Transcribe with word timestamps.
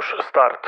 Push 0.00 0.14
Start. 0.28 0.62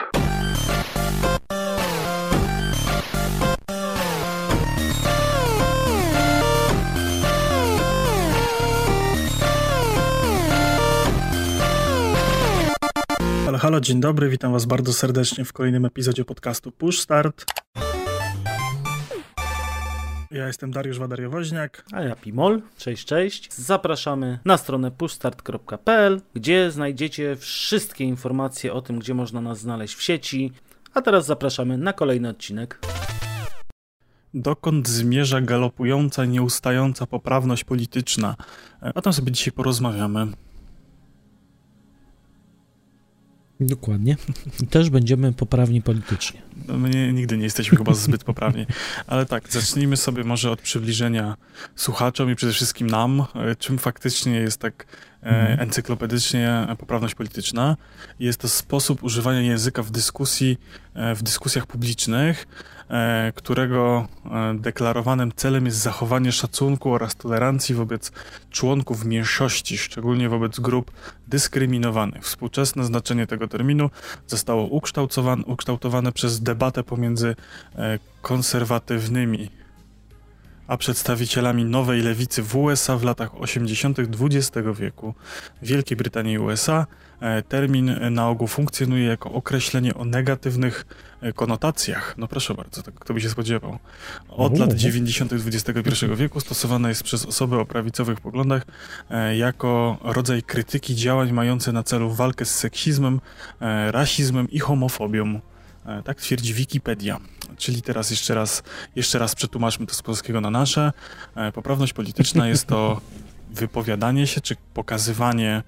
Halo, 13.61 13.81
dzień 13.81 14.01
dobry, 14.01 14.29
witam 14.29 14.53
was 14.53 14.65
bardzo 14.65 14.93
serdecznie 14.93 15.45
w 15.45 15.53
kolejnym 15.53 15.85
epizodzie 15.85 16.25
podcastu 16.25 16.73
Push 16.73 17.01
Start. 17.01 17.45
Ja 20.33 20.47
jestem 20.47 20.71
Dariusz 20.71 20.99
Wadariowoźniak. 20.99 21.85
A 21.93 22.03
ja 22.03 22.17
Pimol. 22.17 22.63
Cześć, 22.79 23.05
cześć. 23.07 23.55
Zapraszamy 23.55 24.39
na 24.45 24.57
stronę 24.57 24.91
pushstart.pl, 24.91 26.21
gdzie 26.35 26.71
znajdziecie 26.71 27.37
wszystkie 27.37 28.05
informacje 28.05 28.73
o 28.73 28.83
tym, 28.83 28.99
gdzie 28.99 29.15
można 29.15 29.41
nas 29.41 29.59
znaleźć 29.61 29.95
w 29.95 30.03
sieci. 30.03 30.53
A 30.95 31.03
teraz 31.03 31.27
zapraszamy 31.27 31.79
na 31.79 31.93
kolejny 31.93 32.29
odcinek. 32.29 32.79
Dokąd 34.35 34.89
zmierza 34.89 35.41
galopująca, 35.41 36.25
nieustająca 36.25 37.07
poprawność 37.07 37.65
polityczna? 37.65 38.37
E, 38.83 38.95
O 38.95 39.03
tym 39.03 39.13
sobie 39.13 39.33
dzisiaj 39.33 39.53
porozmawiamy. 39.53 40.27
Dokładnie. 43.67 44.17
Też 44.71 44.91
będziemy 44.91 45.33
poprawni 45.33 45.83
politycznie. 45.83 46.43
No, 46.69 46.79
My 46.79 46.91
nie, 46.91 47.13
nigdy 47.13 47.37
nie 47.37 47.45
jesteśmy 47.45 47.79
chyba 47.79 47.95
zbyt 47.95 48.25
poprawni. 48.25 48.67
Ale 49.07 49.27
tak, 49.27 49.49
zacznijmy 49.49 49.97
sobie 49.97 50.25
może 50.25 50.51
od 50.51 50.61
przybliżenia 50.61 51.37
słuchaczom 51.77 52.31
i 52.31 52.37
przede 52.37 52.53
wszystkim 52.53 52.87
nam, 52.87 53.25
e, 53.35 53.57
czym 53.57 53.79
faktycznie 53.79 54.33
jest 54.35 54.61
tak 54.61 54.87
encyklopedycznie 55.59 56.67
poprawność 56.79 57.15
polityczna. 57.15 57.77
Jest 58.21 58.41
to 58.41 58.49
sposób 58.49 59.03
używania 59.03 59.41
języka 59.41 59.83
w 59.83 59.91
dyskusji, 59.91 60.59
e, 60.95 61.15
w 61.15 61.23
dyskusjach 61.23 61.67
publicznych, 61.67 62.47
e, 62.89 63.33
którego 63.35 64.09
e, 64.25 64.55
deklarowanym 64.59 65.33
celem 65.37 65.67
jest 65.67 65.79
zachowanie 65.79 66.33
szacunku 66.33 66.93
oraz 66.93 67.17
tolerancji 67.17 67.75
wobec 67.75 68.13
członków 68.51 69.05
mniejszości, 69.05 69.79
szczególnie 69.79 70.29
wobec 70.29 70.61
grup 70.61 70.91
dyskryminowanych. 71.29 72.25
Współczesne 72.25 72.85
znaczenie 72.85 73.27
tego 73.27 73.49
terminu 73.49 73.91
zostało 74.27 74.67
ukształtowane, 75.47 76.13
przez 76.13 76.43
debatę 76.43 76.83
pomiędzy 76.83 77.37
e, 77.77 77.99
konserwatywnymi 78.23 79.62
a 80.67 80.77
przedstawicielami 80.77 81.65
nowej 81.65 82.03
lewicy 82.03 82.43
w 82.43 82.57
USA 82.57 82.97
w 82.97 83.03
latach 83.03 83.41
80. 83.41 83.99
XX 83.99 84.51
wieku. 84.79 85.15
W 85.63 85.67
Wielkiej 85.67 85.97
Brytanii 85.97 86.35
i 86.35 86.39
USA 86.39 86.87
e, 87.21 87.43
termin 87.43 87.97
na 88.11 88.29
ogół 88.29 88.47
funkcjonuje 88.47 89.05
jako 89.05 89.33
określenie 89.33 89.95
o 89.95 90.05
negatywnych 90.05 90.87
e, 91.21 91.33
konotacjach. 91.33 92.15
No 92.19 92.29
proszę 92.29 92.55
bardzo, 92.55 92.83
tak 92.83 92.95
kto 92.95 93.15
by 93.15 93.21
się 93.21 93.31
spodziewał. 93.31 93.79
Od 94.29 94.59
lat 94.59 94.75
90. 94.75 95.33
XXI 95.33 96.07
wieku 96.17 96.41
stosowane 96.41 96.89
jest 96.89 97.03
przez 97.03 97.27
osoby 97.27 97.59
o 97.59 97.67
prawicowych 97.67 98.21
poglądach 98.21 98.63
e, 99.11 99.37
jako 99.37 99.99
rodzaj 100.03 100.43
krytyki 100.43 100.95
działań 100.95 101.33
mające 101.33 101.73
na 101.73 101.83
celu 101.83 102.11
walkę 102.11 102.45
z 102.45 102.55
seksizmem, 102.55 103.21
rasizmem 103.91 104.51
i 104.51 104.59
homofobią. 104.59 105.41
E, 105.87 106.03
Tak 106.03 106.21
twierdzi 106.21 106.55
Wikipedia. 106.55 107.19
Czyli 107.57 107.83
teraz 107.83 108.11
jeszcze 108.11 108.35
raz, 108.35 108.63
jeszcze 108.97 109.19
raz 109.19 109.35
przetłumaczmy 109.35 109.87
to 109.87 109.95
z 109.95 110.03
polskiego 110.03 110.41
na 110.41 110.51
nasze. 110.51 110.93
E, 111.35 111.53
Poprawność 111.53 111.93
polityczna 111.93 112.49
jest 112.49 112.67
to 112.67 113.01
wypowiadanie 113.63 114.27
się 114.27 114.41
czy 114.41 114.57
pokazywanie 114.75 115.63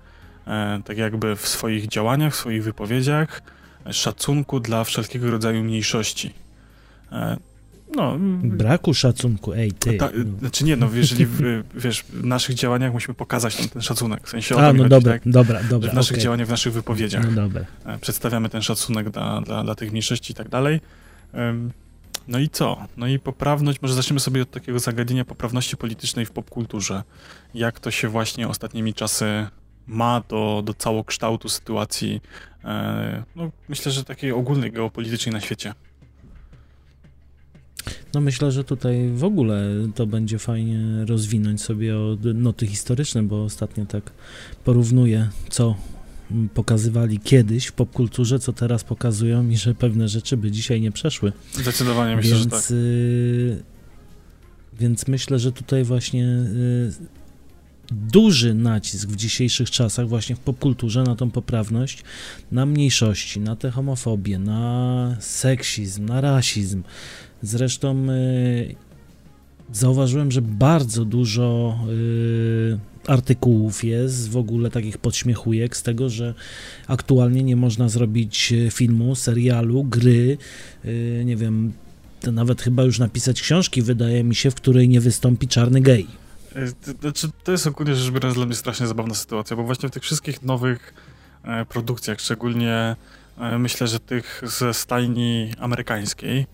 e, 0.47 0.81
tak 0.85 0.99
jakby 0.99 1.37
w 1.37 1.49
swoich 1.49 1.87
działaniach, 1.87 2.33
w 2.33 2.37
swoich 2.37 2.65
wypowiedziach 2.65 3.43
szacunku 3.91 4.61
dla 4.61 4.85
wszelkiego 4.85 5.31
rodzaju 5.31 5.65
mniejszości. 5.65 6.35
No, 7.97 8.17
Braku 8.43 8.95
szacunku, 8.95 9.53
ej 9.53 9.73
ty. 9.73 9.97
ta, 9.97 10.11
znaczy 10.41 10.65
nie, 10.65 10.77
no 10.77 10.89
jeżeli 10.95 11.27
w, 11.27 11.41
wiesz, 11.85 12.03
w 12.03 12.25
naszych 12.25 12.55
działaniach 12.55 12.93
musimy 12.93 13.15
pokazać 13.15 13.57
ten, 13.57 13.69
ten 13.69 13.83
szacunek. 13.83 14.27
W 14.27 14.31
sensie 14.31 14.57
A, 14.57 14.73
no 14.73 14.79
chodzi, 14.79 14.89
dobra, 14.91 15.13
tak? 15.13 15.23
dobra, 15.29 15.63
dobra. 15.63 15.91
w 15.91 15.95
naszych 15.95 16.15
okej. 16.15 16.25
działaniach, 16.25 16.47
w 16.47 16.51
naszych 16.51 16.73
wypowiedziach 16.73 17.25
No 17.25 17.43
dobra. 17.43 17.65
e, 17.85 17.99
przedstawiamy 17.99 18.49
ten 18.49 18.63
szacunek 18.63 19.11
dla, 19.11 19.41
dla, 19.41 19.65
dla 19.65 19.75
tych 19.75 19.91
mniejszości 19.91 20.33
i 20.33 20.35
tak 20.35 20.49
dalej. 20.49 20.81
No 22.29 22.39
i 22.39 22.49
co? 22.49 22.87
No 22.97 23.07
i 23.07 23.19
poprawność, 23.19 23.83
może 23.83 23.95
zaczniemy 23.95 24.21
sobie 24.21 24.43
od 24.43 24.51
takiego 24.51 24.79
zagadnienia 24.79 25.25
poprawności 25.25 25.77
politycznej 25.77 26.27
w 26.27 26.31
popkulturze. 26.31 27.03
Jak 27.55 27.81
to 27.81 27.91
się 27.91 28.09
właśnie 28.09 28.49
ostatnimi 28.49 28.95
czasy 28.95 29.47
ma 29.87 30.23
do, 30.29 30.63
do 30.65 30.75
całokształtu 30.75 31.49
sytuacji, 31.49 32.21
e, 32.65 33.23
no 33.37 33.51
myślę, 33.69 33.93
że 33.93 34.05
takiej 34.05 34.33
ogólnej 34.33 34.73
geopolitycznej 34.73 35.33
na 35.33 35.41
świecie. 35.41 35.75
No 38.15 38.21
myślę, 38.21 38.53
że 38.53 38.65
tutaj 38.65 39.11
w 39.15 39.25
ogóle 39.25 39.71
to 39.95 40.07
będzie 40.07 40.39
fajnie 40.39 41.05
rozwinąć 41.07 41.63
sobie 41.63 41.95
noty 42.35 42.67
historyczne, 42.67 43.23
bo 43.23 43.45
ostatnio 43.45 43.87
tak 43.87 44.13
porównuję, 44.65 45.29
co 45.51 45.77
pokazywali 46.55 47.19
kiedyś 47.19 47.67
w 47.67 47.73
popkulturze, 47.73 48.39
co 48.39 48.53
teraz 48.53 48.85
pokazują 48.85 49.49
i 49.49 49.57
że 49.57 49.75
pewne 49.75 50.09
rzeczy 50.09 50.37
by 50.37 50.51
dzisiaj 50.51 50.81
nie 50.81 50.93
przeszły. 50.93 51.33
Zdecydowanie 51.53 52.17
myślę, 52.17 52.37
że 52.37 52.45
tak. 52.45 52.53
więc, 52.53 52.71
y, 52.71 53.63
więc 54.79 55.09
myślę, 55.09 55.39
że 55.39 55.53
tutaj 55.53 55.85
właśnie 55.85 56.27
y, 56.27 56.93
duży 57.93 58.55
nacisk 58.55 59.09
w 59.09 59.17
dzisiejszych 59.17 59.71
czasach 59.71 60.09
właśnie 60.09 60.37
w 60.37 60.41
popkulturze 60.41 61.03
na 61.03 61.17
tą 61.17 61.31
poprawność, 61.31 62.03
na 62.53 62.67
mniejszości, 62.67 63.41
na 63.41 63.57
tę 63.57 63.71
homofobię, 63.71 64.39
na 64.39 65.17
seksizm, 65.21 66.05
na 66.05 66.21
rasizm. 66.21 66.83
Zresztą 67.47 68.07
y, 68.11 68.75
zauważyłem, 69.73 70.31
że 70.31 70.43
bardzo 70.43 71.05
dużo 71.05 71.79
y, 71.89 72.79
artykułów 73.07 73.85
jest, 73.85 74.31
w 74.31 74.37
ogóle 74.37 74.71
takich 74.71 74.99
podśmiechujek 74.99 75.77
z 75.77 75.83
tego, 75.83 76.09
że 76.09 76.35
aktualnie 76.89 77.43
nie 77.43 77.57
można 77.57 77.89
zrobić 77.89 78.53
y, 78.53 78.71
filmu, 78.71 79.15
serialu, 79.15 79.85
gry, 79.85 80.39
nie 81.25 81.37
wiem, 81.37 81.73
nawet 82.33 82.63
chyba 82.63 82.83
już 82.83 82.99
napisać 82.99 83.43
książki, 83.43 83.83
wydaje 83.83 84.25
mi 84.25 84.35
się, 84.35 84.51
w 84.51 84.55
której 84.55 84.89
nie 84.89 85.01
wystąpi 85.01 85.49
czarny 85.49 85.81
gej. 85.81 86.07
To- 87.45 87.53
jest 87.53 87.67
ogólnie 87.67 87.95
rzecz 87.95 88.13
biorąc 88.13 88.35
dla 88.35 88.47
mnie 88.47 88.55
strasznie 88.55 88.87
zabawna 88.87 89.15
sytuacja, 89.15 89.57
bo 89.57 89.63
właśnie 89.65 89.89
w 89.89 89.93
tych 89.93 90.03
wszystkich 90.03 90.43
nowych 90.43 90.95
e, 91.45 91.65
produkcjach, 91.65 92.21
szczególnie 92.21 92.97
e, 93.39 93.59
myślę, 93.59 93.87
że 93.87 94.01
tych 94.01 94.43
ze 94.47 94.75
stajni 94.75 95.51
amerykańskiej, 95.59 96.47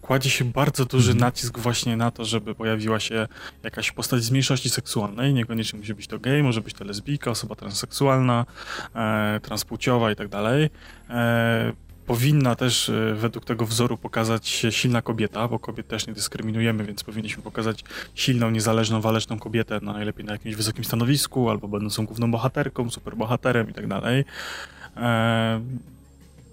kładzie 0.00 0.30
się 0.30 0.44
bardzo 0.44 0.84
duży 0.84 1.10
Mhm. 1.12 1.18
nacisk 1.28 1.58
właśnie 1.58 1.96
na 1.96 2.10
to, 2.10 2.24
żeby 2.24 2.54
pojawiła 2.54 3.00
się 3.00 3.28
jakaś 3.62 3.92
postać 3.92 4.22
z 4.22 4.30
mniejszości 4.30 4.70
seksualnej, 4.70 5.34
niekoniecznie 5.34 5.78
musi 5.78 5.94
być 5.94 6.06
to 6.06 6.18
gej, 6.18 6.42
może 6.42 6.60
być 6.60 6.74
to 6.74 6.84
lesbijka, 6.84 7.30
osoba 7.30 7.54
transseksualna, 7.54 8.46
e, 8.94 9.40
transpłciowa 9.42 10.12
i 10.12 10.16
tak 10.16 10.28
dalej. 10.28 10.70
E, 11.10 11.72
Powinna 12.06 12.54
też 12.54 12.88
e, 12.88 13.14
według 13.14 13.44
tego 13.44 13.66
wzoru 13.66 13.96
pokazać 13.96 14.48
się 14.48 14.72
silna 14.72 15.02
kobieta, 15.02 15.48
bo 15.48 15.58
kobiet 15.58 15.88
też 15.88 16.06
nie 16.06 16.12
dyskryminujemy, 16.12 16.84
więc 16.84 17.04
powinniśmy 17.04 17.42
pokazać 17.42 17.84
silną, 18.14 18.50
niezależną, 18.50 19.00
waleczną 19.00 19.38
kobietę, 19.38 19.80
na 19.82 19.92
najlepiej 19.92 20.24
na 20.24 20.32
jakimś 20.32 20.54
wysokim 20.54 20.84
stanowisku, 20.84 21.50
albo 21.50 21.68
będącą 21.68 22.06
główną 22.06 22.30
bohaterką, 22.30 22.90
superbohaterem 22.90 23.70
i 23.70 23.72
tak 23.72 23.86
dalej. 23.86 24.24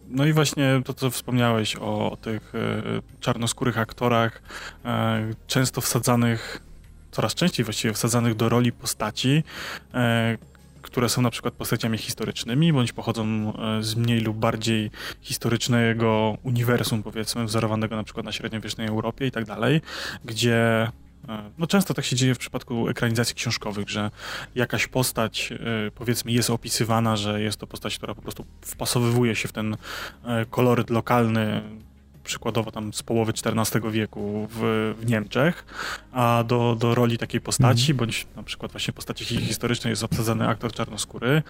No 0.10 0.26
i 0.26 0.34
właśnie 0.34 0.82
to, 0.86 0.94
co 0.94 1.10
wspomniałeś 1.10 1.76
o, 1.76 2.18
tych 2.22 2.56
e, 2.56 2.82
czarnoskórych 3.20 3.78
aktorach, 3.78 4.42
e, 4.86 5.34
często 5.48 5.82
wsadzanych, 5.82 6.62
coraz 7.12 7.36
częściej 7.36 7.64
właściwie 7.64 7.94
wsadzanych 7.94 8.36
do 8.36 8.50
roli 8.50 8.72
postaci, 8.72 9.44
e, 9.94 10.38
które 10.82 11.10
są 11.10 11.22
na 11.22 11.30
przykład 11.30 11.54
postaciami 11.54 11.98
historycznymi, 11.98 12.74
bądź 12.74 12.94
pochodzą 12.94 13.54
z 13.82 13.96
mniej 13.96 14.22
lub 14.22 14.38
bardziej 14.38 14.92
historycznego 15.22 16.38
uniwersum, 16.44 17.04
powiedzmy, 17.04 17.46
wzorowanego 17.46 17.96
na 17.96 18.04
przykład 18.04 18.26
na 18.26 18.32
średniowiecznej 18.32 18.88
Europie 18.88 19.28
i 19.28 19.32
tak 19.32 19.46
dalej, 19.46 19.82
gdzie 20.26 20.88
no 21.58 21.68
często 21.68 21.94
tak 21.94 22.06
się 22.06 22.16
dzieje 22.16 22.36
w 22.36 22.38
przypadku 22.38 22.90
ekranizacji 22.90 23.36
książkowych, 23.36 23.90
że 23.90 24.12
jakaś 24.56 24.88
postać, 24.88 25.52
e, 25.52 25.58
powiedzmy, 25.96 26.32
jest 26.32 26.50
opisywana, 26.50 27.16
że 27.18 27.42
jest 27.42 27.58
to 27.58 27.68
postać, 27.68 27.98
która 27.98 28.16
po 28.16 28.22
prostu 28.22 28.46
wpasowywuje 28.62 29.36
się 29.36 29.48
w 29.48 29.52
ten 29.52 29.78
e, 30.26 30.46
koloryt 30.46 30.90
lokalny, 30.90 31.62
przykładowo 32.24 32.72
tam 32.72 32.94
z 32.94 33.04
połowy 33.04 33.34
XIV 33.46 33.92
wieku 33.92 34.48
w, 34.52 34.96
w 35.00 35.06
Niemczech, 35.06 35.66
a 36.12 36.44
do, 36.48 36.76
do 36.80 36.96
roli 36.96 37.18
takiej 37.18 37.42
postaci, 37.42 37.94
bądź 37.94 38.28
na 38.36 38.44
przykład 38.44 38.72
właśnie 38.72 38.94
postaci 38.94 39.26
hi- 39.26 39.38
historycznej 39.46 39.92
jest 39.92 40.04
obsadzany 40.04 40.48
aktor 40.48 40.72
czarnoskóry. 40.74 41.44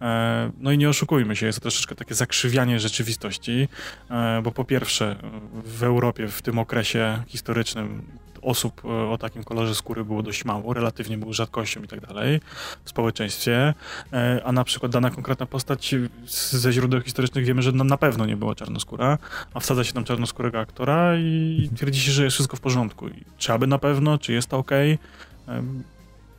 E, 0.00 0.50
No 0.60 0.72
i 0.72 0.78
nie 0.78 0.88
oszukujmy 0.88 1.36
się, 1.36 1.46
jest 1.46 1.58
to 1.58 1.62
troszeczkę 1.62 1.94
takie 1.94 2.14
zakrzywianie 2.14 2.80
rzeczywistości, 2.80 3.68
e, 4.10 4.42
bo 4.42 4.52
po 4.52 4.64
pierwsze 4.64 5.16
w 5.64 5.82
Europie 5.82 6.28
w 6.28 6.42
tym 6.42 6.58
okresie 6.58 7.22
historycznym 7.26 8.02
osób 8.44 8.82
e, 8.84 8.88
o 8.88 9.18
takim 9.18 9.44
kolorze 9.44 9.74
skóry 9.74 10.04
było 10.04 10.22
dość 10.22 10.44
mało, 10.44 10.74
relatywnie 10.74 11.18
było 11.18 11.32
rzadkością 11.32 11.82
i 11.82 11.88
tak 11.88 12.00
dalej 12.00 12.40
w 12.84 12.90
społeczeństwie, 12.90 13.74
e, 14.12 14.40
a 14.44 14.52
na 14.52 14.64
przykład 14.64 14.92
dana 14.92 15.10
konkretna 15.10 15.46
postać 15.46 15.94
ze 16.26 16.72
źródeł 16.72 17.00
historycznych 17.00 17.44
wiemy, 17.44 17.62
że 17.62 17.72
na 17.72 17.96
pewno 17.96 18.26
nie 18.26 18.36
była 18.36 18.54
czarnoskóra, 18.54 19.18
a 19.54 19.60
wsadza 19.60 19.84
się 19.84 19.92
tam 19.92 20.04
czarnoskórego 20.04 20.60
aktora 20.60 21.16
i 21.16 21.70
twierdzi 21.76 22.00
się, 22.00 22.12
że 22.12 22.24
jest 22.24 22.34
wszystko 22.34 22.56
w 22.56 22.60
porządku. 22.60 23.06
Czy 23.38 23.52
aby 23.52 23.66
na 23.66 23.78
pewno, 23.78 24.18
czy 24.18 24.32
jest 24.32 24.48
to 24.48 24.58
ok? 24.58 24.70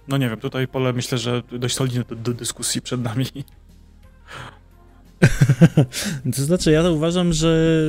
No 0.07 0.17
nie 0.17 0.29
wiem, 0.29 0.39
tutaj 0.39 0.67
pole 0.67 0.93
myślę, 0.93 1.17
że 1.17 1.41
dość 1.51 1.75
solidne 1.75 2.03
do, 2.03 2.15
do 2.15 2.33
dyskusji 2.33 2.81
przed 2.81 3.01
nami. 3.01 3.25
to 6.35 6.41
znaczy, 6.41 6.71
ja 6.71 6.89
uważam, 6.89 7.33
że 7.33 7.79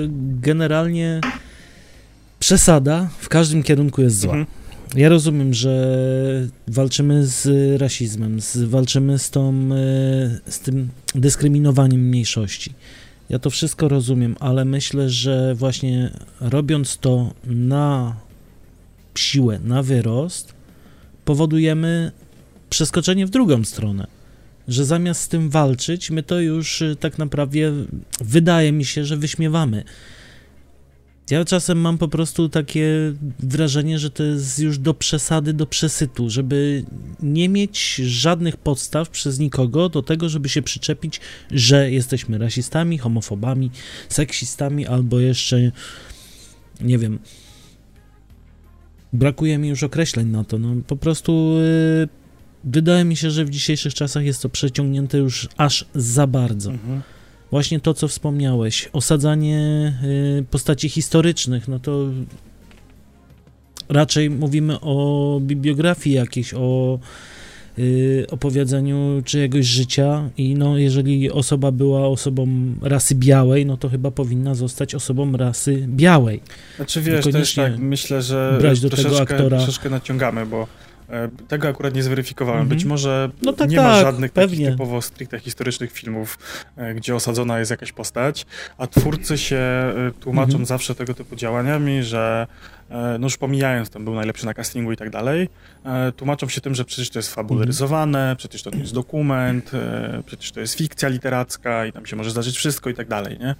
generalnie 0.40 1.20
przesada 2.38 3.08
w 3.18 3.28
każdym 3.28 3.62
kierunku 3.62 4.02
jest 4.02 4.20
zła. 4.20 4.34
Mhm. 4.34 4.46
Ja 4.94 5.08
rozumiem, 5.08 5.54
że 5.54 5.98
walczymy 6.68 7.26
z 7.26 7.48
rasizmem, 7.80 8.40
z, 8.40 8.56
walczymy 8.56 9.18
z, 9.18 9.30
tą, 9.30 9.50
e, 9.52 10.50
z 10.50 10.60
tym 10.60 10.88
dyskryminowaniem 11.14 12.00
mniejszości. 12.00 12.72
Ja 13.28 13.38
to 13.38 13.50
wszystko 13.50 13.88
rozumiem, 13.88 14.36
ale 14.40 14.64
myślę, 14.64 15.10
że 15.10 15.54
właśnie 15.54 16.10
robiąc 16.40 16.98
to 16.98 17.34
na 17.44 18.16
siłę, 19.14 19.58
na 19.64 19.82
wyrost, 19.82 20.54
powodujemy 21.24 22.12
przeskoczenie 22.70 23.26
w 23.26 23.30
drugą 23.30 23.64
stronę. 23.64 24.06
Że 24.68 24.84
zamiast 24.84 25.20
z 25.20 25.28
tym 25.28 25.50
walczyć, 25.50 26.10
my 26.10 26.22
to 26.22 26.40
już 26.40 26.82
y, 26.82 26.96
tak 27.00 27.18
naprawdę 27.18 27.72
wydaje 28.20 28.72
mi 28.72 28.84
się, 28.84 29.04
że 29.04 29.16
wyśmiewamy. 29.16 29.84
Ja 31.30 31.44
czasem 31.44 31.78
mam 31.78 31.98
po 31.98 32.08
prostu 32.08 32.48
takie 32.48 32.88
wrażenie, 33.38 33.98
że 33.98 34.10
to 34.10 34.22
jest 34.22 34.58
już 34.58 34.78
do 34.78 34.94
przesady, 34.94 35.52
do 35.52 35.66
przesytu, 35.66 36.30
żeby 36.30 36.84
nie 37.22 37.48
mieć 37.48 37.94
żadnych 37.94 38.56
podstaw 38.56 39.08
przez 39.08 39.38
nikogo 39.38 39.88
do 39.88 40.02
tego, 40.02 40.28
żeby 40.28 40.48
się 40.48 40.62
przyczepić, 40.62 41.20
że 41.50 41.90
jesteśmy 41.90 42.38
rasistami, 42.38 42.98
homofobami, 42.98 43.70
seksistami 44.08 44.86
albo 44.86 45.20
jeszcze, 45.20 45.72
nie 46.80 46.98
wiem, 46.98 47.18
brakuje 49.12 49.58
mi 49.58 49.68
już 49.68 49.82
określeń 49.82 50.26
na 50.26 50.44
to. 50.44 50.58
No, 50.58 50.74
po 50.86 50.96
prostu 50.96 51.56
yy, 52.00 52.08
wydaje 52.64 53.04
mi 53.04 53.16
się, 53.16 53.30
że 53.30 53.44
w 53.44 53.50
dzisiejszych 53.50 53.94
czasach 53.94 54.24
jest 54.24 54.42
to 54.42 54.48
przeciągnięte 54.48 55.18
już 55.18 55.48
aż 55.56 55.86
za 55.94 56.26
bardzo. 56.26 56.70
Mhm. 56.70 57.02
Właśnie 57.50 57.80
to, 57.80 57.94
co 57.94 58.08
wspomniałeś, 58.08 58.88
osadzanie 58.92 59.92
yy, 60.36 60.44
postaci 60.50 60.88
historycznych, 60.88 61.68
no 61.68 61.78
to 61.78 62.06
raczej 63.88 64.30
mówimy 64.30 64.80
o 64.80 65.38
bibliografii 65.42 66.16
jakiejś, 66.16 66.54
o 66.54 66.98
Y, 67.78 68.26
opowiedzeniu 68.30 69.22
czyjegoś 69.24 69.66
życia 69.66 70.30
i 70.36 70.54
no, 70.54 70.78
jeżeli 70.78 71.30
osoba 71.30 71.72
była 71.72 72.06
osobą 72.06 72.48
rasy 72.82 73.14
białej, 73.14 73.66
no 73.66 73.76
to 73.76 73.88
chyba 73.88 74.10
powinna 74.10 74.54
zostać 74.54 74.94
osobą 74.94 75.36
rasy 75.36 75.84
białej. 75.88 76.40
Znaczy 76.76 77.00
wiesz, 77.02 77.24
też 77.24 77.54
tak, 77.54 77.78
myślę, 77.78 78.22
że 78.22 78.58
brać 78.60 78.80
do 78.80 78.90
tego 78.90 79.20
aktora. 79.20 79.56
troszeczkę 79.56 79.90
naciągamy, 79.90 80.46
bo 80.46 80.66
tego 81.48 81.68
akurat 81.68 81.94
nie 81.94 82.02
zweryfikowałem. 82.02 82.68
Być 82.68 82.84
może 82.84 83.30
no 83.42 83.52
tak, 83.52 83.70
nie 83.70 83.76
tak, 83.76 83.86
ma 83.86 84.00
żadnych 84.00 84.32
pewnie. 84.32 84.56
takich 84.56 84.70
typowo 84.70 85.02
stricte 85.02 85.38
historycznych 85.38 85.92
filmów, 85.92 86.38
e, 86.76 86.94
gdzie 86.94 87.14
osadzona 87.14 87.58
jest 87.58 87.70
jakaś 87.70 87.92
postać, 87.92 88.46
a 88.78 88.86
twórcy 88.86 89.38
się 89.38 89.56
e, 89.56 90.12
tłumaczą 90.20 90.58
-hmm. 90.58 90.66
zawsze 90.66 90.94
tego 90.94 91.14
typu 91.14 91.36
działaniami, 91.36 92.02
że 92.02 92.46
E, 92.90 93.18
no 93.18 93.26
już 93.26 93.36
pomijając, 93.36 93.90
tam 93.90 94.04
był 94.04 94.14
najlepszy 94.14 94.46
na 94.46 94.54
castingu 94.54 94.92
i 94.92 94.96
tak 94.96 95.10
dalej, 95.10 95.48
e, 95.84 96.12
tłumaczą 96.12 96.48
się 96.48 96.60
tym, 96.60 96.74
że 96.74 96.84
przecież 96.84 97.10
to 97.10 97.18
jest 97.18 97.34
fabularyzowane, 97.34 98.18
mhm. 98.18 98.36
przecież 98.36 98.62
to 98.62 98.70
nie 98.70 98.78
jest 98.78 98.94
dokument, 98.94 99.74
e, 99.74 100.22
przecież 100.26 100.52
to 100.52 100.60
jest 100.60 100.74
fikcja 100.74 101.08
literacka 101.08 101.86
i 101.86 101.92
tam 101.92 102.06
się 102.06 102.16
może 102.16 102.30
zdarzyć 102.30 102.56
wszystko 102.56 102.90
i 102.90 102.94
tak 102.94 103.08
dalej, 103.08 103.38
nie? 103.38 103.54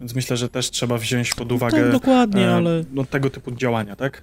Więc 0.00 0.14
myślę, 0.14 0.36
że 0.36 0.48
też 0.48 0.70
trzeba 0.70 0.98
wziąć 0.98 1.34
pod 1.34 1.52
uwagę 1.52 1.82
tak, 1.82 1.92
dokładnie, 1.92 2.50
ale... 2.50 2.84
no, 2.92 3.04
tego 3.04 3.30
typu 3.30 3.50
działania, 3.50 3.96
tak? 3.96 4.22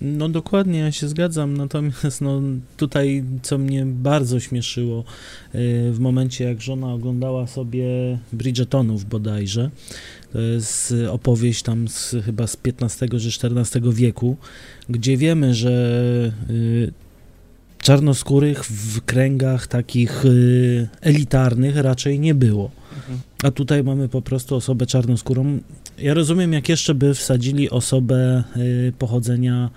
No 0.00 0.28
dokładnie, 0.28 0.78
ja 0.78 0.92
się 0.92 1.08
zgadzam, 1.08 1.56
natomiast 1.56 2.20
no, 2.20 2.40
tutaj, 2.76 3.24
co 3.42 3.58
mnie 3.58 3.86
bardzo 3.86 4.40
śmieszyło 4.40 5.04
w 5.92 5.96
momencie, 6.00 6.44
jak 6.44 6.60
żona 6.60 6.92
oglądała 6.92 7.46
sobie 7.46 7.84
Bridgetonów 8.32 9.04
bodajże, 9.04 9.70
to 10.32 10.40
jest 10.40 10.94
opowieść 11.10 11.62
tam 11.62 11.88
z, 11.88 12.16
chyba 12.24 12.46
z 12.46 12.56
XV 12.64 13.08
czy 13.08 13.48
XIV 13.48 13.92
wieku, 13.92 14.36
gdzie 14.88 15.16
wiemy, 15.16 15.54
że 15.54 16.32
y, 16.50 16.92
czarnoskórych 17.78 18.64
w 18.64 19.00
kręgach 19.00 19.66
takich 19.66 20.24
y, 20.24 20.88
elitarnych 21.00 21.76
raczej 21.76 22.20
nie 22.20 22.34
było. 22.34 22.70
Mhm. 22.96 23.18
A 23.42 23.50
tutaj 23.50 23.84
mamy 23.84 24.08
po 24.08 24.22
prostu 24.22 24.56
osobę 24.56 24.86
czarnoskórą. 24.86 25.58
Ja 25.98 26.14
rozumiem, 26.14 26.52
jak 26.52 26.68
jeszcze 26.68 26.94
by 26.94 27.14
wsadzili 27.14 27.70
osobę 27.70 28.44
y, 28.56 28.92
pochodzenia 28.98 29.70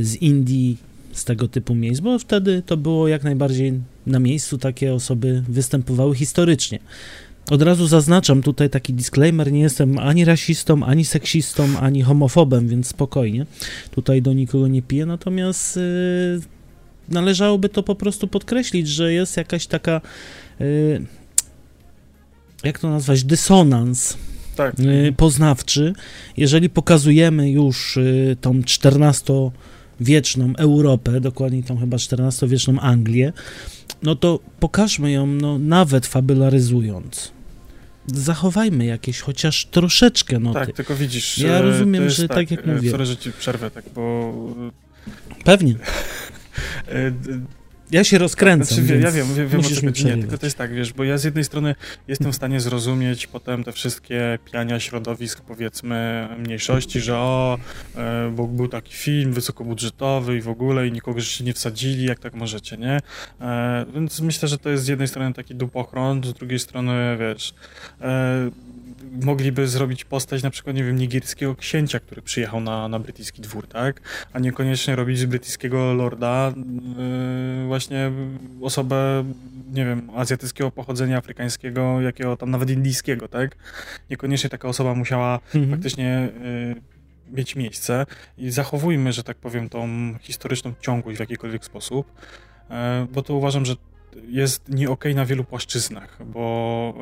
z 0.00 0.16
Indii, 0.16 0.76
z 1.12 1.24
tego 1.24 1.48
typu 1.48 1.74
miejsc, 1.74 2.00
bo 2.00 2.18
wtedy 2.18 2.62
to 2.66 2.76
było 2.76 3.08
jak 3.08 3.24
najbardziej 3.24 3.72
na 4.06 4.18
miejscu, 4.18 4.58
takie 4.58 4.94
osoby 4.94 5.42
występowały 5.48 6.16
historycznie. 6.16 6.78
Od 7.50 7.62
razu 7.62 7.86
zaznaczam 7.86 8.42
tutaj 8.42 8.70
taki 8.70 8.92
disclaimer, 8.92 9.52
nie 9.52 9.60
jestem 9.60 9.98
ani 9.98 10.24
rasistą, 10.24 10.84
ani 10.84 11.04
seksistą, 11.04 11.78
ani 11.80 12.02
homofobem, 12.02 12.68
więc 12.68 12.86
spokojnie. 12.86 13.46
Tutaj 13.90 14.22
do 14.22 14.32
nikogo 14.32 14.68
nie 14.68 14.82
piję, 14.82 15.06
natomiast 15.06 15.76
yy, 15.76 16.40
należałoby 17.08 17.68
to 17.68 17.82
po 17.82 17.94
prostu 17.94 18.28
podkreślić, 18.28 18.88
że 18.88 19.12
jest 19.12 19.36
jakaś 19.36 19.66
taka 19.66 20.00
yy, 20.60 21.06
jak 22.64 22.78
to 22.78 22.90
nazwać, 22.90 23.24
dysonans 23.24 24.16
tak. 24.58 24.78
yy, 24.78 25.12
poznawczy, 25.12 25.92
jeżeli 26.36 26.70
pokazujemy 26.70 27.50
już 27.50 27.96
yy, 27.96 28.36
tą 28.40 28.60
14-wieczną 28.60 30.52
Europę, 30.56 31.20
dokładnie 31.20 31.62
tą 31.62 31.78
chyba 31.78 31.96
14-wieczną 31.96 32.78
Anglię, 32.80 33.32
no 34.02 34.14
to 34.14 34.40
pokażmy 34.60 35.10
ją 35.10 35.26
no, 35.26 35.58
nawet 35.58 36.06
fabularyzując 36.06 37.32
zachowajmy 38.14 38.84
jakieś 38.84 39.20
chociaż 39.20 39.66
troszeczkę 39.66 40.38
noty. 40.38 40.60
Tak, 40.60 40.72
tylko 40.72 40.94
widzisz... 40.94 41.38
Ja 41.38 41.62
rozumiem, 41.62 42.10
że 42.10 42.28
tak, 42.28 42.36
tak 42.36 42.50
jak 42.50 42.66
mówię... 42.66 42.90
Sorry, 42.90 43.06
że 43.06 43.16
ci 43.16 43.32
przerwę, 43.32 43.70
tak, 43.70 43.84
bo... 43.94 44.34
Pewnie. 45.44 45.74
Ja 47.90 48.04
się 48.04 48.18
rozkręcam. 48.18 48.76
Znaczy, 48.76 49.00
ja 49.00 49.10
wiem, 49.10 49.34
wiem, 49.34 49.48
wiem 49.48 49.60
o. 49.60 50.04
Nie, 50.04 50.18
tylko 50.18 50.38
to 50.38 50.46
jest 50.46 50.58
tak, 50.58 50.74
wiesz, 50.74 50.92
bo 50.92 51.04
ja 51.04 51.18
z 51.18 51.24
jednej 51.24 51.44
strony 51.44 51.74
jestem 52.08 52.32
w 52.32 52.36
stanie 52.36 52.60
zrozumieć 52.60 53.26
potem 53.26 53.64
te 53.64 53.72
wszystkie 53.72 54.38
piania 54.52 54.80
środowisk, 54.80 55.40
powiedzmy, 55.40 56.28
mniejszości, 56.38 57.00
że 57.00 57.16
o, 57.16 57.58
e, 57.96 58.32
bo 58.36 58.46
był 58.46 58.68
taki 58.68 58.94
film 58.94 59.32
wysokobudżetowy 59.32 60.36
i 60.36 60.40
w 60.40 60.48
ogóle 60.48 60.86
i 60.86 60.92
nikogo 60.92 61.20
się 61.20 61.44
nie 61.44 61.52
wsadzili, 61.52 62.04
jak 62.04 62.18
tak 62.18 62.34
możecie, 62.34 62.76
nie? 62.76 63.00
E, 63.40 63.86
więc 63.94 64.20
myślę, 64.20 64.48
że 64.48 64.58
to 64.58 64.70
jest 64.70 64.84
z 64.84 64.88
jednej 64.88 65.08
strony 65.08 65.34
taki 65.34 65.54
dupochron, 65.54 66.24
z 66.24 66.32
drugiej 66.32 66.58
strony, 66.58 67.16
wiesz, 67.20 67.54
e, 68.00 68.50
mogliby 69.22 69.68
zrobić 69.68 70.04
postać 70.04 70.42
na 70.42 70.50
przykład, 70.50 70.76
nie 70.76 70.84
wiem, 70.84 70.96
nigieckiego 70.96 71.54
księcia, 71.54 72.00
który 72.00 72.22
przyjechał 72.22 72.60
na, 72.60 72.88
na 72.88 72.98
brytyjski 72.98 73.42
dwór, 73.42 73.66
tak? 73.66 74.00
A 74.32 74.38
niekoniecznie 74.38 74.96
robić 74.96 75.18
z 75.18 75.24
brytyjskiego 75.24 75.94
lorda 75.94 76.52
yy, 76.56 77.66
właśnie 77.66 78.12
osobę, 78.62 79.24
nie 79.72 79.84
wiem, 79.84 80.10
azjatyckiego 80.16 80.70
pochodzenia, 80.70 81.18
afrykańskiego, 81.18 82.00
jakiego 82.00 82.36
tam 82.36 82.50
nawet 82.50 82.70
indyjskiego, 82.70 83.28
tak? 83.28 83.56
Niekoniecznie 84.10 84.50
taka 84.50 84.68
osoba 84.68 84.94
musiała 84.94 85.40
mhm. 85.54 85.70
faktycznie 85.70 86.28
yy, 86.42 87.36
mieć 87.36 87.56
miejsce 87.56 88.06
i 88.38 88.50
zachowujmy, 88.50 89.12
że 89.12 89.22
tak 89.22 89.36
powiem, 89.36 89.68
tą 89.68 90.14
historyczną 90.20 90.72
ciągłość 90.80 91.16
w 91.16 91.20
jakikolwiek 91.20 91.64
sposób, 91.64 92.12
yy, 92.70 92.76
bo 93.12 93.22
to 93.22 93.34
uważam, 93.34 93.64
że 93.64 93.74
jest 94.28 94.68
nie 94.68 94.90
okej 94.90 95.12
okay 95.12 95.14
na 95.14 95.26
wielu 95.26 95.44
płaszczyznach, 95.44 96.18
bo 96.26 96.94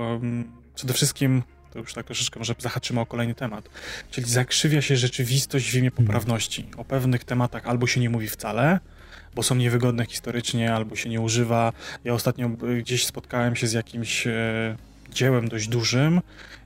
przede 0.74 0.92
wszystkim 0.92 1.42
to 1.72 1.78
już 1.78 1.94
tak 1.94 2.06
troszeczkę 2.06 2.38
może 2.38 2.54
zahaczymy 2.58 3.00
o 3.00 3.06
kolejny 3.06 3.34
temat, 3.34 3.68
czyli 4.10 4.30
zakrzywia 4.30 4.82
się 4.82 4.96
rzeczywistość 4.96 5.70
w 5.70 5.74
imię 5.74 5.88
mhm. 5.88 6.06
poprawności. 6.06 6.68
O 6.76 6.84
pewnych 6.84 7.24
tematach 7.24 7.66
albo 7.66 7.86
się 7.86 8.00
nie 8.00 8.10
mówi 8.10 8.28
wcale, 8.28 8.80
bo 9.34 9.42
są 9.42 9.54
niewygodne 9.54 10.06
historycznie, 10.06 10.74
albo 10.74 10.96
się 10.96 11.08
nie 11.08 11.20
używa. 11.20 11.72
Ja 12.04 12.14
ostatnio 12.14 12.48
gdzieś 12.48 13.06
spotkałem 13.06 13.56
się 13.56 13.66
z 13.66 13.72
jakimś 13.72 14.26
e, 14.26 14.76
dziełem 15.10 15.48
dość 15.48 15.68
dużym, 15.68 16.20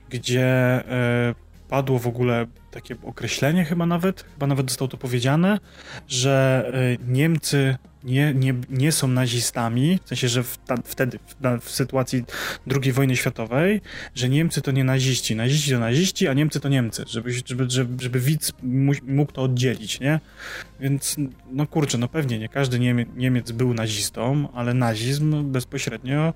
gdzie 0.09 0.45
e, 0.45 1.35
padło 1.69 1.99
w 1.99 2.07
ogóle 2.07 2.45
takie 2.71 2.95
określenie 3.03 3.65
chyba 3.65 3.85
nawet, 3.85 4.25
chyba 4.33 4.47
nawet 4.47 4.69
zostało 4.69 4.87
to 4.87 4.97
powiedziane, 4.97 5.59
że 6.07 6.65
e, 6.73 7.11
Niemcy 7.11 7.77
nie, 8.03 8.33
nie, 8.33 8.53
nie 8.69 8.91
są 8.91 9.07
nazistami, 9.07 9.99
w 10.05 10.07
sensie, 10.07 10.27
że 10.27 10.43
w 10.43 10.57
ta, 10.57 10.75
wtedy, 10.85 11.19
w, 11.19 11.59
w, 11.61 11.71
sytuacji 11.71 12.23
II 12.83 12.91
wojny 12.91 13.15
światowej, 13.15 13.81
że 14.15 14.29
Niemcy 14.29 14.61
to 14.61 14.71
nie 14.71 14.83
naziści, 14.83 15.35
naziści 15.35 15.71
to 15.71 15.79
naziści, 15.79 16.27
a 16.27 16.33
Niemcy 16.33 16.59
to 16.59 16.69
Niemcy, 16.69 17.03
żeby, 17.07 17.31
żeby, 17.45 17.69
żeby, 17.69 18.03
żeby 18.03 18.19
widz 18.19 18.53
mógł 19.03 19.31
to 19.31 19.41
oddzielić, 19.41 19.99
nie? 19.99 20.19
Więc, 20.79 21.15
no 21.51 21.67
kurczę, 21.67 21.97
no 21.97 22.07
pewnie 22.07 22.39
nie 22.39 22.49
każdy 22.49 22.79
Niemiec, 22.79 23.07
Niemiec 23.15 23.51
był 23.51 23.73
nazistą, 23.73 24.47
ale 24.53 24.73
nazizm 24.73 25.51
bezpośrednio 25.51 26.19
e, 26.21 26.33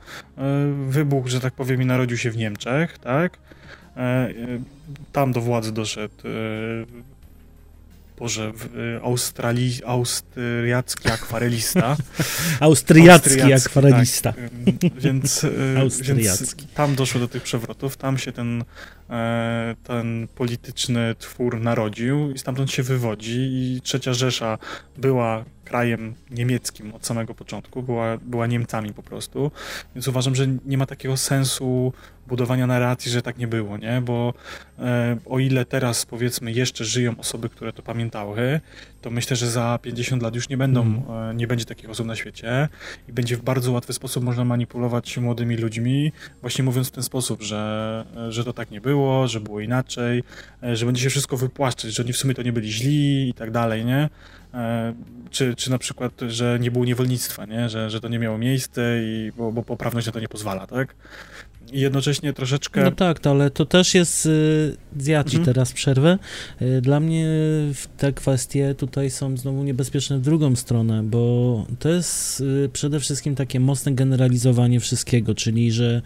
wybuchł, 0.88 1.28
że 1.28 1.40
tak 1.40 1.54
powiem, 1.54 1.82
i 1.82 1.86
narodził 1.86 2.18
się 2.18 2.32
w 2.32 2.38
Niemczech, 2.38 2.98
tak? 2.98 3.38
E, 3.98 4.00
e, 4.00 4.34
tam 5.12 5.32
do 5.32 5.42
władzy 5.42 5.72
doszedł 5.72 6.16
Boże, 8.20 8.52
Australi, 9.04 9.72
austriacki 9.86 11.10
akwarelista. 11.10 11.98
austriacki 12.60 13.54
akwarelista. 13.54 14.34
Tak, 14.34 14.50
więc, 15.00 15.46
więc 16.02 16.56
tam 16.74 16.96
doszło 16.96 17.20
do 17.20 17.28
tych 17.28 17.44
przewrotów, 17.44 17.98
tam 17.98 18.18
się 18.18 18.32
ten, 18.32 18.64
ten 19.84 20.28
polityczny 20.36 21.16
twór 21.20 21.62
narodził 21.62 22.32
i 22.32 22.38
stamtąd 22.38 22.72
się 22.72 22.84
wywodzi 22.84 23.40
i 23.40 23.82
Trzecia 23.82 24.14
Rzesza 24.14 24.58
była 24.98 25.46
krajem 25.66 26.14
niemieckim 26.32 26.94
od 26.94 27.06
samego 27.06 27.36
początku, 27.36 27.84
była, 27.84 28.18
była 28.18 28.48
Niemcami 28.48 28.94
po 28.94 29.04
prostu, 29.04 29.52
więc 29.96 30.08
uważam, 30.08 30.36
że 30.36 30.48
nie 30.66 30.78
ma 30.78 30.86
takiego 30.86 31.18
sensu 31.18 31.94
budowania 32.28 32.68
narracji, 32.68 33.12
że 33.12 33.22
tak 33.22 33.38
nie 33.38 33.48
było, 33.48 33.78
nie? 33.78 34.02
Bo 34.02 34.34
e, 34.80 35.18
o 35.26 35.40
ile 35.40 35.66
teraz 35.66 36.06
powiedzmy 36.06 36.52
jeszcze 36.52 36.86
żyją 36.86 37.18
osoby, 37.18 37.50
które 37.50 37.74
to 37.74 37.82
pamiętały, 37.84 38.62
to 39.02 39.12
myślę, 39.12 39.36
że 39.36 39.50
za 39.50 39.80
50 39.82 40.24
lat 40.24 40.36
już 40.36 40.50
nie 40.50 40.58
będą, 40.58 40.82
mm. 40.82 41.04
e, 41.32 41.36
nie 41.36 41.48
będzie 41.48 41.66
takich 41.66 41.90
osób 41.90 42.08
na 42.08 42.16
świecie 42.16 42.70
i 43.10 43.14
będzie 43.14 43.38
w 43.38 43.42
bardzo 43.42 43.72
łatwy 43.72 43.94
sposób 43.94 44.24
można 44.24 44.46
manipulować 44.46 45.18
młodymi 45.18 45.58
ludźmi, 45.58 46.12
właśnie 46.42 46.64
mówiąc 46.64 46.88
w 46.88 46.92
ten 46.92 47.04
sposób, 47.04 47.42
że, 47.42 48.06
że 48.30 48.44
to 48.44 48.54
tak 48.54 48.72
nie 48.72 48.82
było, 48.82 49.28
że 49.28 49.40
było 49.40 49.60
inaczej, 49.60 50.24
e, 50.64 50.76
że 50.76 50.86
będzie 50.86 51.02
się 51.02 51.10
wszystko 51.10 51.38
wypłaszczyć, 51.38 51.96
że 51.96 52.04
oni 52.04 52.14
w 52.14 52.18
sumie 52.18 52.34
to 52.34 52.42
nie 52.42 52.54
byli 52.54 52.72
źli 52.72 53.30
i 53.30 53.34
tak 53.34 53.52
dalej, 53.52 53.86
nie? 53.86 54.10
E, 54.56 54.94
czy, 55.30 55.56
czy 55.56 55.72
na 55.72 55.78
przykład, 55.78 56.12
że 56.28 56.58
nie 56.62 56.72
było 56.72 56.86
niewolnictwa, 56.86 57.46
nie? 57.46 57.70
Że, 57.70 57.90
że 57.90 58.02
to 58.02 58.08
nie 58.08 58.20
miało 58.20 58.38
miejsca, 58.38 58.82
i, 59.04 59.32
bo, 59.38 59.52
bo 59.52 59.64
poprawność 59.64 60.08
na 60.08 60.14
to 60.14 60.20
nie 60.20 60.28
pozwala, 60.28 60.68
tak? 60.68 60.96
i 61.72 61.80
jednocześnie 61.80 62.34
troszeczkę... 62.34 62.84
No 62.84 62.92
tak, 62.92 63.20
to, 63.20 63.32
ale 63.32 63.50
to 63.50 63.66
też 63.66 63.96
jest, 63.96 64.26
y, 64.26 64.78
zjadł 64.98 65.30
mhm. 65.30 65.46
teraz 65.46 65.74
przerwę, 65.74 66.18
y, 66.62 66.82
dla 66.82 67.00
mnie 67.00 67.28
te 67.98 68.14
kwestie 68.14 68.76
tutaj 68.78 69.10
są 69.12 69.38
znowu 69.38 69.64
niebezpieczne 69.64 70.18
w 70.18 70.22
drugą 70.22 70.56
stronę, 70.56 71.04
bo 71.04 71.66
to 71.80 71.90
jest 71.90 72.42
y, 72.42 72.70
przede 72.74 73.00
wszystkim 73.00 73.36
takie 73.36 73.60
mocne 73.60 73.92
generalizowanie 73.92 74.80
wszystkiego, 74.80 75.36
czyli 75.36 75.72
że 75.72 76.02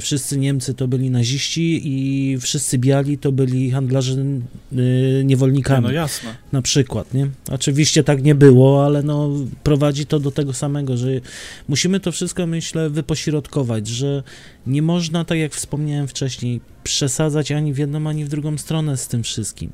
wszyscy 0.00 0.38
Niemcy 0.38 0.74
to 0.74 0.88
byli 0.88 1.10
naziści 1.10 1.80
i 1.84 2.38
wszyscy 2.38 2.78
biali 2.78 3.18
to 3.18 3.32
byli 3.32 3.70
handlarze 3.70 4.16
niewolnikami. 5.24 5.86
no 5.86 5.92
jasne. 5.92 6.34
Na 6.52 6.62
przykład, 6.62 7.14
nie? 7.14 7.28
Oczywiście 7.50 7.87
tak 8.04 8.22
nie 8.22 8.34
było, 8.34 8.86
ale 8.86 9.02
no 9.02 9.30
prowadzi 9.62 10.06
to 10.06 10.20
do 10.20 10.30
tego 10.30 10.52
samego, 10.52 10.96
że 10.96 11.08
musimy 11.68 12.00
to 12.00 12.12
wszystko, 12.12 12.46
myślę, 12.46 12.90
wypośrodkować, 12.90 13.88
że 13.88 14.22
nie 14.66 14.82
można, 14.82 15.24
tak 15.24 15.38
jak 15.38 15.54
wspomniałem 15.54 16.08
wcześniej, 16.08 16.60
przesadzać 16.84 17.52
ani 17.52 17.72
w 17.72 17.78
jedną, 17.78 18.08
ani 18.08 18.24
w 18.24 18.28
drugą 18.28 18.58
stronę 18.58 18.96
z 18.96 19.08
tym 19.08 19.22
wszystkim. 19.22 19.70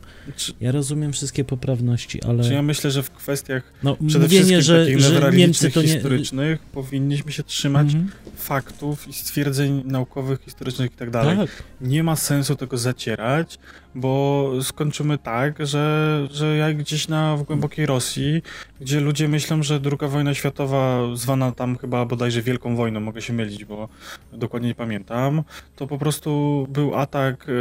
Ja 0.60 0.72
rozumiem 0.72 1.12
wszystkie 1.12 1.44
poprawności, 1.44 2.22
ale... 2.22 2.44
Czy 2.44 2.52
ja 2.52 2.62
myślę, 2.62 2.90
że 2.90 3.02
w 3.02 3.10
kwestiach 3.10 3.72
no, 3.82 3.96
przede 4.06 4.24
mówienie, 4.24 4.62
że, 4.62 4.84
takich 4.84 5.00
że 5.00 5.32
Niemcy 5.32 5.70
to 5.70 5.82
nie... 5.82 5.88
historycznych 5.88 6.60
powinniśmy 6.62 7.32
się 7.32 7.42
trzymać 7.42 7.94
mm 7.94 8.06
-hmm. 8.06 8.40
faktów 8.40 9.08
i 9.08 9.12
stwierdzeń 9.12 9.82
naukowych, 9.84 10.40
historycznych 10.44 10.92
i 10.92 10.96
tak 10.96 11.10
dalej. 11.10 11.36
Tak. 11.36 11.62
Nie 11.80 12.02
ma 12.02 12.16
sensu 12.16 12.56
tego 12.56 12.78
zacierać, 12.78 13.58
bo 13.94 14.50
skończymy 14.62 15.18
tak, 15.18 15.66
że, 15.66 16.26
że 16.30 16.56
jak 16.56 16.76
gdzieś 16.76 17.08
na 17.08 17.36
w 17.36 17.42
głębokiej 17.42 17.86
Rosji, 17.86 18.42
gdzie 18.80 19.00
ludzie 19.00 19.28
myślą, 19.28 19.62
że 19.62 19.80
druga 19.80 20.08
wojna 20.08 20.34
światowa, 20.34 21.00
zwana 21.14 21.52
tam 21.52 21.78
chyba 21.78 22.04
bodajże 22.04 22.42
Wielką 22.42 22.76
Wojną, 22.76 23.00
mogę 23.00 23.22
się 23.22 23.32
mylić, 23.32 23.64
bo 23.64 23.88
dokładnie 24.32 24.68
nie 24.68 24.74
pamiętam, 24.74 25.42
to 25.76 25.86
po 25.86 25.98
prostu 25.98 26.66
był 26.70 26.94
atak 26.94 27.48
y, 27.48 27.54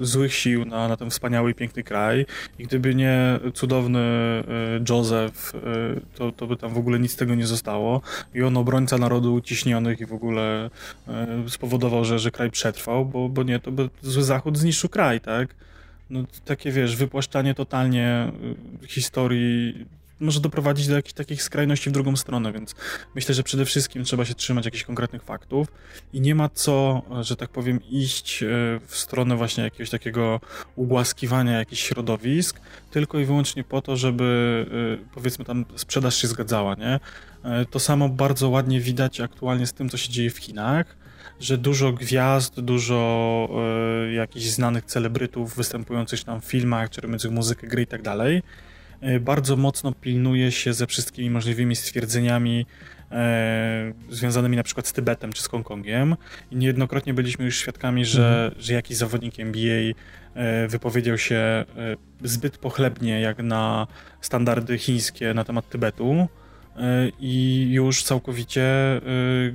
złych 0.00 0.34
sił 0.34 0.64
na, 0.64 0.88
na 0.88 0.96
ten 0.96 1.10
wspaniały 1.10 1.50
i 1.50 1.54
piękny 1.54 1.82
kraj 1.82 2.26
i 2.58 2.64
gdyby 2.64 2.94
nie 2.94 3.40
cudowny 3.54 3.98
y, 4.78 4.80
y, 5.54 6.00
to, 6.14 6.32
to 6.32 6.46
by 6.46 6.56
tam 6.56 6.74
w 6.74 6.78
ogóle 6.78 6.98
nic 6.98 7.12
z 7.12 7.16
tego 7.16 7.34
nie 7.34 7.46
zostało 7.46 8.00
i 8.34 8.42
on 8.42 8.56
obrońca 8.56 8.98
narodu 8.98 9.34
uciśnionych 9.34 10.00
i 10.00 10.06
w 10.06 10.12
ogóle 10.12 10.70
y, 11.46 11.50
spowodował, 11.50 12.04
że, 12.04 12.18
że 12.18 12.30
kraj 12.30 12.50
przetrwał, 12.50 13.06
bo, 13.06 13.28
bo 13.28 13.42
nie, 13.42 13.60
to 13.60 13.72
by 13.72 13.88
zły 14.02 14.22
Zachód 14.22 14.58
zniszczył 14.58 14.90
kraj, 14.90 15.20
tak? 15.20 15.33
No, 16.10 16.24
takie 16.44 16.72
wiesz, 16.72 16.96
wypłaszczanie 16.96 17.54
totalnie 17.54 18.32
y, 18.82 18.88
historii 18.88 19.86
może 20.20 20.40
doprowadzić 20.40 20.88
do 20.88 20.94
jakichś 20.94 21.14
takich 21.14 21.42
skrajności 21.42 21.90
w 21.90 21.92
drugą 21.92 22.16
stronę, 22.16 22.52
więc 22.52 22.74
myślę, 23.14 23.34
że 23.34 23.42
przede 23.42 23.64
wszystkim 23.64 24.04
trzeba 24.04 24.24
się 24.24 24.34
trzymać 24.34 24.64
jakichś 24.64 24.84
konkretnych 24.84 25.22
faktów 25.22 25.68
i 26.12 26.20
nie 26.20 26.34
ma 26.34 26.48
co, 26.48 27.02
że 27.20 27.36
tak 27.36 27.50
powiem, 27.50 27.80
iść 27.90 28.42
e, 28.42 28.46
w 28.86 28.96
stronę 28.96 29.36
właśnie 29.36 29.64
jakiegoś 29.64 29.90
takiego 29.90 30.40
ugłaskiwania 30.76 31.58
jakichś 31.58 31.82
środowisk, 31.82 32.60
tylko 32.90 33.18
i 33.18 33.24
wyłącznie 33.24 33.64
po 33.64 33.82
to, 33.82 33.96
żeby 33.96 34.66
e, 35.02 35.14
powiedzmy 35.14 35.44
tam 35.44 35.64
sprzedaż 35.76 36.16
się 36.16 36.28
zgadzała, 36.28 36.74
nie? 36.74 37.00
To 37.70 37.80
samo 37.80 38.08
bardzo 38.08 38.48
ładnie 38.48 38.80
widać 38.80 39.20
aktualnie 39.20 39.66
z 39.66 39.72
tym, 39.72 39.88
co 39.88 39.96
się 39.96 40.12
dzieje 40.12 40.30
w 40.30 40.38
Chinach, 40.38 40.96
że 41.40 41.58
dużo 41.58 41.92
gwiazd, 41.92 42.60
dużo 42.60 43.48
y, 44.08 44.12
jakichś 44.12 44.46
znanych 44.46 44.84
celebrytów 44.84 45.56
występujących 45.56 46.24
tam 46.24 46.40
w 46.40 46.44
filmach, 46.44 46.90
czy 46.90 47.00
robiących 47.00 47.30
muzykę, 47.30 47.66
gry 47.66 47.82
i 47.82 47.86
tak 47.86 48.02
dalej, 48.02 48.42
E, 49.04 49.20
bardzo 49.20 49.56
mocno 49.56 49.92
pilnuje 49.92 50.52
się 50.52 50.72
ze 50.72 50.86
wszystkimi 50.86 51.30
możliwymi 51.30 51.76
stwierdzeniami 51.76 52.66
e, 53.10 53.92
związanymi 54.10 54.56
na 54.56 54.62
przykład 54.62 54.86
z 54.86 54.92
Tybetem 54.92 55.32
czy 55.32 55.42
z 55.42 55.48
Hongkongiem. 55.48 56.16
I 56.50 56.56
niejednokrotnie 56.56 57.14
byliśmy 57.14 57.44
już 57.44 57.58
świadkami, 57.58 58.04
że, 58.04 58.44
mhm. 58.44 58.62
że 58.62 58.74
jakiś 58.74 58.96
zawodnik 58.96 59.40
NBA 59.40 59.92
e, 60.34 60.68
wypowiedział 60.68 61.18
się 61.18 61.36
e, 61.36 61.64
zbyt 62.22 62.58
pochlebnie 62.58 63.20
jak 63.20 63.38
na 63.38 63.86
standardy 64.20 64.78
chińskie 64.78 65.34
na 65.34 65.44
temat 65.44 65.68
Tybetu 65.68 66.28
i 67.20 67.66
już 67.70 68.02
całkowicie, 68.02 68.62
e, 68.62 69.00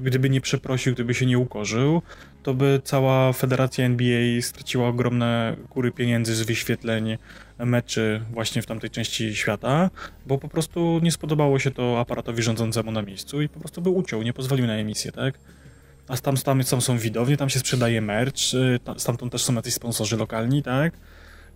gdyby 0.03 0.29
nie 0.29 0.41
przeprosił, 0.41 0.93
gdyby 0.93 1.13
się 1.13 1.25
nie 1.25 1.39
ukorzył, 1.39 2.01
to 2.43 2.53
by 2.53 2.81
cała 2.83 3.33
federacja 3.33 3.85
NBA 3.85 4.41
straciła 4.41 4.88
ogromne 4.88 5.55
góry 5.69 5.91
pieniędzy 5.91 6.35
z 6.35 6.41
wyświetleń 6.41 7.17
meczy 7.59 8.21
właśnie 8.31 8.61
w 8.61 8.65
tamtej 8.65 8.89
części 8.89 9.35
świata, 9.35 9.89
bo 10.25 10.38
po 10.38 10.49
prostu 10.49 10.99
nie 11.03 11.11
spodobało 11.11 11.59
się 11.59 11.71
to 11.71 11.99
aparatowi 11.99 12.43
rządzącemu 12.43 12.91
na 12.91 13.01
miejscu 13.01 13.41
i 13.41 13.49
po 13.49 13.59
prostu 13.59 13.81
by 13.81 13.89
uciął, 13.89 14.21
nie 14.23 14.33
pozwolił 14.33 14.67
na 14.67 14.73
emisję, 14.73 15.11
tak? 15.11 15.39
A 16.07 16.17
tam, 16.17 16.38
tam, 16.38 16.63
tam 16.63 16.81
są 16.81 16.97
widownie, 16.97 17.38
tam 17.38 17.49
się 17.49 17.59
sprzedaje 17.59 18.01
merch, 18.01 18.53
y, 18.53 18.99
stamtąd 18.99 19.31
też 19.31 19.43
są 19.43 19.53
jacyś 19.53 19.73
sponsorzy 19.73 20.17
lokalni, 20.17 20.63
tak? 20.63 20.93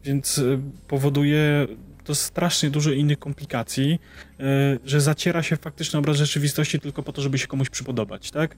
Więc 0.04 0.42
powoduje 0.88 1.68
to 2.04 2.16
strasznie 2.16 2.70
dużo 2.70 2.92
innych 2.92 3.20
komplikacji, 3.20 4.00
y, 4.40 4.44
że 4.86 5.02
zaciera 5.02 5.44
się 5.44 5.58
faktyczny 5.58 6.00
obraz 6.00 6.18
rzeczywistości 6.18 6.80
tylko 6.80 7.04
po 7.04 7.14
to, 7.14 7.22
żeby 7.22 7.38
się 7.38 7.48
komuś 7.48 7.70
przypodobać, 7.70 8.32
tak? 8.32 8.56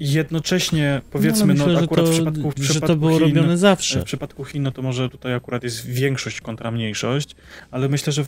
I 0.00 0.12
jednocześnie, 0.12 1.00
powiedzmy, 1.10 1.54
no, 1.54 1.66
myślę, 1.66 1.72
no 1.72 1.80
akurat 1.80 2.06
to, 2.06 2.12
w 2.12 2.14
przypadku, 2.14 2.50
w 2.50 2.54
przypadku 2.54 2.74
że 2.74 2.80
to 2.80 2.96
było 2.96 3.18
Chin, 3.18 3.20
robione 3.20 3.58
zawsze. 3.58 4.00
W 4.00 4.04
przypadku 4.04 4.44
Chin, 4.44 4.62
no 4.62 4.72
to 4.72 4.82
może 4.82 5.08
tutaj 5.08 5.34
akurat 5.34 5.62
jest 5.62 5.86
większość 5.86 6.40
kontra 6.40 6.70
mniejszość, 6.70 7.36
ale 7.70 7.88
myślę, 7.88 8.12
że 8.12 8.24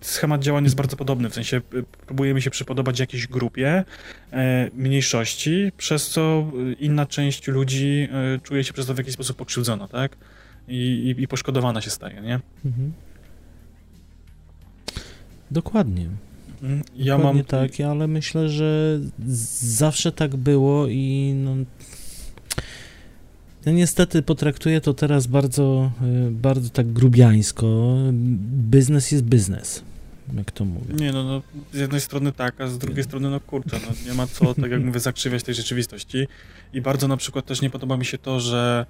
schemat 0.00 0.42
działań 0.42 0.64
jest 0.64 0.76
bardzo 0.76 0.96
podobny, 0.96 1.30
w 1.30 1.34
sensie 1.34 1.56
y, 1.74 1.84
próbujemy 2.06 2.42
się 2.42 2.50
przypodobać 2.50 3.00
jakiejś 3.00 3.26
grupie 3.26 3.84
e, 4.32 4.70
mniejszości, 4.74 5.72
przez 5.76 6.08
co 6.08 6.52
inna 6.80 7.06
część 7.06 7.48
ludzi 7.48 8.08
e, 8.12 8.38
czuje 8.42 8.64
się 8.64 8.72
przez 8.72 8.86
to 8.86 8.94
w 8.94 8.98
jakiś 8.98 9.14
sposób 9.14 9.36
pokrzywdzona, 9.36 9.88
tak? 9.88 10.16
I, 10.68 11.14
i, 11.18 11.22
i 11.22 11.28
poszkodowana 11.28 11.80
się 11.80 11.90
staje, 11.90 12.20
nie? 12.20 12.40
Mhm. 12.64 12.92
Dokładnie. 15.50 16.06
Ja 16.96 17.16
Dokładnie 17.16 17.40
mam 17.40 17.44
tak, 17.44 17.80
ale 17.80 18.06
myślę, 18.06 18.48
że 18.48 19.00
zawsze 19.62 20.12
tak 20.12 20.36
było 20.36 20.86
i 20.88 21.34
no, 21.36 21.56
ja 23.66 23.72
niestety 23.72 24.22
potraktuję 24.22 24.80
to 24.80 24.94
teraz 24.94 25.26
bardzo, 25.26 25.90
y, 26.28 26.30
bardzo 26.30 26.70
tak 26.70 26.92
grubiańsko. 26.92 27.96
Biznes 28.70 29.12
jest 29.12 29.24
biznes, 29.24 29.82
jak 30.36 30.50
to 30.50 30.64
mówię. 30.64 30.94
Nie, 30.94 31.12
no, 31.12 31.24
no 31.24 31.42
z 31.72 31.78
jednej 31.78 32.00
strony 32.00 32.32
tak, 32.32 32.60
a 32.60 32.66
z 32.66 32.78
drugiej 32.78 33.04
strony 33.04 33.30
no 33.30 33.40
kurczę, 33.40 33.80
no, 33.86 34.10
nie 34.10 34.14
ma 34.14 34.26
co, 34.26 34.54
tak 34.54 34.70
jak 34.70 34.84
mówię, 34.86 35.00
zakrzywiać 35.00 35.42
tej 35.42 35.54
rzeczywistości. 35.54 36.28
I 36.72 36.80
bardzo 36.80 37.08
na 37.08 37.16
przykład 37.16 37.46
też 37.46 37.62
nie 37.62 37.70
podoba 37.70 37.96
mi 37.96 38.04
się 38.04 38.18
to, 38.18 38.40
że 38.40 38.86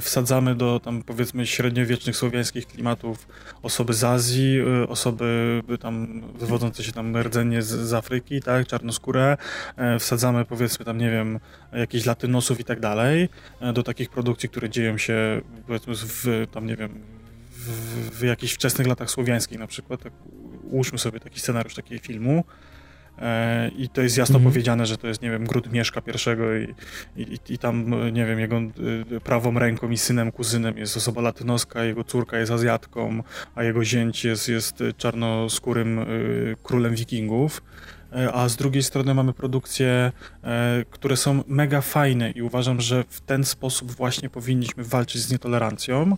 wsadzamy 0.00 0.54
do 0.54 0.80
tam 0.80 1.02
powiedzmy 1.02 1.46
średniowiecznych 1.46 2.16
słowiańskich 2.16 2.66
klimatów 2.66 3.28
osoby 3.62 3.94
z 3.94 4.04
Azji, 4.04 4.58
e, 4.60 4.88
osoby 4.88 5.62
tam 5.80 6.22
wywodzące 6.38 6.84
się 6.84 6.92
tam 6.92 7.16
rdzenie 7.16 7.62
z, 7.62 7.66
z 7.68 7.94
Afryki, 7.94 8.40
tak, 8.40 8.66
czarnoskóre, 8.66 9.36
e, 9.76 9.98
wsadzamy 9.98 10.44
powiedzmy 10.44 10.84
tam, 10.84 10.98
nie 10.98 11.10
wiem, 11.10 11.40
jakichś 11.72 12.06
latynosów 12.06 12.60
i 12.60 12.64
tak 12.64 12.80
dalej, 12.80 13.28
do 13.74 13.82
takich 13.82 14.10
produkcji, 14.10 14.48
które 14.48 14.70
dzieją 14.70 14.98
się 14.98 15.40
powiedzmy 15.66 15.94
w 15.96 16.46
tam, 16.52 16.66
nie 16.66 16.76
wiem, 16.76 17.00
w, 17.50 18.18
w 18.18 18.22
jakichś 18.22 18.52
wczesnych 18.52 18.86
latach 18.86 19.10
słowiańskich. 19.10 19.58
Na 19.58 19.66
przykład, 19.66 20.02
tak, 20.02 20.12
ułóżmy 20.70 20.98
sobie 20.98 21.20
taki 21.20 21.40
scenariusz 21.40 21.74
takiego 21.74 22.02
filmu, 22.02 22.44
E, 22.44 22.65
I 23.76 23.88
to 23.88 24.02
jest 24.02 24.16
jasno 24.16 24.36
mhm. 24.36 24.52
powiedziane, 24.52 24.86
że 24.86 24.98
to 24.98 25.06
jest, 25.06 25.22
nie 25.22 25.30
wiem, 25.30 25.44
gród 25.44 25.72
Mieszka 25.72 26.00
pierwszego 26.00 26.56
i, 26.56 26.74
i, 27.16 27.38
i 27.48 27.58
tam, 27.58 27.94
nie 28.12 28.26
wiem, 28.26 28.40
jego 28.40 28.58
y, 28.58 29.20
prawą 29.24 29.58
ręką 29.58 29.90
i 29.90 29.98
synem, 29.98 30.32
kuzynem 30.32 30.78
jest 30.78 30.96
osoba 30.96 31.20
latynoska, 31.20 31.84
jego 31.84 32.04
córka 32.04 32.38
jest 32.38 32.52
Azjatką, 32.52 33.22
a 33.54 33.62
jego 33.62 33.84
zięć 33.84 34.24
jest, 34.24 34.48
jest 34.48 34.82
czarnoskórym 34.96 35.98
y, 35.98 36.56
królem 36.62 36.94
wikingów. 36.94 37.62
E, 38.12 38.32
a 38.32 38.48
z 38.48 38.56
drugiej 38.56 38.82
strony 38.82 39.14
mamy 39.14 39.32
produkcje, 39.32 40.12
e, 40.44 40.84
które 40.90 41.16
są 41.16 41.42
mega 41.46 41.80
fajne 41.80 42.30
i 42.30 42.42
uważam, 42.42 42.80
że 42.80 43.04
w 43.08 43.20
ten 43.20 43.44
sposób 43.44 43.92
właśnie 43.92 44.30
powinniśmy 44.30 44.84
walczyć 44.84 45.22
z 45.22 45.32
nietolerancją 45.32 46.16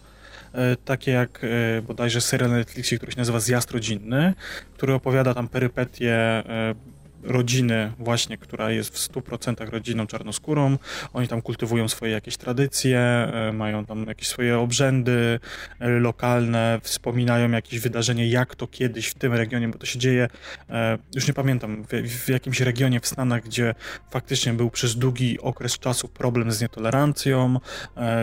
takie 0.85 1.11
jak 1.11 1.47
bodajże 1.83 2.21
serial 2.21 2.50
na 2.50 2.57
Netflixie, 2.57 2.99
który 2.99 3.12
się 3.12 3.19
nazywa 3.19 3.40
Zjazd 3.40 3.71
Rodzinny, 3.71 4.35
który 4.75 4.95
opowiada 4.95 5.35
tam 5.35 5.49
perypetie 5.49 6.43
rodziny 7.22 7.92
właśnie, 7.98 8.38
która 8.38 8.70
jest 8.70 8.94
w 8.94 9.12
100% 9.12 9.70
rodziną 9.70 10.06
czarnoskórą. 10.06 10.78
Oni 11.12 11.28
tam 11.28 11.42
kultywują 11.42 11.88
swoje 11.88 12.12
jakieś 12.12 12.37
tradycje, 12.37 12.98
e, 12.98 13.52
mają 13.52 13.87
tam 13.87 14.06
jakieś 14.06 14.28
swoje 14.28 14.58
obrzędy 14.58 15.40
e, 15.80 15.88
lokalne, 15.88 16.80
wspominają 16.82 17.50
jakieś 17.50 17.80
wydarzenie, 17.80 18.28
jak 18.28 18.54
to 18.54 18.66
kiedyś 18.66 19.08
w 19.08 19.14
tym 19.14 19.34
regionie, 19.34 19.68
bo 19.68 19.78
to 19.78 19.87
się 19.87 19.98
dzieje, 19.98 20.28
e, 20.70 20.98
już 21.14 21.28
nie 21.28 21.34
pamiętam, 21.34 21.84
w, 21.84 22.25
w 22.25 22.28
jakimś 22.28 22.60
regionie 22.60 23.00
w 23.00 23.06
Stanach, 23.06 23.44
gdzie 23.44 23.75
faktycznie 24.10 24.52
był 24.52 24.70
przez 24.70 24.96
długi 24.96 25.40
okres 25.40 25.78
czasu 25.78 26.08
problem 26.08 26.52
z 26.52 26.60
nietolerancją, 26.60 27.60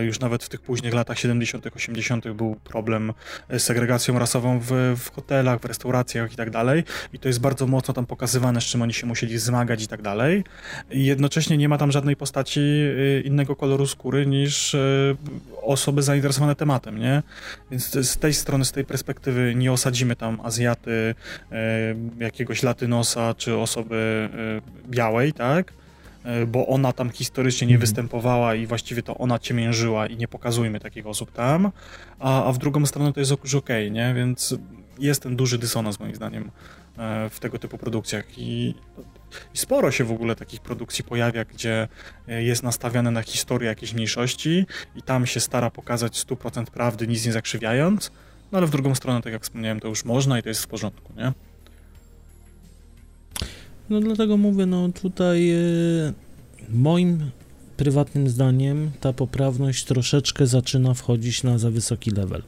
już 0.01 0.19
nawet 0.19 0.43
w 0.43 0.49
tych 0.49 0.61
późnych 0.61 0.93
latach 0.93 1.19
70., 1.19 1.67
80. 1.75 2.31
był 2.31 2.55
problem 2.63 3.13
z 3.49 3.63
segregacją 3.63 4.19
rasową 4.19 4.59
w, 4.59 4.95
w 4.97 5.11
hotelach, 5.15 5.59
w 5.59 5.65
restauracjach 5.65 6.33
i 6.33 6.35
tak 6.35 6.49
dalej 6.49 6.83
i 7.13 7.19
to 7.19 7.27
jest 7.27 7.39
bardzo 7.39 7.67
mocno 7.67 7.93
tam 7.93 8.05
pokazywane, 8.05 8.61
z 8.61 8.63
czym 8.63 8.81
oni 8.85 8.93
się 8.93 9.07
musieli 9.07 9.37
zmagać 9.37 9.83
i 9.83 9.87
tak 9.87 10.01
dalej. 10.01 10.43
I 10.91 11.05
jednocześnie 11.05 11.57
nie 11.57 11.69
ma 11.69 11.77
tam 11.77 11.91
żadnej 11.91 12.15
postaci 12.15 12.59
y, 12.59 13.23
innego 13.25 13.55
koloru 13.55 13.87
skóry 13.87 14.25
niż 14.25 14.73
y, 14.73 15.17
osoby 15.61 16.01
zainteresowane 16.03 16.55
tematem, 16.55 16.99
nie? 16.99 17.23
Więc 17.71 17.91
z 17.91 18.17
tej 18.17 18.33
strony, 18.33 18.65
z 18.65 18.71
tej 18.71 18.85
perspektywy 18.85 19.55
nie 19.55 19.71
osadzimy 19.71 20.15
tam 20.15 20.39
Azjaty, 20.43 20.91
y, 20.91 21.15
jakiegoś 22.19 22.63
Latynosa 22.63 23.33
czy 23.33 23.57
osoby 23.57 24.29
białej, 24.89 25.33
tak? 25.33 25.73
bo 26.47 26.67
ona 26.67 26.93
tam 26.93 27.09
historycznie 27.09 27.67
nie 27.67 27.73
mhm. 27.73 27.81
występowała 27.81 28.55
i 28.55 28.67
właściwie 28.67 29.03
to 29.03 29.17
ona 29.17 29.39
ciemiężyła 29.39 30.07
i 30.07 30.17
nie 30.17 30.27
pokazujmy 30.27 30.79
takich 30.79 31.07
osób 31.07 31.31
tam, 31.31 31.71
a, 32.19 32.45
a 32.45 32.51
w 32.51 32.57
drugą 32.57 32.85
stronę 32.85 33.13
to 33.13 33.19
jest 33.19 33.31
już 33.31 33.55
okej, 33.55 33.87
okay, 33.87 33.91
nie? 33.91 34.13
Więc 34.13 34.55
jest 34.99 35.23
ten 35.23 35.35
duży 35.35 35.57
dysonans 35.57 35.99
moim 35.99 36.15
zdaniem 36.15 36.51
w 37.29 37.39
tego 37.39 37.59
typu 37.59 37.77
produkcjach. 37.77 38.37
I, 38.37 38.75
I, 39.53 39.57
sporo 39.57 39.91
się 39.91 40.03
w 40.03 40.11
ogóle 40.11 40.35
takich 40.35 40.61
produkcji 40.61 41.03
pojawia, 41.03 41.45
gdzie 41.45 41.87
e, 42.27 42.43
jest 42.43 42.63
nastawiane 42.63 43.11
na 43.11 43.21
historię 43.21 43.69
jakiejś 43.69 43.93
mniejszości 43.93 44.65
i 44.95 45.01
tam 45.01 45.25
się 45.25 45.39
stara 45.39 45.69
pokazać 45.69 46.25
100% 46.25 46.65
prawdy, 46.65 47.07
nic 47.07 47.25
nie 47.25 47.31
zakrzywiając, 47.31 48.11
no 48.51 48.57
ale 48.57 48.67
w 48.67 48.69
drugą 48.69 48.95
stronę, 48.95 49.21
tak 49.21 49.33
jak 49.33 49.43
wspomniałem, 49.43 49.79
to 49.79 49.87
już 49.87 50.05
można 50.05 50.39
i 50.39 50.43
to 50.43 50.49
jest 50.49 50.63
w 50.63 50.67
porządku, 50.67 51.13
nie? 51.17 51.33
No 53.89 53.99
dlatego 53.99 54.37
mówię, 54.37 54.65
no 54.65 54.89
tutaj 54.89 55.51
e, 55.51 55.57
moim 56.69 57.31
prywatnym 57.77 58.29
zdaniem 58.29 58.91
ta 58.99 59.13
poprawność 59.13 59.85
troszeczkę 59.85 60.47
zaczyna 60.47 60.93
wchodzić 60.93 61.43
na 61.43 61.57
za 61.57 61.71
wysoki 61.71 62.11
level. 62.11 62.43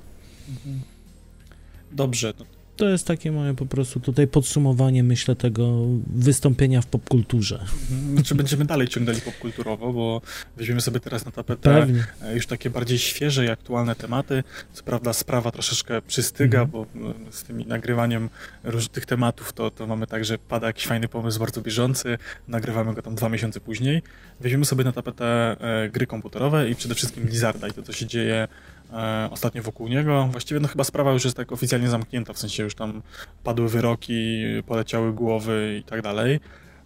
Dobrze, 1.91 2.33
no 2.39 2.56
to 2.77 2.89
jest 2.89 3.07
takie 3.07 3.31
moje 3.31 3.53
po 3.53 3.65
prostu 3.65 3.99
tutaj 3.99 4.27
podsumowanie, 4.27 5.03
myślę, 5.03 5.35
tego 5.35 5.85
wystąpienia 6.07 6.81
w 6.81 6.85
popkulturze. 6.85 7.65
Znaczy 8.13 8.35
będziemy 8.35 8.65
dalej 8.65 8.87
ciągnęli 8.87 9.21
popkulturowo, 9.21 9.93
bo 9.93 10.21
weźmiemy 10.57 10.81
sobie 10.81 10.99
teraz 10.99 11.25
na 11.25 11.31
tapetę 11.31 11.73
Pewnie. 11.79 12.05
E, 12.21 12.35
już 12.35 12.47
takie 12.47 12.69
bardziej 12.69 12.97
świeże 12.97 13.45
i 13.45 13.49
aktualne 13.49 13.95
tematy. 13.95 14.43
Co 14.73 14.83
prawda 14.83 15.13
sprawa 15.13 15.51
troszeczkę 15.51 16.01
przystyga, 16.01 16.61
mhm. 16.61 16.71
bo 16.71 16.85
z 17.31 17.43
tym 17.43 17.67
nagrywaniem 17.67 18.29
różnych 18.63 19.05
tematów 19.05 19.53
to, 19.53 19.71
to 19.71 19.87
mamy 19.87 20.07
tak, 20.07 20.25
że 20.25 20.37
pada 20.37 20.67
jakiś 20.67 20.87
fajny 20.87 21.07
pomysł 21.07 21.39
bardzo 21.39 21.61
bieżący, 21.61 22.17
nagrywamy 22.47 22.93
go 22.93 23.01
tam 23.01 23.15
dwa 23.15 23.29
miesiące 23.29 23.59
później. 23.59 24.01
Weźmiemy 24.39 24.65
sobie 24.65 24.83
na 24.83 24.91
tapetę 24.91 25.25
e, 25.25 25.89
gry 25.89 26.07
komputerowe 26.07 26.69
i 26.69 26.75
przede 26.75 26.95
wszystkim 26.95 27.23
Blizzarda 27.23 27.67
i 27.67 27.73
to, 27.73 27.83
co 27.83 27.93
się 27.93 28.05
dzieje 28.05 28.47
e, 28.93 29.29
ostatnio 29.31 29.63
wokół 29.63 29.87
niego. 29.87 30.27
Właściwie 30.31 30.59
no 30.59 30.67
chyba 30.67 30.83
sprawa 30.83 31.11
już 31.11 31.25
jest 31.25 31.37
tak 31.37 31.51
oficjalnie 31.51 31.89
zamknięta, 31.89 32.33
w 32.33 32.37
sensie 32.37 32.63
już 32.63 32.75
tam 32.75 33.01
padły 33.43 33.69
wyroki, 33.69 34.43
poleciały 34.65 35.13
głowy 35.13 35.77
i 35.81 35.83
tak 35.83 36.01
dalej. 36.01 36.39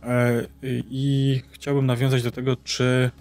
E, 0.03 0.43
I 0.89 1.41
chciałbym 1.51 1.85
nawiązać 1.85 2.23
do 2.23 2.31
tego, 2.31 2.55
czy 2.63 3.11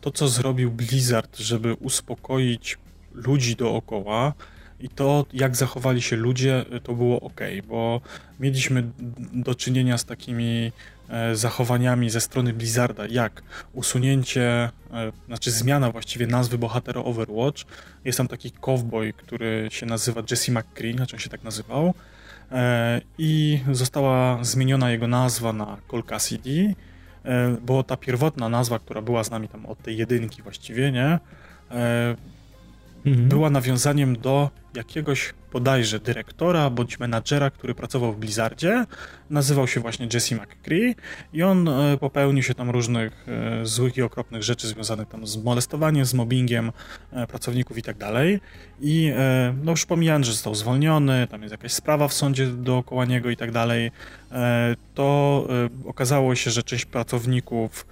to, 0.00 0.10
co 0.10 0.28
zrobił 0.28 0.70
Blizzard, 0.70 1.38
żeby 1.38 1.74
uspokoić 1.74 2.78
ludzi 3.14 3.56
dookoła, 3.56 4.32
i 4.80 4.88
to, 4.88 5.26
jak 5.32 5.56
zachowali 5.56 6.02
się 6.02 6.16
ludzie, 6.16 6.64
to 6.82 6.94
było 6.94 7.20
ok, 7.20 7.40
bo 7.68 8.00
mieliśmy 8.40 8.90
do 9.32 9.54
czynienia 9.54 9.98
z 9.98 10.04
takimi 10.04 10.72
zachowaniami 11.32 12.10
ze 12.10 12.20
strony 12.20 12.52
Blizzarda, 12.52 13.06
jak 13.06 13.42
usunięcie, 13.72 14.70
e, 14.92 15.12
znaczy 15.26 15.50
zmiana 15.50 15.90
właściwie 15.90 16.26
nazwy 16.26 16.58
bohatera 16.58 17.00
Overwatch. 17.00 17.62
Jest 18.04 18.18
tam 18.18 18.28
taki 18.28 18.50
cowboy, 18.50 19.12
który 19.12 19.68
się 19.70 19.86
nazywa 19.86 20.22
Jesse 20.30 20.52
McCree, 20.52 20.92
znaczy 20.92 21.16
on 21.16 21.20
się 21.20 21.30
tak 21.30 21.42
nazywał, 21.42 21.94
e, 22.52 23.00
i 23.18 23.60
została 23.72 24.44
zmieniona 24.44 24.90
jego 24.90 25.06
nazwa 25.06 25.52
na 25.52 25.76
Cole 25.88 26.02
Cassidy, 26.02 26.74
bo 27.62 27.82
ta 27.82 27.96
pierwotna 27.96 28.48
nazwa, 28.48 28.78
która 28.78 29.02
była 29.02 29.24
z 29.24 29.30
nami 29.30 29.48
tam 29.48 29.66
od 29.66 29.82
tej 29.82 29.96
jedynki 29.96 30.42
właściwie, 30.42 30.92
nie? 30.92 31.18
Mhm. 33.08 33.28
Była 33.28 33.50
nawiązaniem 33.50 34.16
do 34.16 34.50
jakiegoś 34.74 35.34
bodajże 35.52 36.00
dyrektora 36.00 36.70
bądź 36.70 36.98
menadżera, 36.98 37.50
który 37.50 37.74
pracował 37.74 38.12
w 38.12 38.18
Blizzardzie. 38.18 38.84
Nazywał 39.30 39.68
się 39.68 39.80
właśnie 39.80 40.08
Jesse 40.14 40.34
McCree 40.34 40.94
i 41.32 41.42
on 41.42 41.68
e, 41.68 41.98
popełnił 42.00 42.42
się 42.42 42.54
tam 42.54 42.70
różnych 42.70 43.26
e, 43.28 43.66
złych 43.66 43.96
i 43.96 44.02
okropnych 44.02 44.42
rzeczy 44.42 44.68
związanych 44.68 45.08
tam 45.08 45.26
z 45.26 45.36
molestowaniem, 45.36 46.04
z 46.04 46.14
mobbingiem 46.14 46.72
e, 47.12 47.26
pracowników 47.26 47.78
i 47.78 47.82
tak 47.82 47.96
dalej. 47.96 48.40
I 48.80 49.12
no 49.64 49.70
już 49.70 49.86
pomijając, 49.86 50.26
że 50.26 50.32
został 50.32 50.54
zwolniony, 50.54 51.26
tam 51.30 51.42
jest 51.42 51.52
jakaś 51.52 51.72
sprawa 51.72 52.08
w 52.08 52.14
sądzie 52.14 52.46
dookoła 52.46 53.04
niego 53.04 53.30
i 53.30 53.36
tak 53.36 53.52
dalej, 53.52 53.90
to 54.94 55.48
okazało 55.84 56.34
się, 56.34 56.50
że 56.50 56.62
część 56.62 56.84
pracowników 56.84 57.86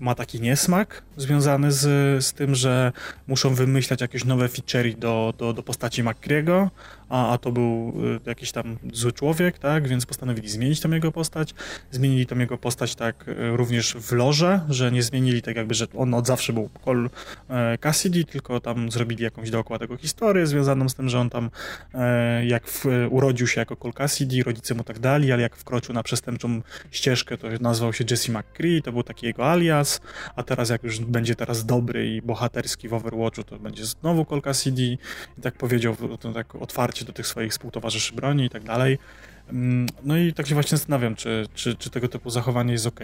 ma 0.00 0.14
taki 0.14 0.40
niesmak 0.40 1.02
związany 1.16 1.72
z, 1.72 1.84
z 2.24 2.32
tym, 2.32 2.54
że 2.54 2.92
muszą 3.26 3.54
wymyślać 3.54 4.00
jakieś 4.00 4.24
nowe 4.24 4.46
feature'y 4.46 4.98
do, 4.98 5.34
do, 5.38 5.52
do 5.52 5.62
postaci 5.62 6.04
McCree'ego, 6.04 6.68
a, 7.08 7.32
a 7.32 7.38
to 7.38 7.52
był 7.52 7.92
y, 8.26 8.28
jakiś 8.28 8.52
tam 8.52 8.78
zły 8.92 9.12
człowiek, 9.12 9.58
tak, 9.58 9.88
więc 9.88 10.06
postanowili 10.06 10.48
zmienić 10.48 10.80
tą 10.80 10.90
jego 10.90 11.12
postać. 11.12 11.54
Zmienili 11.90 12.26
tą 12.26 12.38
jego 12.38 12.58
postać 12.58 12.94
tak 12.94 13.28
y, 13.28 13.56
również 13.56 13.94
w 13.94 14.12
loże, 14.12 14.60
że 14.68 14.92
nie 14.92 15.02
zmienili 15.02 15.42
tak 15.42 15.56
jakby, 15.56 15.74
że 15.74 15.86
on 15.96 16.14
od 16.14 16.26
zawsze 16.26 16.52
był 16.52 16.68
Cole 16.84 17.08
e, 17.48 17.78
Cassidy, 17.78 18.24
tylko 18.24 18.60
tam 18.60 18.90
zrobili 18.90 19.24
jakąś 19.24 19.50
dookoła 19.50 19.78
tego 19.78 19.96
historię 19.96 20.46
związaną 20.46 20.88
z 20.88 20.94
tym, 20.94 21.08
że 21.08 21.20
on 21.20 21.30
tam 21.30 21.50
e, 21.94 22.46
jak 22.46 22.66
w, 22.66 22.84
urodził 23.10 23.46
się 23.46 23.60
jako 23.60 23.76
Cole 23.76 23.92
Cassidy, 23.92 24.42
rodzice 24.42 24.74
mu 24.74 24.84
tak 24.84 24.98
dali, 24.98 25.32
ale 25.32 25.42
jak 25.42 25.56
wkroczył 25.56 25.94
na 25.94 26.02
przestępczą 26.02 26.62
ścieżkę, 26.90 27.38
to 27.38 27.48
nazwał 27.60 27.92
się 27.92 28.04
Jesse 28.10 28.32
McCree, 28.32 28.82
to 28.82 28.92
był 28.92 29.02
taki 29.02 29.26
jego 29.26 29.50
alias, 29.50 30.00
a 30.36 30.42
teraz 30.42 30.70
jak 30.70 30.82
już 30.82 31.00
będzie 31.00 31.34
teraz 31.34 31.66
dobry 31.66 32.14
i 32.14 32.22
bohaterski 32.22 32.88
w 32.88 32.94
Overwatchu, 32.94 33.44
to 33.44 33.58
będzie 33.58 33.86
znowu 33.86 34.24
Cole 34.24 34.42
Cassidy. 34.42 34.98
I 35.38 35.40
tak 35.42 35.54
powiedział 35.54 35.96
to 36.20 36.32
tak 36.32 36.54
otwarcie 36.54 36.95
do 37.04 37.12
tych 37.12 37.26
swoich 37.26 37.52
współtowarzyszy 37.52 38.14
broni 38.14 38.44
i 38.44 38.50
tak 38.50 38.64
dalej. 38.64 38.98
Mm, 39.52 39.86
no 40.04 40.16
i 40.16 40.32
tak 40.32 40.46
się 40.46 40.54
właśnie 40.54 40.78
zastanawiam, 40.78 41.14
czy, 41.14 41.46
czy, 41.54 41.74
czy 41.74 41.90
tego 41.90 42.08
typu 42.08 42.30
zachowanie 42.30 42.72
jest 42.72 42.86
ok. 42.86 43.00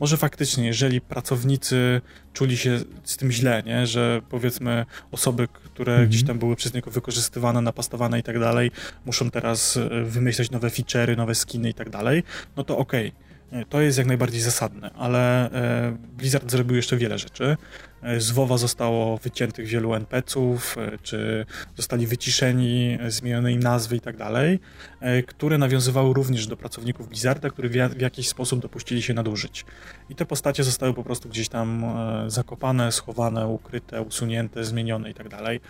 Może 0.00 0.16
faktycznie, 0.16 0.66
jeżeli 0.66 1.00
pracownicy 1.00 2.00
czuli 2.32 2.56
się 2.56 2.80
z 3.04 3.16
tym 3.16 3.32
źle, 3.32 3.62
nie? 3.66 3.86
że 3.86 4.20
powiedzmy 4.28 4.86
osoby, 5.10 5.48
które 5.48 5.92
mhm. 5.92 6.08
gdzieś 6.08 6.24
tam 6.24 6.38
były 6.38 6.56
przez 6.56 6.74
niego 6.74 6.90
wykorzystywane, 6.90 7.60
napastowane 7.60 8.18
i 8.18 8.22
tak 8.22 8.38
dalej, 8.38 8.70
muszą 9.06 9.30
teraz 9.30 9.76
e, 9.76 10.04
wymyślać 10.04 10.50
nowe 10.50 10.68
feature'y, 10.68 11.16
nowe 11.16 11.34
skiny 11.34 11.70
i 11.70 11.74
tak 11.74 11.90
dalej, 11.90 12.22
no 12.56 12.64
to 12.64 12.78
ok. 12.78 12.92
to 13.68 13.80
jest 13.80 13.98
jak 13.98 14.06
najbardziej 14.06 14.40
zasadne, 14.40 14.90
ale 14.90 15.50
Blizzard 16.16 16.50
zrobił 16.50 16.76
jeszcze 16.76 16.96
wiele 16.96 17.18
rzeczy. 17.18 17.56
Z 18.18 18.30
WoWa 18.30 18.58
zostało 18.58 19.18
wyciętych 19.18 19.66
wielu 19.66 19.94
NPC-ów, 19.94 20.76
czy 21.02 21.46
zostali 21.76 22.06
wyciszeni, 22.06 22.98
zmienione 23.08 23.52
im 23.52 23.60
nazwy 23.60 23.96
i 23.96 24.00
tak 24.00 24.16
dalej, 24.16 24.60
które 25.26 25.58
nawiązywały 25.58 26.14
również 26.14 26.46
do 26.46 26.56
pracowników 26.56 27.08
Blizzarda, 27.08 27.50
którzy 27.50 27.68
w 27.68 28.00
jakiś 28.00 28.28
sposób 28.28 28.60
dopuścili 28.60 29.02
się 29.02 29.14
nadużyć. 29.14 29.64
I 30.10 30.14
te 30.14 30.26
postacie 30.26 30.64
zostały 30.64 30.94
po 30.94 31.04
prostu 31.04 31.28
gdzieś 31.28 31.48
tam 31.48 31.84
zakopane, 32.26 32.92
schowane, 32.92 33.46
ukryte, 33.46 34.02
usunięte, 34.02 34.64
zmienione 34.64 35.10
i 35.10 35.14
tak 35.14 35.28
dalej. 35.28 35.60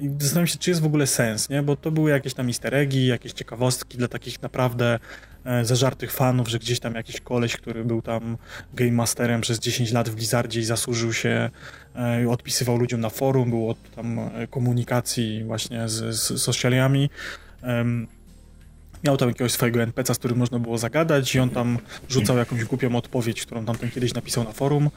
I 0.00 0.10
zastanawiam 0.18 0.46
się, 0.46 0.58
czy 0.58 0.70
jest 0.70 0.80
w 0.80 0.86
ogóle 0.86 1.06
sens, 1.06 1.48
nie? 1.48 1.62
Bo 1.62 1.76
to 1.76 1.90
były 1.90 2.10
jakieś 2.10 2.34
tam 2.34 2.46
easter 2.46 2.74
eggi, 2.74 3.06
jakieś 3.06 3.32
ciekawostki 3.32 3.98
dla 3.98 4.08
takich 4.08 4.42
naprawdę 4.42 4.98
e, 5.44 5.64
zażartych 5.64 6.12
fanów, 6.12 6.48
że 6.48 6.58
gdzieś 6.58 6.80
tam 6.80 6.94
jakiś 6.94 7.20
koleś, 7.20 7.56
który 7.56 7.84
był 7.84 8.02
tam 8.02 8.36
game 8.74 8.92
masterem 8.92 9.40
przez 9.40 9.58
10 9.58 9.92
lat 9.92 10.08
w 10.08 10.14
Blizzardzie 10.14 10.60
i 10.60 10.64
zasłużył 10.64 11.12
się, 11.12 11.28
e, 11.28 11.50
odpisywał 12.30 12.76
ludziom 12.76 13.00
na 13.00 13.10
forum, 13.10 13.50
było 13.50 13.74
tam 13.96 14.18
e, 14.18 14.46
komunikacji 14.46 15.44
właśnie 15.44 15.88
z, 15.88 16.16
z 16.16 16.42
socialiami. 16.42 17.10
Miał 19.04 19.16
tam 19.16 19.28
jakiegoś 19.28 19.52
swojego 19.52 19.80
NPC'a, 19.80 20.14
z 20.14 20.18
którym 20.18 20.38
można 20.38 20.58
było 20.58 20.78
zagadać 20.78 21.34
i 21.34 21.40
on 21.40 21.50
tam 21.50 21.78
rzucał 22.08 22.38
jakąś 22.38 22.64
głupią 22.64 22.96
odpowiedź, 22.96 23.42
którą 23.42 23.64
tam 23.64 23.76
ten 23.76 23.90
kiedyś 23.90 24.14
napisał 24.14 24.44
na 24.44 24.52
forum. 24.52 24.90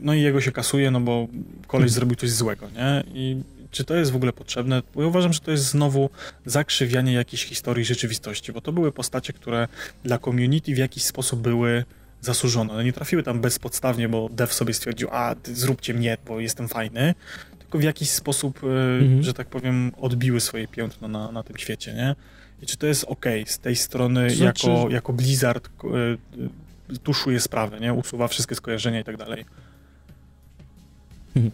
No 0.00 0.14
i 0.14 0.22
jego 0.22 0.40
się 0.40 0.52
kasuje, 0.52 0.90
no 0.90 1.00
bo 1.00 1.28
koleś 1.66 1.90
zrobił 1.90 2.16
coś 2.16 2.30
złego, 2.30 2.68
nie? 2.70 3.04
I 3.14 3.42
czy 3.70 3.84
to 3.84 3.94
jest 3.94 4.10
w 4.10 4.16
ogóle 4.16 4.32
potrzebne? 4.32 4.82
Bo 4.94 5.02
ja 5.02 5.08
uważam, 5.08 5.32
że 5.32 5.40
to 5.40 5.50
jest 5.50 5.64
znowu 5.64 6.10
zakrzywianie 6.46 7.12
jakiejś 7.12 7.44
historii 7.44 7.84
rzeczywistości, 7.84 8.52
bo 8.52 8.60
to 8.60 8.72
były 8.72 8.92
postacie, 8.92 9.32
które 9.32 9.68
dla 10.04 10.18
community 10.18 10.74
w 10.74 10.78
jakiś 10.78 11.04
sposób 11.04 11.40
były 11.40 11.84
zasłużone. 12.20 12.72
One 12.72 12.84
nie 12.84 12.92
trafiły 12.92 13.22
tam 13.22 13.40
bezpodstawnie, 13.40 14.08
bo 14.08 14.28
dev 14.28 14.52
sobie 14.52 14.74
stwierdził, 14.74 15.08
a 15.12 15.34
zróbcie 15.44 15.94
mnie, 15.94 16.16
bo 16.26 16.40
jestem 16.40 16.68
fajny, 16.68 17.14
tylko 17.58 17.78
w 17.78 17.82
jakiś 17.82 18.10
sposób, 18.10 18.60
e, 18.64 18.66
mhm. 18.98 19.22
że 19.22 19.34
tak 19.34 19.46
powiem, 19.46 19.92
odbiły 20.00 20.40
swoje 20.40 20.68
piętno 20.68 21.08
na, 21.08 21.32
na 21.32 21.42
tym 21.42 21.58
świecie, 21.58 21.94
nie? 21.94 22.14
I 22.62 22.66
czy 22.66 22.76
to 22.76 22.86
jest 22.86 23.04
ok 23.04 23.26
z 23.46 23.58
tej 23.58 23.76
strony, 23.76 24.30
znaczy... 24.30 24.68
jako, 24.70 24.90
jako 24.90 25.12
Blizzard 25.12 25.68
y, 26.88 26.98
tuszuje 26.98 27.40
sprawę, 27.40 27.80
nie? 27.80 27.94
Usuwa 27.94 28.28
wszystkie 28.28 28.54
skojarzenia 28.54 29.00
i 29.00 29.04
tak 29.04 29.16
dalej. 29.16 29.44
Mhm. 31.36 31.52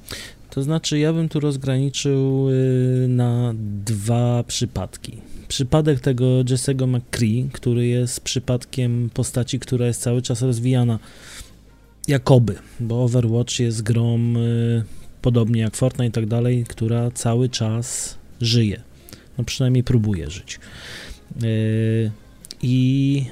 To 0.51 0.63
znaczy, 0.63 0.99
ja 0.99 1.13
bym 1.13 1.29
tu 1.29 1.41
rozgraniczył 1.41 2.51
y, 2.51 3.07
na 3.09 3.53
dwa 3.85 4.45
przypadki. 4.47 5.21
Przypadek 5.49 6.01
tego 6.01 6.25
Jesse'ego 6.25 6.87
McCree, 6.87 7.49
który 7.53 7.87
jest 7.87 8.21
przypadkiem 8.21 9.11
postaci, 9.15 9.59
która 9.59 9.87
jest 9.87 10.03
cały 10.03 10.23
czas 10.23 10.43
rozwijana 10.43 10.99
jakoby, 12.09 12.55
bo 12.81 13.05
Overwatch 13.05 13.59
jest 13.59 13.83
grą 13.83 14.19
y, 14.19 14.85
podobnie 15.23 15.61
jak 15.61 15.77
Fortnite 15.77 16.09
i 16.09 16.13
tak 16.13 16.27
dalej, 16.27 16.65
która 16.69 17.11
cały 17.11 17.49
czas 17.49 18.19
żyje. 18.41 18.83
No 19.39 19.45
przynajmniej 19.45 19.85
próbuje 19.85 20.31
żyć. 20.31 20.61
Y, 21.43 22.11
I 22.63 23.25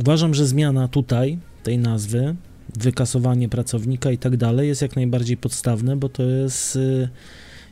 uważam, 0.00 0.34
że 0.34 0.46
zmiana 0.46 0.88
tutaj 0.88 1.38
tej 1.62 1.78
nazwy 1.78 2.34
wykasowanie 2.76 3.48
pracownika 3.48 4.10
i 4.10 4.18
tak 4.18 4.36
dalej 4.36 4.68
jest 4.68 4.82
jak 4.82 4.96
najbardziej 4.96 5.36
podstawne, 5.36 5.96
bo 5.96 6.08
to 6.08 6.22
jest 6.22 6.76
y, 6.76 7.08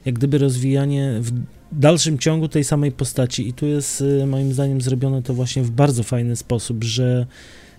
jak 0.04 0.14
gdyby 0.14 0.38
rozwijanie 0.38 1.14
w 1.20 1.32
dalszym 1.72 2.18
ciągu 2.18 2.48
tej 2.48 2.64
samej 2.64 2.92
postaci 2.92 3.48
i 3.48 3.52
tu 3.52 3.66
jest 3.66 4.00
y, 4.00 4.26
moim 4.26 4.52
zdaniem 4.52 4.80
zrobione 4.80 5.22
to 5.22 5.34
właśnie 5.34 5.62
w 5.62 5.70
bardzo 5.70 6.02
fajny 6.02 6.36
sposób, 6.36 6.84
że 6.84 7.26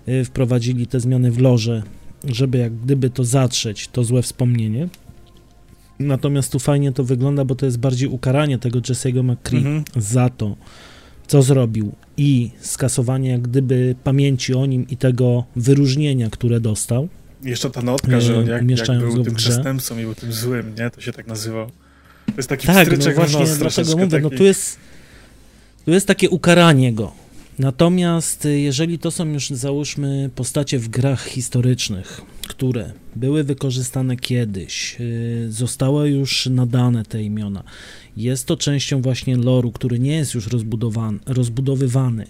y, 0.07 0.25
wprowadzili 0.25 0.87
te 0.87 0.99
zmiany 0.99 1.31
w 1.31 1.39
loże, 1.39 1.83
żeby 2.23 2.57
jak 2.57 2.75
gdyby 2.75 3.09
to 3.09 3.23
zatrzeć, 3.23 3.87
to 3.87 4.03
złe 4.03 4.21
wspomnienie. 4.21 4.87
Natomiast 5.99 6.51
tu 6.51 6.59
fajnie 6.59 6.91
to 6.91 7.03
wygląda, 7.03 7.45
bo 7.45 7.55
to 7.55 7.65
jest 7.65 7.79
bardziej 7.79 8.09
ukaranie 8.09 8.57
tego 8.57 8.79
Jesse'ego 8.79 9.23
McCree 9.23 9.57
mhm. 9.57 9.83
za 9.95 10.29
to, 10.29 10.55
co 11.27 11.41
zrobił 11.41 11.91
i 12.17 12.51
skasowanie 12.59 13.29
jak 13.29 13.41
gdyby 13.41 13.95
pamięci 14.03 14.53
o 14.53 14.65
nim 14.65 14.87
i 14.89 14.97
tego 14.97 15.43
wyróżnienia, 15.55 16.29
które 16.29 16.59
dostał. 16.59 17.07
Jeszcze 17.43 17.69
ta 17.69 17.81
notka, 17.81 18.21
że 18.21 18.37
on 18.37 18.47
jak, 18.47 18.87
jak 18.87 18.99
był 18.99 19.23
tym 19.23 19.35
przestępcą 19.35 19.99
i 19.99 20.01
był 20.01 20.15
tym 20.15 20.33
złym, 20.33 20.75
nie? 20.79 20.89
To 20.89 21.01
się 21.01 21.13
tak 21.13 21.27
nazywał. 21.27 21.71
To 22.31 22.37
jest 22.37 22.49
taki 22.49 22.67
tak, 22.67 23.05
no 23.05 23.11
właśnie, 23.13 23.45
dlatego 23.57 23.91
mówię, 23.91 24.07
taki... 24.07 24.23
no 24.23 24.29
tu 24.29 24.43
jest, 24.43 24.77
tu 25.85 25.91
jest 25.91 26.07
takie 26.07 26.29
ukaranie 26.29 26.93
go. 26.93 27.13
Natomiast 27.59 28.45
y, 28.45 28.59
jeżeli 28.59 28.99
to 28.99 29.11
są 29.11 29.25
już, 29.25 29.49
załóżmy, 29.49 30.29
postacie 30.35 30.79
w 30.79 30.89
grach 30.89 31.25
historycznych, 31.25 32.21
które 32.47 32.91
były 33.15 33.43
wykorzystane 33.43 34.17
kiedyś, 34.17 34.97
y, 34.99 35.47
zostały 35.49 36.09
już 36.09 36.45
nadane 36.45 37.05
te 37.05 37.23
imiona, 37.23 37.63
jest 38.17 38.45
to 38.45 38.57
częścią 38.57 39.01
właśnie 39.01 39.37
loru, 39.37 39.71
który 39.71 39.99
nie 39.99 40.15
jest 40.15 40.33
już 40.33 40.47
rozbudowany, 40.47 41.19
rozbudowywany. 41.25 42.27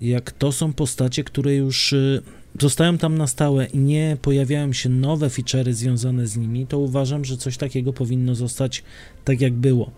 Jak 0.00 0.30
to 0.32 0.52
są 0.52 0.72
postacie, 0.72 1.24
które 1.24 1.54
już 1.54 1.92
y, 1.92 2.22
zostają 2.60 2.98
tam 2.98 3.18
na 3.18 3.26
stałe 3.26 3.66
i 3.66 3.78
nie 3.78 4.16
pojawiają 4.22 4.72
się 4.72 4.88
nowe 4.88 5.28
feature'y 5.28 5.72
związane 5.72 6.26
z 6.26 6.36
nimi, 6.36 6.66
to 6.66 6.78
uważam, 6.78 7.24
że 7.24 7.36
coś 7.36 7.56
takiego 7.56 7.92
powinno 7.92 8.34
zostać 8.34 8.82
tak 9.24 9.40
jak 9.40 9.52
było. 9.52 9.90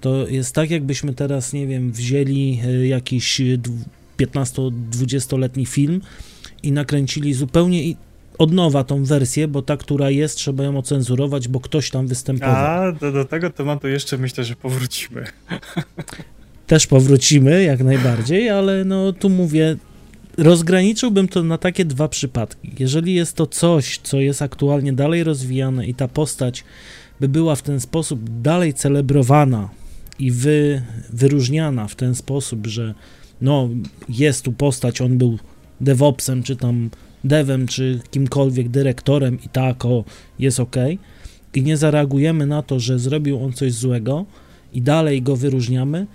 To 0.00 0.28
jest 0.28 0.54
tak, 0.54 0.70
jakbyśmy 0.70 1.14
teraz, 1.14 1.52
nie 1.52 1.66
wiem, 1.66 1.92
wzięli 1.92 2.60
y, 2.64 2.86
jakiś 2.86 3.40
15-20-letni 4.18 5.66
film 5.66 6.00
i 6.62 6.72
nakręcili 6.72 7.34
zupełnie 7.34 7.94
od 8.38 8.52
nowa 8.52 8.84
tą 8.84 9.04
wersję, 9.04 9.48
bo 9.48 9.62
ta, 9.62 9.76
która 9.76 10.10
jest, 10.10 10.36
trzeba 10.36 10.64
ją 10.64 10.78
ocenzurować, 10.78 11.48
bo 11.48 11.60
ktoś 11.60 11.90
tam 11.90 12.06
występował. 12.06 12.56
A, 12.56 12.92
do, 12.92 13.12
do 13.12 13.24
tego 13.24 13.50
tematu 13.50 13.88
jeszcze 13.88 14.18
myślę, 14.18 14.44
że 14.44 14.56
powrócimy. 14.56 15.24
Też 16.66 16.86
powrócimy, 16.86 17.62
jak 17.62 17.80
najbardziej, 17.84 18.50
ale 18.50 18.84
no 18.84 19.12
tu 19.12 19.30
mówię, 19.30 19.76
rozgraniczyłbym 20.38 21.28
to 21.28 21.42
na 21.42 21.58
takie 21.58 21.84
dwa 21.84 22.08
przypadki. 22.08 22.72
Jeżeli 22.78 23.14
jest 23.14 23.36
to 23.36 23.46
coś, 23.46 23.98
co 23.98 24.20
jest 24.20 24.42
aktualnie 24.42 24.92
dalej 24.92 25.24
rozwijane 25.24 25.86
i 25.86 25.94
ta 25.94 26.08
postać 26.08 26.64
by 27.20 27.28
była 27.28 27.56
w 27.56 27.62
ten 27.62 27.80
sposób 27.80 28.20
dalej 28.42 28.74
celebrowana 28.74 29.68
i 30.18 30.30
wy, 30.30 30.82
wyróżniana 31.12 31.88
w 31.88 31.94
ten 31.94 32.14
sposób, 32.14 32.66
że 32.66 32.94
no 33.40 33.68
jest 34.08 34.44
tu 34.44 34.52
postać, 34.52 35.00
on 35.00 35.18
był 35.18 35.38
DevOpsem, 35.80 36.42
czy 36.42 36.56
tam 36.56 36.90
devem, 37.24 37.66
czy 37.66 38.00
kimkolwiek 38.10 38.68
dyrektorem 38.68 39.38
i 39.44 39.48
tak, 39.48 39.84
o, 39.84 40.04
jest 40.38 40.60
ok, 40.60 40.76
i 41.54 41.62
nie 41.62 41.76
zareagujemy 41.76 42.46
na 42.46 42.62
to, 42.62 42.80
że 42.80 42.98
zrobił 42.98 43.44
on 43.44 43.52
coś 43.52 43.72
złego 43.72 44.24
i 44.72 44.82
dalej 44.82 45.22
go 45.22 45.36
wyróżniamy, 45.36 46.06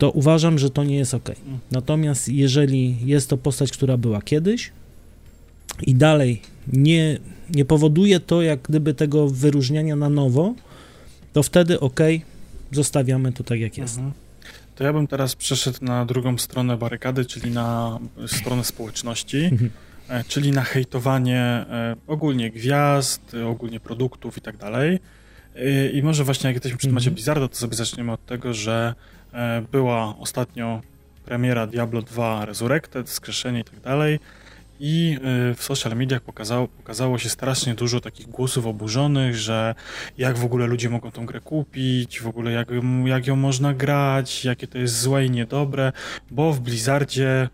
to 0.00 0.10
uważam, 0.10 0.58
że 0.58 0.70
to 0.70 0.84
nie 0.84 0.96
jest 0.96 1.14
ok. 1.14 1.30
Natomiast 1.70 2.28
jeżeli 2.28 3.06
jest 3.06 3.30
to 3.30 3.36
postać, 3.36 3.72
która 3.72 3.96
była 3.96 4.22
kiedyś 4.22 4.72
i 5.82 5.94
dalej 5.94 6.42
nie, 6.72 7.18
nie 7.50 7.64
powoduje 7.64 8.20
to 8.20 8.42
jak 8.42 8.62
gdyby 8.62 8.94
tego 8.94 9.28
wyróżniania 9.28 9.96
na 9.96 10.08
nowo, 10.08 10.54
to 11.32 11.42
wtedy 11.42 11.80
ok, 11.80 12.00
zostawiamy 12.72 13.32
to 13.32 13.44
tak 13.44 13.60
jak 13.60 13.78
jest. 13.78 13.96
Mhm. 13.96 14.14
To 14.74 14.84
ja 14.84 14.92
bym 14.92 15.06
teraz 15.06 15.36
przeszedł 15.36 15.84
na 15.84 16.06
drugą 16.06 16.38
stronę 16.38 16.76
barykady, 16.76 17.24
czyli 17.24 17.50
na 17.50 17.98
stronę 18.26 18.64
społeczności. 18.64 19.38
Mhm. 19.52 19.70
E, 20.08 20.24
czyli 20.24 20.50
na 20.50 20.62
hejtowanie 20.62 21.40
e, 21.40 21.96
ogólnie 22.06 22.50
gwiazd, 22.50 23.36
ogólnie 23.46 23.80
produktów 23.80 24.38
i 24.38 24.40
tak 24.40 24.56
dalej. 24.56 24.98
E, 25.56 25.90
I 25.90 26.02
może 26.02 26.24
właśnie 26.24 26.46
jak 26.48 26.54
jesteśmy 26.54 26.78
przy 26.78 26.86
temacie 26.86 27.10
-hmm. 27.10 27.14
Blizzarda, 27.14 27.48
to 27.48 27.56
sobie 27.56 27.76
zaczniemy 27.76 28.12
od 28.12 28.26
tego, 28.26 28.54
że 28.54 28.94
była 29.72 30.16
ostatnio 30.18 30.80
premiera 31.24 31.66
Diablo 31.66 32.02
2 32.02 32.44
Resurrected, 32.44 33.08
skrzeszenie 33.08 33.60
i 33.60 33.64
tak 33.64 33.80
dalej. 33.80 34.18
I 34.80 35.18
w 35.56 35.62
social 35.62 35.96
mediach 35.96 36.20
pokazało, 36.20 36.68
pokazało 36.68 37.18
się 37.18 37.28
strasznie 37.28 37.74
dużo 37.74 38.00
takich 38.00 38.28
głosów 38.28 38.66
oburzonych, 38.66 39.36
że 39.36 39.74
jak 40.18 40.38
w 40.38 40.44
ogóle 40.44 40.66
ludzie 40.66 40.90
mogą 40.90 41.10
tą 41.10 41.26
grę 41.26 41.40
kupić, 41.40 42.20
w 42.20 42.26
ogóle 42.26 42.52
jak, 42.52 42.68
jak 43.04 43.26
ją 43.26 43.36
można 43.36 43.74
grać, 43.74 44.44
jakie 44.44 44.66
to 44.66 44.78
jest 44.78 45.00
złe 45.00 45.24
i 45.24 45.30
niedobre, 45.30 45.92
bo 46.30 46.52
w 46.52 46.60
Blizzardzie 46.60 47.48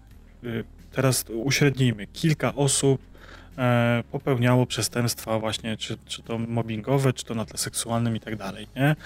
teraz 0.92 1.24
uśrednijmy, 1.28 2.06
kilka 2.06 2.54
osób 2.54 3.00
e, 3.02 3.15
popełniało 4.10 4.66
przestępstwa 4.66 5.38
właśnie, 5.38 5.76
czy, 5.76 5.98
czy 6.06 6.22
to 6.22 6.38
mobbingowe, 6.38 7.12
czy 7.12 7.24
to 7.24 7.34
na 7.34 7.44
tle 7.44 7.58
seksualnym 7.58 8.16
i 8.16 8.20
tak 8.20 8.36
dalej, 8.36 8.68
nie? 8.76 8.96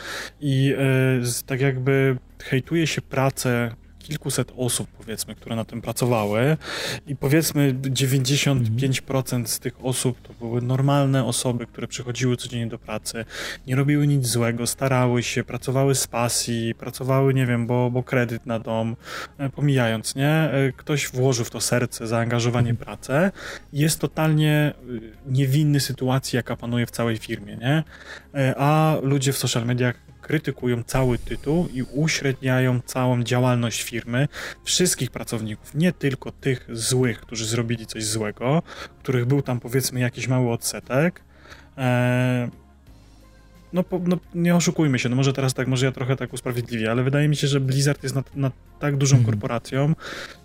I 0.40 0.74
e, 0.78 1.46
tak 1.46 1.60
jakby 1.60 2.16
hejtuje 2.42 2.86
się 2.86 3.02
pracę 3.02 3.74
kilkuset 4.02 4.52
osób, 4.56 4.88
powiedzmy, 4.98 5.34
które 5.34 5.56
na 5.56 5.64
tym 5.64 5.82
pracowały 5.82 6.56
i 7.06 7.16
powiedzmy 7.16 7.74
95% 7.74 9.46
z 9.46 9.58
tych 9.58 9.84
osób 9.84 10.22
to 10.22 10.32
były 10.32 10.62
normalne 10.62 11.24
osoby, 11.24 11.66
które 11.66 11.88
przychodziły 11.88 12.36
codziennie 12.36 12.66
do 12.66 12.78
pracy, 12.78 13.24
nie 13.66 13.76
robiły 13.76 14.06
nic 14.06 14.26
złego, 14.26 14.66
starały 14.66 15.22
się, 15.22 15.44
pracowały 15.44 15.94
z 15.94 16.06
pasji, 16.06 16.74
pracowały, 16.74 17.34
nie 17.34 17.46
wiem, 17.46 17.66
bo, 17.66 17.90
bo 17.90 18.02
kredyt 18.02 18.46
na 18.46 18.58
dom, 18.58 18.96
e, 19.38 19.50
pomijając, 19.50 20.14
nie? 20.14 20.30
E, 20.30 20.72
ktoś 20.76 21.08
włożył 21.08 21.44
w 21.44 21.50
to 21.50 21.60
serce, 21.60 22.06
zaangażowanie, 22.06 22.74
pracę 22.74 23.32
jest 23.72 24.00
totalnie 24.00 24.74
niewinny 25.26 25.80
sytuacji, 25.80 26.36
jaka 26.36 26.56
panuje 26.56 26.86
w 26.86 26.90
całej 26.90 27.16
firmie, 27.16 27.56
nie? 27.56 27.84
A 28.56 28.96
ludzie 29.02 29.32
w 29.32 29.38
social 29.38 29.66
mediach 29.66 30.09
krytykują 30.30 30.82
cały 30.82 31.18
tytuł 31.18 31.68
i 31.72 31.82
uśredniają 31.82 32.80
całą 32.84 33.22
działalność 33.22 33.82
firmy, 33.82 34.28
wszystkich 34.64 35.10
pracowników, 35.10 35.74
nie 35.74 35.92
tylko 35.92 36.32
tych 36.32 36.66
złych, 36.72 37.20
którzy 37.20 37.46
zrobili 37.46 37.86
coś 37.86 38.04
złego, 38.04 38.62
których 39.02 39.26
był 39.26 39.42
tam 39.42 39.60
powiedzmy 39.60 40.00
jakiś 40.00 40.28
mały 40.28 40.52
odsetek. 40.52 41.22
Eee, 41.76 42.48
no, 43.72 43.84
no, 44.06 44.18
nie 44.34 44.56
oszukujmy 44.56 44.98
się, 44.98 45.08
no 45.08 45.16
może 45.16 45.32
teraz 45.32 45.54
tak, 45.54 45.68
może 45.68 45.86
ja 45.86 45.92
trochę 45.92 46.16
tak 46.16 46.32
usprawiedliwię, 46.32 46.90
ale 46.90 47.02
wydaje 47.02 47.28
mi 47.28 47.36
się, 47.36 47.46
że 47.46 47.60
Blizzard 47.60 48.02
jest 48.02 48.14
nad, 48.14 48.36
nad 48.36 48.52
tak 48.80 48.96
dużą 48.96 49.16
mhm. 49.16 49.32
korporacją, 49.32 49.94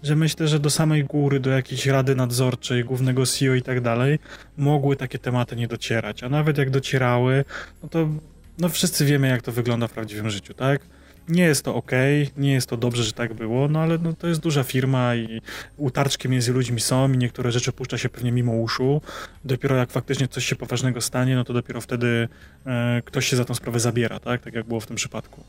że 0.03 0.15
myślę, 0.15 0.47
że 0.47 0.59
do 0.59 0.69
samej 0.69 1.03
góry, 1.03 1.39
do 1.39 1.49
jakiejś 1.49 1.85
rady 1.85 2.15
nadzorczej, 2.15 2.83
głównego 2.83 3.25
CEO 3.25 3.55
i 3.55 3.61
tak 3.61 3.81
dalej, 3.81 4.19
mogły 4.57 4.95
takie 4.95 5.19
tematy 5.19 5.55
nie 5.55 5.67
docierać, 5.67 6.23
a 6.23 6.29
nawet 6.29 6.57
jak 6.57 6.69
docierały, 6.69 7.45
no 7.83 7.89
to 7.89 8.09
no 8.57 8.69
wszyscy 8.69 9.05
wiemy, 9.05 9.27
jak 9.27 9.41
to 9.41 9.51
wygląda 9.51 9.87
w 9.87 9.91
prawdziwym 9.91 10.29
życiu, 10.29 10.53
tak? 10.53 10.81
Nie 11.29 11.43
jest 11.43 11.65
to 11.65 11.75
ok, 11.75 11.91
nie 12.37 12.53
jest 12.53 12.69
to 12.69 12.77
dobrze, 12.77 13.03
że 13.03 13.13
tak 13.13 13.33
było, 13.33 13.67
no 13.67 13.79
ale 13.79 13.97
no, 13.97 14.13
to 14.13 14.27
jest 14.27 14.41
duża 14.41 14.63
firma 14.63 15.15
i 15.15 15.41
utarczki 15.77 16.29
między 16.29 16.53
ludźmi 16.53 16.81
są 16.81 17.11
i 17.11 17.17
niektóre 17.17 17.51
rzeczy 17.51 17.71
puszcza 17.71 17.97
się 17.97 18.09
pewnie 18.09 18.31
mimo 18.31 18.53
uszu. 18.53 19.01
Dopiero 19.45 19.75
jak 19.75 19.91
faktycznie 19.91 20.27
coś 20.27 20.45
się 20.45 20.55
poważnego 20.55 21.01
stanie, 21.01 21.35
no 21.35 21.43
to 21.43 21.53
dopiero 21.53 21.81
wtedy 21.81 22.27
e, 22.65 23.01
ktoś 23.05 23.27
się 23.27 23.35
za 23.35 23.45
tą 23.45 23.53
sprawę 23.53 23.79
zabiera, 23.79 24.19
tak? 24.19 24.41
Tak 24.41 24.53
jak 24.53 24.65
było 24.65 24.79
w 24.79 24.85
tym 24.85 24.95
przypadku. 24.95 25.43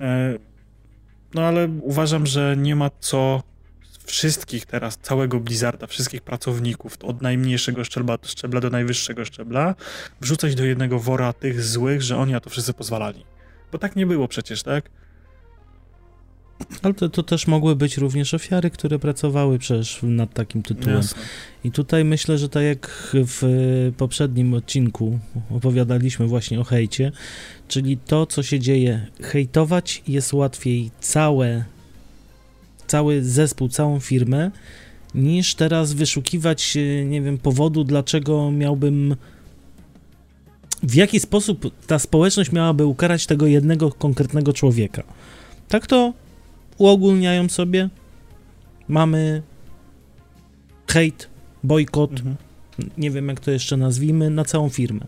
E, 0.00 0.34
no 1.34 1.42
ale 1.42 1.68
uważam, 1.80 2.26
że 2.26 2.56
nie 2.58 2.76
ma 2.76 2.90
co 3.00 3.42
wszystkich 4.06 4.66
teraz, 4.66 4.98
całego 5.02 5.40
Blizzarda, 5.40 5.86
wszystkich 5.86 6.22
pracowników, 6.22 6.96
od 7.02 7.22
najmniejszego 7.22 7.84
szczebla, 7.84 8.18
szczebla 8.22 8.60
do 8.60 8.70
najwyższego 8.70 9.24
szczebla, 9.24 9.74
wrzucać 10.20 10.54
do 10.54 10.64
jednego 10.64 10.98
wora 10.98 11.32
tych 11.32 11.62
złych, 11.62 12.02
że 12.02 12.16
oni 12.16 12.32
na 12.32 12.40
to 12.40 12.50
wszyscy 12.50 12.72
pozwalali. 12.72 13.24
Bo 13.72 13.78
tak 13.78 13.96
nie 13.96 14.06
było 14.06 14.28
przecież, 14.28 14.62
tak? 14.62 14.90
Ale 16.82 16.94
to, 16.94 17.08
to, 17.08 17.22
też 17.22 17.46
mogły 17.46 17.76
być 17.76 17.96
również 17.96 18.34
ofiary, 18.34 18.70
które 18.70 18.98
pracowały 18.98 19.58
przecież 19.58 19.98
nad 20.02 20.34
takim 20.34 20.62
tytułem. 20.62 20.96
Jasne. 20.96 21.22
I 21.64 21.70
tutaj 21.70 22.04
myślę, 22.04 22.38
że 22.38 22.48
tak 22.48 22.62
jak 22.62 23.10
w 23.14 23.42
poprzednim 23.96 24.54
odcinku 24.54 25.18
opowiadaliśmy 25.50 26.26
właśnie 26.26 26.60
o 26.60 26.64
hejcie, 26.64 27.12
czyli 27.68 27.96
to, 27.96 28.26
co 28.26 28.42
się 28.42 28.60
dzieje, 28.60 29.06
hejtować 29.22 30.02
jest 30.08 30.32
łatwiej 30.32 30.90
całe 31.00 31.64
cały 32.92 33.24
zespół, 33.24 33.68
całą 33.68 34.00
firmę, 34.00 34.50
niż 35.14 35.54
teraz 35.54 35.92
wyszukiwać, 35.92 36.76
e, 36.76 37.04
nie 37.04 37.22
wiem, 37.22 37.38
powodu, 37.38 37.84
dlaczego 37.84 38.50
miałbym. 38.50 39.16
W 40.82 40.94
jaki 40.94 41.20
sposób 41.20 41.86
ta 41.86 41.98
społeczność 41.98 42.52
miałaby 42.52 42.86
ukarać 42.86 43.26
tego 43.26 43.46
jednego 43.46 43.90
konkretnego 43.90 44.52
człowieka. 44.52 45.02
Tak 45.68 45.86
to 45.86 46.12
uogólniają 46.78 47.48
sobie. 47.48 47.88
Mamy 48.88 49.42
hejt, 50.88 51.28
bojkot, 51.64 52.10
mhm. 52.10 52.36
nie 52.98 53.10
wiem 53.10 53.28
jak 53.28 53.40
to 53.40 53.50
jeszcze 53.50 53.76
nazwijmy, 53.76 54.30
na 54.30 54.44
całą 54.44 54.68
firmę. 54.68 55.06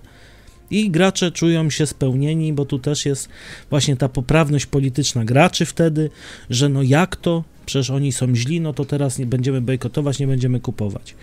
I 0.71 0.91
gracze 0.91 1.33
czują 1.33 1.71
się 1.71 1.87
spełnieni, 1.87 2.53
bo 2.53 2.65
tu 2.65 2.79
też 2.79 3.07
jest 3.07 3.29
właśnie 3.71 3.97
ta 3.97 4.09
poprawność 4.09 4.67
polityczna 4.67 5.25
graczy 5.25 5.67
wtedy, 5.67 6.11
że 6.51 6.69
no 6.69 6.83
jak 6.83 7.17
to, 7.17 7.45
przecież 7.67 7.91
oni 7.91 8.13
są 8.13 8.35
źli, 8.35 8.61
no 8.61 8.73
to 8.73 8.85
teraz 8.85 9.19
nie 9.19 9.27
będziemy 9.27 9.61
bojkotować, 9.61 10.19
nie 10.19 10.27
będziemy 10.27 10.61
kupować. 10.61 11.15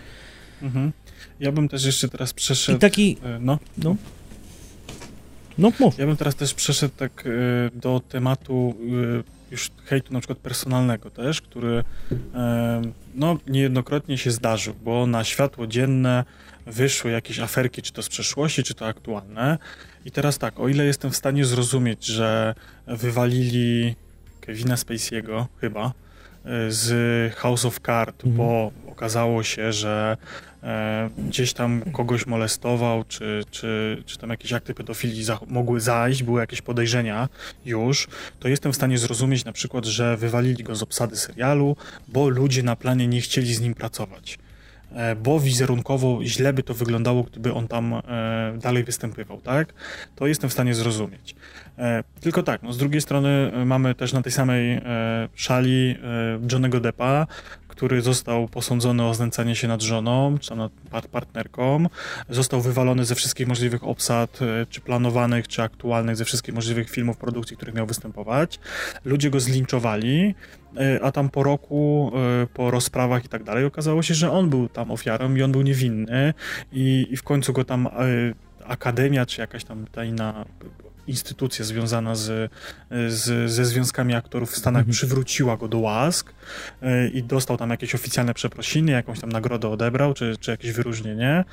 Mhm. 0.62 0.92
Ja 1.40 1.52
bym 1.52 1.70
też 1.70 1.86
jeszcze 1.86 2.10
teraz 2.10 2.34
przeszedł... 2.34 2.78
I 2.78 2.82
taki... 2.82 3.18
E, 3.24 3.40
no. 3.40 3.60
No. 3.78 3.96
No, 5.58 5.72
mów. 5.80 5.98
Ja 5.98 6.06
bym 6.06 6.18
teraz 6.18 6.36
też 6.36 6.54
przeszedł 6.54 6.94
tak 6.98 7.24
e, 7.26 7.30
do 7.80 8.02
tematu 8.10 8.76
e, 9.20 9.52
już 9.52 9.72
hejtu 9.86 10.14
na 10.14 10.20
przykład 10.20 10.38
personalnego 10.38 11.10
też, 11.10 11.42
który 11.42 11.84
no 13.16 13.38
niejednokrotnie 13.48 14.18
się 14.18 14.32
zdarzył, 14.32 14.74
bo 14.84 15.08
na 15.08 15.24
światło 15.24 15.68
dzienne 15.68 16.24
wyszły 16.66 17.12
jakieś 17.12 17.40
aferki, 17.40 17.82
czy 17.82 17.94
to 17.94 18.04
z 18.04 18.10
przeszłości, 18.10 18.64
czy 18.64 18.74
to 18.74 18.88
aktualne. 18.88 19.58
I 20.06 20.12
teraz 20.12 20.38
tak, 20.38 20.60
o 20.60 20.68
ile 20.68 20.86
jestem 20.86 21.12
w 21.12 21.16
stanie 21.16 21.46
zrozumieć, 21.46 22.06
że 22.06 22.56
wywalili 22.88 23.96
Kevina 24.42 24.76
Spacey'ego 24.76 25.46
chyba, 25.62 25.94
z 26.70 27.34
House 27.36 27.66
of 27.66 27.80
Card, 27.80 28.26
mhm. 28.26 28.38
bo 28.38 28.72
okazało 28.88 29.44
się, 29.44 29.74
że 29.74 30.18
e, 30.64 31.10
gdzieś 31.18 31.54
tam 31.54 31.82
kogoś 31.94 32.28
molestował, 32.28 33.04
czy, 33.04 33.44
czy, 33.52 34.04
czy 34.06 34.18
tam 34.18 34.30
jakieś 34.30 34.54
akty 34.54 34.74
pedofilii 34.74 35.24
za, 35.24 35.40
mogły 35.48 35.82
zajść, 35.82 36.24
były 36.24 36.42
jakieś 36.42 36.62
podejrzenia 36.62 37.30
już, 37.66 38.08
to 38.40 38.48
jestem 38.48 38.74
w 38.74 38.76
stanie 38.76 38.98
zrozumieć 38.98 39.46
na 39.46 39.52
przykład, 39.52 39.86
że 39.86 40.18
wywalili 40.18 40.64
go 40.64 40.76
z 40.76 40.84
obsady 40.84 41.16
serialu, 41.16 41.76
bo 42.08 42.30
ludzie 42.30 42.64
na 42.64 42.76
planie 42.76 43.08
nie 43.08 43.22
chcieli 43.22 43.54
z 43.54 43.62
nim 43.62 43.74
pracować. 43.74 44.40
E, 44.96 45.16
bo 45.16 45.40
wizerunkowo 45.40 46.20
źle 46.24 46.54
by 46.54 46.64
to 46.64 46.74
wyglądało, 46.74 47.24
gdyby 47.24 47.54
on 47.54 47.68
tam 47.68 47.94
e, 47.94 48.02
dalej 48.58 48.84
występował, 48.84 49.42
tak? 49.42 49.74
To 50.16 50.28
jestem 50.28 50.50
w 50.50 50.54
stanie 50.54 50.76
zrozumieć. 50.76 51.36
E, 51.78 52.04
tylko 52.20 52.44
tak, 52.44 52.64
no 52.64 52.74
z 52.74 52.78
drugiej 52.78 53.02
strony 53.02 53.52
mamy 53.66 53.96
też 53.96 54.14
na 54.14 54.22
tej 54.22 54.32
samej 54.32 54.82
szali 55.36 55.96
Johnego 56.52 56.80
Deppa, 56.80 57.28
który 57.68 58.02
został 58.02 58.48
posądzony 58.48 59.06
o 59.06 59.14
znęcanie 59.14 59.56
się 59.56 59.68
nad 59.68 59.82
żoną, 59.82 60.38
czy 60.40 60.56
nad 60.56 61.08
partnerką, 61.12 61.86
został 62.30 62.62
wywalony 62.62 63.06
ze 63.06 63.16
wszystkich 63.16 63.48
możliwych 63.48 63.84
obsad, 63.84 64.40
czy 64.70 64.82
planowanych, 64.82 65.48
czy 65.48 65.64
aktualnych, 65.64 66.16
ze 66.16 66.26
wszystkich 66.26 66.56
możliwych 66.56 66.90
filmów, 66.90 67.18
produkcji, 67.18 67.58
których 67.58 67.76
miał 67.76 67.86
występować. 67.86 68.60
Ludzie 69.06 69.30
go 69.30 69.40
zlinczowali, 69.40 70.36
E, 70.78 71.00
a 71.04 71.12
tam 71.12 71.30
po 71.30 71.44
roku, 71.44 72.12
e, 72.44 72.48
po 72.48 72.72
rozprawach 72.72 73.26
i 73.26 73.28
tak 73.28 73.44
dalej, 73.44 73.66
okazało 73.66 74.04
się, 74.04 74.14
że 74.14 74.32
on 74.32 74.50
był 74.50 74.70
tam 74.70 74.92
ofiarą 74.92 75.36
i 75.36 75.44
on 75.44 75.52
był 75.52 75.62
niewinny 75.62 76.34
i, 76.72 77.08
i 77.10 77.18
w 77.18 77.24
końcu 77.24 77.54
go 77.54 77.64
tam 77.64 77.88
e, 77.88 77.92
akademia, 78.66 79.26
czy 79.26 79.42
jakaś 79.42 79.64
tam 79.64 79.86
tajna 79.92 80.46
instytucja 81.12 81.66
związana 81.66 82.16
z, 82.16 82.52
z, 83.08 83.52
ze 83.52 83.66
związkami 83.66 84.14
aktorów 84.14 84.52
w 84.52 84.58
Stanach 84.58 84.80
mhm. 84.80 84.92
przywróciła 84.92 85.58
go 85.58 85.68
do 85.68 85.78
łask 85.78 86.34
i 87.14 87.24
dostał 87.24 87.58
tam 87.58 87.70
jakieś 87.70 87.96
oficjalne 87.96 88.34
przeprosiny, 88.34 88.92
jakąś 88.92 89.20
tam 89.20 89.32
nagrodę 89.32 89.70
odebrał, 89.70 90.14
czy, 90.14 90.36
czy 90.40 90.52
jakieś 90.52 90.72
wyróżnienie. 90.72 91.46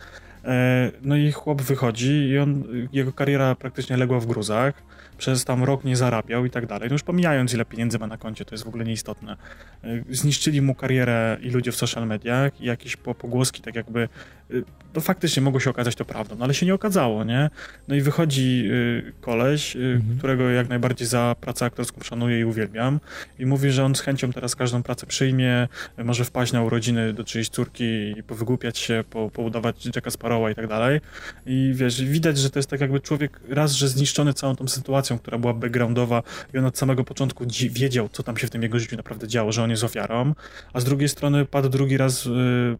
No 1.03 1.17
i 1.17 1.33
chłop 1.33 1.63
wychodzi 1.63 2.13
i 2.13 2.39
on, 2.39 2.65
jego 2.93 3.13
kariera 3.13 3.55
praktycznie 3.55 3.97
legła 3.97 4.21
w 4.21 4.27
gruzach 4.27 4.75
przez 5.19 5.45
tam 5.45 5.65
rok 5.65 5.85
nie 5.85 5.97
zarabiał 5.97 6.45
i 6.45 6.51
tak 6.51 6.67
dalej. 6.67 6.89
No 6.89 6.95
już 6.95 7.03
pomijając, 7.03 7.55
ile 7.55 7.65
pieniędzy 7.65 7.99
ma 7.99 8.07
na 8.07 8.17
koncie, 8.17 8.45
to 8.45 8.55
jest 8.55 8.65
w 8.65 8.69
ogóle 8.69 8.85
nieistotne. 8.85 9.37
Y, 9.85 10.05
zniszczyli 10.11 10.63
mu 10.63 10.75
karierę 10.75 11.37
i 11.41 11.51
ludzie 11.51 11.73
w 11.73 11.77
social 11.77 12.07
mediach 12.07 12.61
i 12.61 12.65
jakieś 12.65 12.97
pogłoski, 12.97 13.63
tak 13.63 13.75
jakby 13.75 14.09
y, 14.51 14.65
to 14.93 15.01
faktycznie 15.01 15.43
mogło 15.43 15.61
się 15.61 15.71
okazać 15.71 15.95
to 15.95 16.05
prawdą, 16.05 16.37
no 16.37 16.45
ale 16.45 16.55
się 16.55 16.67
nie 16.67 16.75
okazało, 16.75 17.25
nie? 17.25 17.51
No 17.89 17.95
i 17.95 18.01
wychodzi 18.01 18.65
y, 18.71 19.13
koleś, 19.21 19.77
mhm. 19.77 20.19
którego 20.19 20.51
jak 20.51 20.69
najbardziej 20.69 21.09
za 21.09 21.37
pracę 21.41 21.65
aktorską 21.65 22.01
szanuję 22.01 22.41
i 22.41 22.45
uwielbiam 22.45 23.01
i 23.39 23.47
mówi, 23.47 23.71
że 23.71 23.85
on 23.85 23.95
z 23.95 24.01
chęcią 24.01 24.33
teraz 24.33 24.57
każdą 24.57 24.83
pracę 24.83 25.07
przyjmie, 25.07 25.69
może 26.05 26.25
wpaść 26.25 26.53
na 26.53 26.63
urodziny 26.63 27.13
do 27.13 27.25
czyjejś 27.25 27.49
córki 27.49 27.85
i 28.19 28.23
powygłupiać 28.23 28.79
się, 28.79 29.05
po, 29.11 29.31
poudawać 29.31 29.87
Jacka 29.87 30.11
Sparrowa 30.11 30.51
i 30.51 30.55
tak 30.55 30.67
dalej. 30.67 31.01
I 31.47 31.73
wiesz, 31.75 32.05
widać, 32.05 32.39
że 32.39 32.51
to 32.51 32.59
jest 32.59 32.71
tak 32.71 32.81
jakby 32.81 33.01
człowiek 33.01 33.41
raz, 33.49 33.73
że 33.73 33.89
zniszczony 33.89 34.35
całą 34.35 34.57
tą 34.57 34.69
sytuacją, 34.69 35.08
sytuacją, 35.09 35.19
która 35.19 35.39
była 35.39 35.55
backgroundowa 35.55 36.23
i 36.55 36.59
on 36.59 36.65
od 36.65 36.79
samego 36.79 37.05
początku 37.05 37.45
wiedział, 37.71 38.09
co 38.09 38.23
tam 38.23 38.37
się 38.37 38.47
w 38.47 38.51
tym 38.51 38.63
jego 38.63 38.79
życiu 38.79 38.97
naprawdę 38.97 39.29
działo, 39.29 39.53
że 39.53 39.63
on 39.63 39.71
jest 39.71 39.85
ofiarą, 39.85 40.35
a 40.73 40.81
z 40.81 40.85
drugiej 40.85 41.09
strony 41.09 41.45
padł 41.45 41.69
drugi 41.69 41.97
raz, 41.97 42.25
yy, 42.25 42.79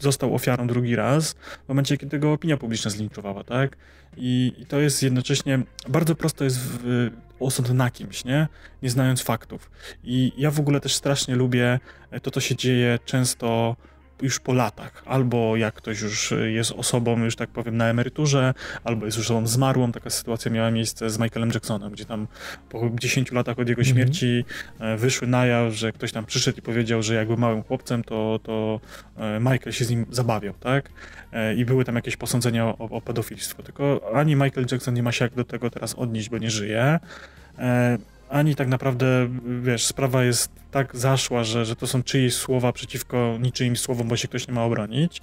został 0.00 0.34
ofiarą 0.34 0.66
drugi 0.66 0.96
raz, 0.96 1.32
w 1.64 1.68
momencie, 1.68 1.96
kiedy 1.96 2.18
go 2.18 2.32
opinia 2.32 2.56
publiczna 2.56 2.90
zlinczowała, 2.90 3.44
tak? 3.44 3.76
I, 4.16 4.52
I, 4.58 4.66
to 4.66 4.80
jest 4.80 5.02
jednocześnie, 5.02 5.62
bardzo 5.88 6.14
prosto 6.14 6.44
jest 6.44 6.58
w, 6.60 7.10
osąd 7.40 7.70
na 7.70 7.90
kimś, 7.90 8.24
nie? 8.24 8.48
Nie 8.82 8.90
znając 8.90 9.22
faktów. 9.22 9.70
I 10.04 10.32
ja 10.36 10.50
w 10.50 10.60
ogóle 10.60 10.80
też 10.80 10.94
strasznie 10.94 11.36
lubię 11.36 11.80
to, 12.22 12.30
co 12.30 12.40
się 12.40 12.56
dzieje 12.56 12.98
często 13.04 13.76
już 14.22 14.40
po 14.40 14.52
latach, 14.52 15.02
albo 15.06 15.56
jak 15.56 15.74
ktoś 15.74 16.00
już 16.00 16.34
jest 16.46 16.72
osobą, 16.72 17.24
już 17.24 17.36
tak 17.36 17.50
powiem, 17.50 17.76
na 17.76 17.88
emeryturze, 17.88 18.54
albo 18.84 19.06
jest 19.06 19.18
już 19.18 19.26
osobą 19.26 19.46
zmarłą. 19.46 19.92
Taka 19.92 20.10
sytuacja 20.10 20.50
miała 20.50 20.70
miejsce 20.70 21.10
z 21.10 21.18
Michaelem 21.18 21.50
Jacksonem, 21.54 21.92
gdzie 21.92 22.04
tam 22.04 22.26
po 22.68 22.90
10 23.00 23.32
latach 23.32 23.58
od 23.58 23.68
jego 23.68 23.80
mhm. 23.80 23.96
śmierci 23.96 24.44
mm 24.80 24.96
-hmm. 24.96 25.00
wyszły 25.00 25.28
na 25.28 25.46
jaw, 25.46 25.72
że 25.72 25.92
ktoś 25.92 26.12
tam 26.12 26.26
przyszedł 26.26 26.58
i 26.58 26.62
powiedział, 26.62 27.02
że 27.02 27.14
jakby 27.14 27.36
małym 27.36 27.62
chłopcem, 27.62 28.04
to, 28.04 28.40
to 28.42 28.80
e, 29.16 29.40
Michael 29.40 29.72
się 29.72 29.84
z 29.84 29.90
nim 29.90 30.06
zabawiał, 30.10 30.54
tak? 30.60 30.90
E, 31.32 31.54
I 31.54 31.64
były 31.64 31.84
tam 31.84 31.94
jakieś 31.94 32.16
posądzenia 32.16 32.66
o, 32.66 32.78
o 32.78 33.00
pedofilstwo. 33.00 33.62
Tylko 33.62 34.10
ani 34.14 34.36
Michael 34.36 34.66
Jackson 34.72 34.94
nie 34.94 35.02
ma 35.02 35.12
się 35.12 35.24
jak 35.24 35.34
do 35.34 35.44
tego 35.44 35.70
teraz 35.70 35.94
odnieść, 35.94 36.28
bo 36.28 36.38
nie 36.38 36.50
żyje 36.50 36.98
ani 38.30 38.54
tak 38.54 38.68
naprawdę, 38.68 39.28
wiesz, 39.62 39.86
sprawa 39.86 40.24
jest 40.24 40.50
tak 40.70 40.96
zaszła, 40.96 41.44
że, 41.44 41.64
że 41.64 41.76
to 41.76 41.86
są 41.86 42.02
czyjeś 42.02 42.34
słowa 42.34 42.72
przeciwko 42.72 43.38
niczyim 43.40 43.76
słowom, 43.76 44.08
bo 44.08 44.16
się 44.16 44.28
ktoś 44.28 44.48
nie 44.48 44.54
ma 44.54 44.64
obronić. 44.64 45.22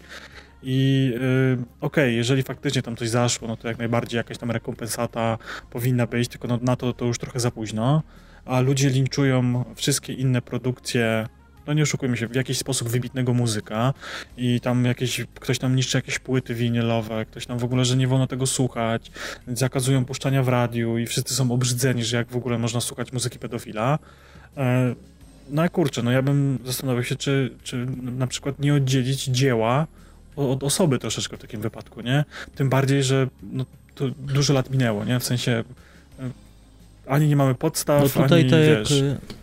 I 0.64 1.12
yy, 1.14 1.66
okej, 1.82 2.04
okay, 2.04 2.12
jeżeli 2.12 2.44
faktycznie 2.44 2.82
tam 2.82 2.96
coś 2.96 3.10
zaszło, 3.10 3.48
no 3.48 3.58
to 3.58 3.68
jak 3.68 3.78
najbardziej 3.78 4.18
jakaś 4.18 4.38
tam 4.38 4.52
rekompensata 4.52 5.38
powinna 5.70 6.08
być, 6.08 6.28
tylko 6.28 6.48
no, 6.48 6.60
na 6.62 6.76
to 6.76 6.94
to 6.94 7.06
już 7.06 7.18
trochę 7.18 7.40
za 7.40 7.52
późno. 7.52 8.04
A 8.46 8.60
ludzie 8.60 8.90
linczują 8.90 9.66
wszystkie 9.76 10.14
inne 10.14 10.42
produkcje 10.42 11.28
no 11.68 11.74
nie 11.74 11.84
oszukujmy 11.84 12.18
się, 12.18 12.28
w 12.28 12.36
jakiś 12.36 12.58
sposób 12.58 12.90
wybitnego 12.90 13.34
muzyka 13.34 13.94
i 14.38 14.62
tam 14.62 14.86
jakieś, 14.86 15.22
ktoś 15.36 15.60
tam 15.60 15.76
niszczy 15.76 15.98
jakieś 15.98 16.20
płyty 16.20 16.56
winylowe, 16.56 17.26
ktoś 17.26 17.46
tam 17.46 17.60
w 17.60 17.64
ogóle, 17.64 17.86
że 17.86 17.98
nie 17.98 18.08
wolno 18.08 18.28
tego 18.28 18.48
słuchać, 18.48 19.12
zakazują 19.48 20.06
puszczania 20.06 20.44
w 20.44 20.48
radiu 20.48 20.98
i 20.98 21.06
wszyscy 21.06 21.36
są 21.36 21.52
obrzydzeni, 21.52 22.04
że 22.04 22.18
jak 22.18 22.28
w 22.28 22.36
ogóle 22.36 22.58
można 22.58 22.82
słuchać 22.82 23.14
muzyki 23.14 23.40
pedofila. 23.40 24.00
E, 24.58 24.96
no 25.50 25.62
a 25.62 25.70
kurczę, 25.70 26.04
no 26.04 26.12
ja 26.12 26.22
bym 26.22 26.60
zastanawiał 26.66 27.04
się, 27.04 27.16
czy, 27.16 27.52
czy 27.64 27.86
na 28.02 28.28
przykład 28.28 28.60
nie 28.60 28.74
oddzielić 28.74 29.24
dzieła 29.24 29.88
od 30.36 30.64
osoby 30.64 31.00
troszeczkę 31.00 31.38
w 31.38 31.40
takim 31.40 31.62
wypadku, 31.62 32.02
nie? 32.02 32.26
Tym 32.56 32.70
bardziej, 32.70 33.04
że 33.04 33.28
no, 33.44 33.66
to 33.96 34.10
dużo 34.10 34.54
lat 34.54 34.70
minęło, 34.70 35.06
nie? 35.06 35.20
W 35.20 35.24
sensie 35.24 35.64
e, 36.20 36.30
ani 37.08 37.28
nie 37.28 37.36
mamy 37.36 37.56
podstaw, 37.56 38.16
no 38.16 38.24
tutaj 38.24 38.42
ani, 38.42 38.50
wiesz... 38.50 38.92
Jak 38.92 39.38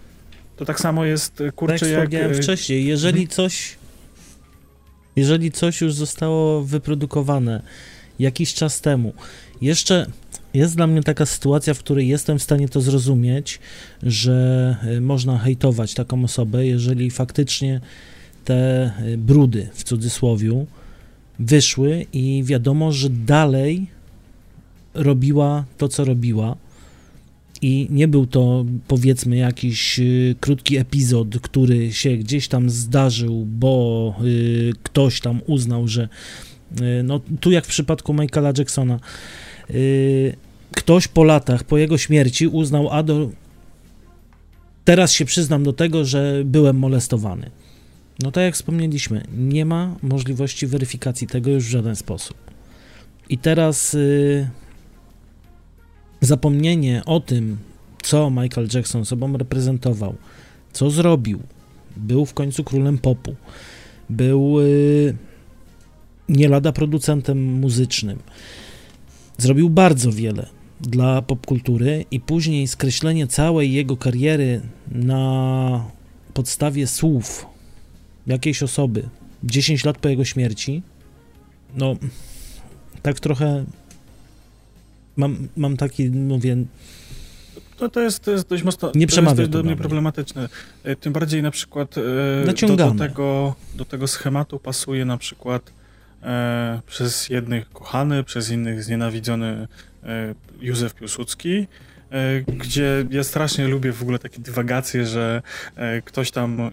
to 0.57 0.65
tak 0.65 0.81
samo 0.81 1.05
jest, 1.05 1.41
e, 1.41 1.53
kurczę, 1.53 1.79
tak 1.79 1.89
jak... 1.89 2.13
jak... 2.13 2.33
E, 2.33 2.35
wcześniej, 2.35 2.87
jeżeli 2.87 3.21
mhm. 3.23 3.29
coś... 3.29 3.77
Jeżeli 5.17 5.53
coś 5.53 5.81
już 5.81 5.95
zostało 5.95 6.63
wyprodukowane 6.63 7.63
jakiś 8.19 8.55
czas 8.55 8.81
temu, 8.81 9.13
jeszcze 9.61 10.07
jest 10.55 10.77
dla 10.77 10.87
mnie 10.87 11.03
taka 11.03 11.27
sytuacja, 11.27 11.75
w 11.75 11.79
której 11.79 12.09
jestem 12.09 12.39
w 12.39 12.43
stanie 12.43 12.69
to 12.69 12.81
zrozumieć, 12.81 13.61
że 14.03 14.77
e, 14.83 15.01
można 15.01 15.39
hejtować 15.39 15.95
taką 15.95 16.25
osobę, 16.25 16.67
jeżeli 16.67 17.11
faktycznie 17.11 17.81
te 18.45 18.93
brudy, 19.19 19.69
w 19.75 19.85
cudzysłowiu, 19.85 20.67
wyszły 21.39 22.07
i 22.13 22.43
wiadomo, 22.45 22.93
że 22.93 23.11
dalej 23.11 23.87
robiła 24.95 25.65
to, 25.79 25.89
co 25.89 26.05
robiła, 26.05 26.57
i 27.65 27.87
nie 27.91 28.09
był 28.09 28.27
to 28.27 28.65
powiedzmy 28.89 29.37
jakiś 29.37 29.99
y, 29.99 30.35
krótki 30.41 30.77
epizod, 30.77 31.39
który 31.43 31.93
się 31.93 32.17
gdzieś 32.17 32.49
tam 32.49 32.71
zdarzył, 32.71 33.47
bo 33.47 34.15
y, 34.25 34.73
ktoś 34.83 35.21
tam 35.21 35.41
uznał, 35.47 35.89
że 35.89 36.09
y, 36.81 37.03
no 37.03 37.21
tu 37.41 37.51
jak 37.51 37.65
w 37.65 37.69
przypadku 37.69 38.15
Michaela 38.15 38.53
Jacksona, 38.59 39.01
ktoś 40.75 41.09
po 41.09 41.25
latach, 41.25 41.65
po 41.65 41.79
jego 41.79 41.99
śmierci 41.99 42.47
uznał, 42.47 42.91
a 42.91 43.03
do, 43.03 43.31
teraz 44.85 45.13
się 45.13 45.25
przyznam 45.25 45.65
do 45.65 45.73
tego, 45.73 46.05
że 46.05 46.43
byłem 46.45 46.79
molestowany. 46.79 47.51
No 48.23 48.31
tak 48.31 48.45
jak 48.45 48.55
wspomnieliśmy, 48.55 49.25
nie 49.37 49.65
ma 49.65 49.97
możliwości 50.03 50.67
weryfikacji 50.67 51.27
tego 51.27 51.51
już 51.51 51.65
w 51.65 51.71
żaden 51.71 51.97
sposób. 51.97 52.37
I 53.29 53.39
teraz 53.39 53.97
zapomnienie 56.25 57.03
o 57.07 57.21
tym, 57.21 57.59
co 58.03 58.31
Michael 58.31 58.69
Jackson 58.75 59.05
sobą 59.05 59.37
reprezentował, 59.37 60.15
co 60.73 60.91
zrobił, 60.91 61.41
był 61.97 62.27
w 62.27 62.35
końcu 62.35 62.65
królem 62.65 62.99
popu, 62.99 63.35
był 64.11 64.61
yy, 64.61 65.17
nie 66.29 66.49
lada 66.49 66.73
producentem 66.73 67.45
muzycznym, 67.45 68.19
zrobił 69.39 69.71
bardzo 69.71 70.13
wiele 70.13 70.47
dla 70.81 71.23
popkultury 71.23 72.05
i 72.11 72.21
później 72.21 72.69
skreślenie 72.69 73.27
całej 73.27 73.73
jego 73.73 73.97
kariery 73.97 74.61
na 74.91 75.85
podstawie 76.35 76.87
słów 76.87 77.47
jakiejś 78.27 78.63
osoby 78.63 79.09
10 79.45 79.85
lat 79.85 79.99
po 79.99 80.09
jego 80.09 80.25
śmierci, 80.25 80.83
no 81.77 81.97
tak 83.03 83.21
trochę 83.21 83.65
mam, 85.17 85.49
mam 85.57 85.77
taki, 85.77 86.11
mówię... 86.11 86.57
No 87.81 87.89
to 87.89 88.01
jest, 88.01 88.21
to 88.21 88.31
jest 88.31 88.49
dość 88.49 88.63
mocno 88.63 88.93
nie 88.95 89.07
to 89.07 89.41
jest 89.41 89.51
do 89.53 89.63
mnie 89.63 89.77
problematyczne. 89.77 90.49
E, 90.85 90.97
tym 90.97 91.13
bardziej 91.13 91.43
na 91.43 91.51
przykład 91.51 91.95
e, 91.99 92.67
do, 92.67 92.77
do, 92.77 92.91
tego, 92.91 93.55
do 93.75 93.85
tego 93.85 94.07
schematu 94.07 94.59
pasuje 94.59 95.05
na 95.05 95.19
przykład 95.19 95.73
e, 96.23 96.81
przez 96.87 97.29
jednych 97.29 97.71
kochany, 97.71 98.25
przez 98.25 98.51
innych 98.51 98.85
znienawidzony 98.85 99.69
e, 100.05 100.35
Józef 100.61 100.95
Piłsudski, 100.95 101.67
gdzie 102.47 103.05
ja 103.11 103.25
strasznie 103.25 103.69
lubię 103.69 103.93
w 103.93 104.03
ogóle 104.03 104.19
takie 104.19 104.39
dywagacje, 104.41 105.07
że 105.07 105.43
e, 105.77 106.03
ktoś 106.03 106.31
tam, 106.31 106.71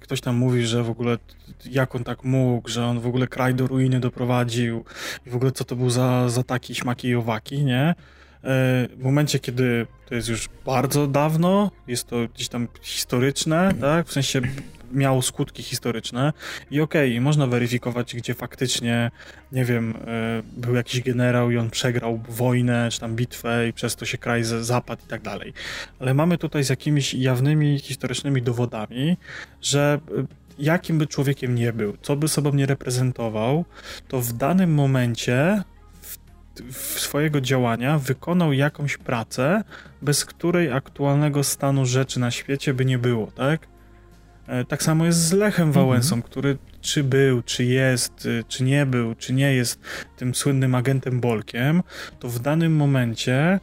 ktoś 0.00 0.20
tam 0.20 0.36
mówi, 0.36 0.66
że 0.66 0.82
w 0.82 0.90
ogóle 0.90 1.18
jak 1.70 1.94
on 1.94 2.04
tak 2.04 2.24
mógł, 2.24 2.68
że 2.68 2.86
on 2.86 3.00
w 3.00 3.06
ogóle 3.06 3.26
kraj 3.26 3.54
do 3.54 3.66
ruiny 3.66 4.00
doprowadził 4.00 4.84
i 5.26 5.30
w 5.30 5.36
ogóle 5.36 5.52
co 5.52 5.64
to 5.64 5.76
był 5.76 5.90
za, 5.90 6.28
za 6.28 6.42
taki 6.42 6.74
śmaki 6.74 7.08
i 7.08 7.14
owaki, 7.14 7.64
nie? 7.64 7.94
E, 8.44 8.88
w 8.96 9.02
momencie, 9.02 9.38
kiedy 9.38 9.86
to 10.08 10.14
jest 10.14 10.28
już 10.28 10.48
bardzo 10.66 11.06
dawno, 11.06 11.70
jest 11.86 12.06
to 12.06 12.16
gdzieś 12.34 12.48
tam 12.48 12.68
historyczne, 12.82 13.74
tak? 13.80 14.06
W 14.06 14.12
sensie 14.12 14.40
miało 14.92 15.22
skutki 15.22 15.62
historyczne 15.62 16.32
i 16.70 16.80
okej, 16.80 17.10
okay, 17.10 17.20
można 17.20 17.46
weryfikować, 17.46 18.14
gdzie 18.16 18.34
faktycznie, 18.34 19.10
nie 19.52 19.64
wiem, 19.64 19.94
e, 20.06 20.42
był 20.56 20.74
jakiś 20.74 21.02
generał 21.02 21.50
i 21.50 21.56
on 21.56 21.70
przegrał 21.70 22.20
wojnę, 22.28 22.88
czy 22.90 23.00
tam 23.00 23.16
bitwę 23.16 23.68
i 23.68 23.72
przez 23.72 23.96
to 23.96 24.06
się 24.06 24.18
kraj 24.18 24.44
zapadł 24.44 25.02
i 25.04 25.08
tak 25.08 25.22
dalej. 25.22 25.52
Ale 25.98 26.14
mamy 26.14 26.38
tutaj 26.38 26.64
z 26.64 26.68
jakimiś 26.68 27.14
jawnymi 27.14 27.78
historycznymi 27.78 28.42
dowodami, 28.42 29.16
że 29.62 30.00
e, 30.18 30.24
jakim 30.58 30.98
by 30.98 31.06
człowiekiem 31.06 31.54
nie 31.54 31.72
był, 31.72 31.96
co 32.02 32.16
by 32.16 32.28
sobą 32.28 32.52
nie 32.52 32.66
reprezentował, 32.66 33.64
to 34.08 34.20
w 34.20 34.32
danym 34.32 34.74
momencie 34.74 35.62
swojego 36.72 37.40
działania 37.40 37.98
wykonał 37.98 38.52
jakąś 38.52 38.96
pracę, 38.96 39.62
bez 40.02 40.24
której 40.24 40.72
aktualnego 40.72 41.44
stanu 41.44 41.86
rzeczy 41.86 42.20
na 42.20 42.30
świecie 42.30 42.74
by 42.74 42.84
nie 42.84 42.98
było, 42.98 43.26
tak? 43.26 43.68
E, 44.46 44.64
tak 44.64 44.82
samo 44.82 45.04
jest 45.06 45.18
z 45.18 45.32
Lechem 45.32 45.72
Wałęsą, 45.72 46.14
mhm. 46.14 46.30
który 46.30 46.58
czy 46.80 47.04
był, 47.04 47.42
czy 47.42 47.64
jest, 47.64 48.26
y, 48.26 48.44
czy 48.48 48.64
nie 48.64 48.86
był, 48.86 49.14
czy 49.14 49.32
nie 49.32 49.54
jest 49.54 49.80
tym 50.16 50.34
słynnym 50.34 50.74
agentem 50.74 51.20
Bolkiem, 51.20 51.82
to 52.18 52.28
w 52.28 52.38
danym 52.38 52.76
momencie 52.76 53.60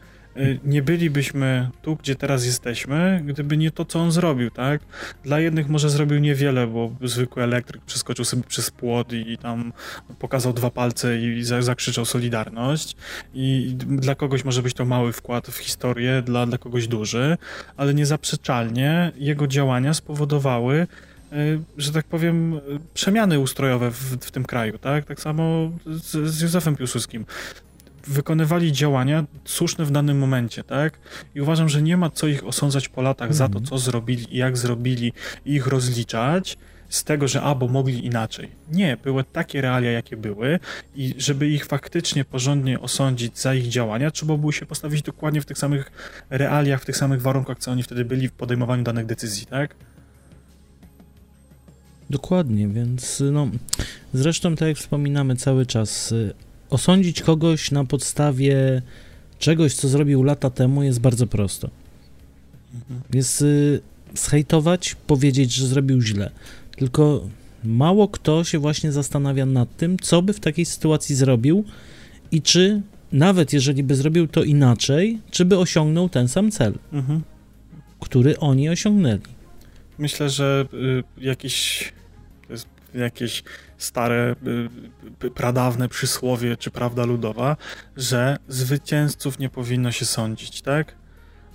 nie 0.64 0.82
bylibyśmy 0.82 1.70
tu, 1.82 1.96
gdzie 1.96 2.16
teraz 2.16 2.46
jesteśmy, 2.46 3.22
gdyby 3.26 3.58
nie 3.58 3.72
to, 3.72 3.86
co 3.86 4.00
on 4.00 4.12
zrobił, 4.12 4.52
tak? 4.52 4.82
Dla 5.24 5.40
jednych 5.40 5.70
może 5.70 5.90
zrobił 5.90 6.20
niewiele, 6.20 6.68
bo 6.68 6.92
zwykły 7.02 7.44
elektryk 7.44 7.82
przeskoczył 7.82 8.26
sobie 8.26 8.44
przez 8.44 8.72
płot 8.72 9.14
i, 9.14 9.38
tam 9.38 9.74
pokazał 10.20 10.54
dwa 10.54 10.70
palce 10.70 11.22
i 11.22 11.44
za, 11.44 11.62
zakrzyczał 11.62 12.06
Solidarność. 12.06 12.96
I 13.34 13.76
dla 13.78 14.16
kogoś 14.16 14.46
może 14.46 14.64
być 14.64 14.74
to 14.74 14.86
mały 14.86 15.14
wkład 15.14 15.48
w 15.48 15.58
historię, 15.58 16.22
dla, 16.22 16.46
dla 16.46 16.58
kogoś 16.58 16.88
duży, 16.88 17.38
ale 17.78 17.94
niezaprzeczalnie 17.94 19.12
jego 19.16 19.48
działania 19.48 19.94
spowodowały, 19.94 20.88
y, 21.34 21.60
że 21.78 21.92
tak 21.92 22.06
powiem, 22.06 22.60
przemiany 22.94 23.40
ustrojowe 23.40 23.92
w, 23.92 24.18
w, 24.26 24.32
tym 24.32 24.46
kraju, 24.46 24.78
tak? 24.78 25.06
Tak 25.06 25.20
samo 25.20 25.72
z, 25.86 26.30
z 26.30 26.42
Józefem 26.42 26.76
Piłsudskim 26.76 27.26
wykonywali 28.08 28.72
działania 28.72 29.26
słuszne 29.46 29.86
w 29.86 29.92
danym 29.92 30.18
momencie, 30.18 30.64
tak? 30.64 31.00
I 31.36 31.42
uważam, 31.42 31.70
że 31.70 31.82
nie 31.82 31.98
ma 31.98 32.10
co 32.10 32.28
ich 32.28 32.48
osądzać 32.48 32.90
po 32.90 33.02
latach 33.02 33.28
mm. 33.28 33.38
za 33.38 33.48
to, 33.50 33.58
mhm. 33.58 33.66
co 33.66 33.78
zrobili 33.78 34.36
i 34.36 34.38
jak 34.38 34.58
zrobili 34.58 35.14
i 35.46 35.54
ich 35.54 35.68
rozliczać 35.68 36.58
z 36.90 37.04
tego, 37.04 37.28
że 37.28 37.42
albo 37.42 37.68
mogli 37.68 38.06
inaczej. 38.06 38.50
Nie, 38.72 38.98
były 39.04 39.24
takie 39.24 39.62
realia, 39.62 39.92
jakie 39.92 40.18
były 40.18 40.60
i 40.96 41.14
żeby 41.18 41.48
ich 41.48 41.66
faktycznie 41.66 42.26
porządnie 42.26 42.80
osądzić 42.80 43.40
za 43.40 43.54
ich 43.54 43.68
działania, 43.68 44.12
trzeba 44.12 44.38
było 44.38 44.52
się 44.52 44.66
postawić 44.66 45.02
dokładnie 45.02 45.42
w 45.42 45.46
tych 45.46 45.58
samych 45.58 45.92
realiach, 46.30 46.82
w 46.82 46.86
tych 46.86 46.98
samych 46.98 47.22
warunkach, 47.22 47.60
co 47.60 47.72
oni 47.72 47.84
wtedy 47.84 48.06
byli 48.06 48.28
w 48.28 48.32
podejmowaniu 48.32 48.84
danych 48.84 49.06
decyzji, 49.06 49.46
tak? 49.46 49.76
Dokładnie, 52.10 52.68
więc 52.68 53.24
no, 53.32 53.48
zresztą 54.14 54.56
tak 54.56 54.68
jak 54.68 54.78
wspominamy 54.78 55.36
cały 55.36 55.66
czas, 55.66 56.14
osądzić 56.70 57.22
kogoś 57.22 57.72
na 57.72 57.86
podstawie 57.86 58.82
czegoś, 59.40 59.76
co 59.76 59.88
zrobił 59.88 60.24
lata 60.24 60.50
temu, 60.50 60.84
jest 60.84 61.00
bardzo 61.00 61.28
prosto. 61.28 61.70
Mhm. 62.76 63.02
Jest 63.14 63.42
y, 63.42 63.82
zhejtować, 64.14 64.96
powiedzieć, 65.08 65.54
że 65.54 65.68
zrobił 65.68 66.02
źle. 66.02 66.32
Tylko 66.78 67.28
Mało 67.66 68.08
kto 68.08 68.44
się 68.44 68.60
właśnie 68.60 68.92
zastanawia 68.92 69.46
nad 69.46 69.78
tym, 69.78 70.00
co 70.00 70.22
by 70.22 70.34
w 70.34 70.40
takiej 70.40 70.66
sytuacji 70.66 71.16
zrobił 71.16 71.64
i 72.32 72.42
czy 72.42 72.82
nawet 73.12 73.54
jeżeli 73.54 73.84
by 73.84 73.96
zrobił 73.96 74.28
to 74.28 74.44
inaczej, 74.44 75.20
czy 75.32 75.46
by 75.46 75.58
osiągnął 75.58 76.10
ten 76.10 76.28
sam 76.28 76.52
cel, 76.52 76.74
mhm. 76.94 77.22
który 78.00 78.40
oni 78.40 78.70
osiągnęli. 78.70 79.22
Myślę, 79.98 80.30
że 80.30 80.66
y, 80.74 81.04
jakiś 81.26 81.94
jakieś 82.96 83.44
stare, 83.78 84.36
y, 85.24 85.30
pradawne 85.30 85.90
przysłowie 85.90 86.58
czy 86.58 86.72
prawda 86.72 87.06
ludowa, 87.06 87.58
że 87.98 88.38
zwycięzców 88.48 89.40
nie 89.40 89.50
powinno 89.50 89.92
się 89.92 90.06
sądzić, 90.06 90.62
tak? 90.62 90.96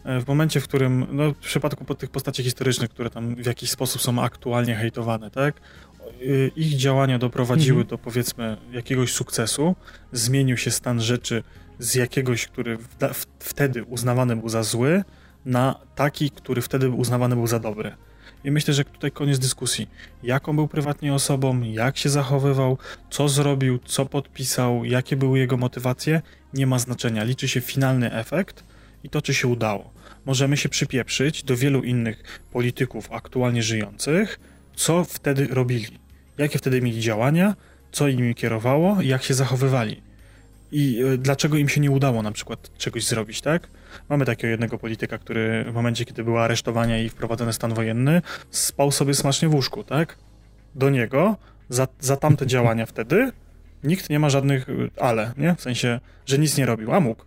E, 0.05 0.21
w 0.21 0.29
momencie, 0.29 0.61
w 0.61 0.65
którym, 0.65 1.07
no 1.11 1.33
w 1.33 1.37
przypadku 1.37 1.95
tych 1.95 2.11
postaci 2.11 2.43
historycznych, 2.43 2.91
które 2.91 3.11
tam 3.11 3.35
w 3.35 3.47
jakiś 3.47 3.71
sposób 3.71 4.03
są 4.03 4.23
aktualnie 4.23 4.75
hejtowane, 4.75 5.31
tak? 5.31 5.61
Y, 6.23 6.51
ich 6.57 6.77
działania 6.77 7.19
doprowadziły 7.19 7.81
mhm. 7.81 7.89
do 7.89 7.99
powiedzmy 7.99 8.57
jakiegoś 8.73 9.13
sukcesu, 9.13 9.77
zmienił 10.13 10.57
się 10.57 10.71
stan 10.71 11.01
rzeczy 11.01 11.43
z 11.79 11.95
jakiegoś, 11.95 12.47
który 12.47 12.79
wtedy 13.39 13.85
uznawany 13.85 14.37
był 14.37 14.49
za 14.49 14.63
zły, 14.63 15.05
na 15.45 15.75
taki, 15.95 16.31
który 16.31 16.63
wtedy 16.63 16.91
uznawany 16.91 17.37
był 17.37 17.47
za 17.47 17.59
dobry. 17.59 17.97
I 18.45 18.51
myślę, 18.51 18.75
że 18.75 18.85
tutaj 18.85 19.11
koniec 19.11 19.39
dyskusji. 19.39 19.89
Jaką 20.23 20.57
był 20.57 20.69
prywatnie 20.69 21.15
osobą, 21.15 21.63
jak 21.63 21.99
się 21.99 22.09
zachowywał, 22.09 22.79
co 23.11 23.29
zrobił, 23.29 23.79
co 23.85 24.07
podpisał, 24.07 24.85
jakie 24.85 25.17
były 25.17 25.39
jego 25.39 25.57
motywacje, 25.57 26.23
nie 26.55 26.67
ma 26.67 26.79
znaczenia. 26.79 27.25
Liczy 27.25 27.49
się 27.49 27.61
finalny 27.61 28.13
efekt 28.13 28.65
i 29.05 29.09
to, 29.09 29.23
czy 29.23 29.35
się 29.35 29.49
udało. 29.49 29.93
Możemy 30.27 30.57
się 30.57 30.69
przypieprzyć 30.69 31.43
do 31.43 31.57
wielu 31.57 31.83
innych 31.83 32.43
polityków 32.53 33.13
aktualnie 33.13 33.63
żyjących, 33.63 34.41
co 34.75 35.05
wtedy 35.05 35.47
robili, 35.47 35.99
jakie 36.39 36.59
wtedy 36.59 36.83
mieli 36.83 37.01
działania, 37.01 37.55
co 37.93 38.09
im 38.09 38.35
kierowało, 38.35 39.03
jak 39.03 39.23
się 39.23 39.35
zachowywali. 39.35 40.03
I 40.73 41.03
e, 41.03 41.19
dlaczego 41.19 41.57
im 41.57 41.69
się 41.69 41.81
nie 41.81 41.91
udało 41.91 42.23
na 42.23 42.33
przykład 42.33 42.71
czegoś 42.79 43.07
zrobić, 43.07 43.41
tak? 43.41 43.69
Mamy 44.09 44.25
takiego 44.25 44.51
jednego 44.51 44.79
polityka, 44.79 45.19
który 45.19 45.65
w 45.71 45.75
momencie, 45.75 46.05
kiedy 46.05 46.25
była 46.25 46.45
aresztowania 46.45 47.03
i 47.03 47.09
wprowadzony 47.09 47.53
stan 47.53 47.75
wojenny, 47.75 48.23
spał 48.51 48.93
sobie 48.93 49.15
smacznie 49.15 49.49
w 49.49 49.55
łóżku, 49.55 49.85
tak? 49.85 50.17
Do 50.75 50.91
niego, 50.91 51.37
za, 51.69 51.89
za 52.01 52.17
tamte 52.17 52.47
działania 52.47 52.87
wtedy, 52.87 53.33
nikt 53.85 54.11
nie 54.11 54.19
ma 54.19 54.31
żadnych 54.31 54.69
e, 54.69 55.03
ale, 55.03 55.33
nie? 55.37 55.55
W 55.55 55.61
sensie, 55.61 56.01
że 56.27 56.39
nic 56.39 56.59
nie 56.59 56.67
robił, 56.67 56.93
a 56.93 57.01
mógł. 57.01 57.25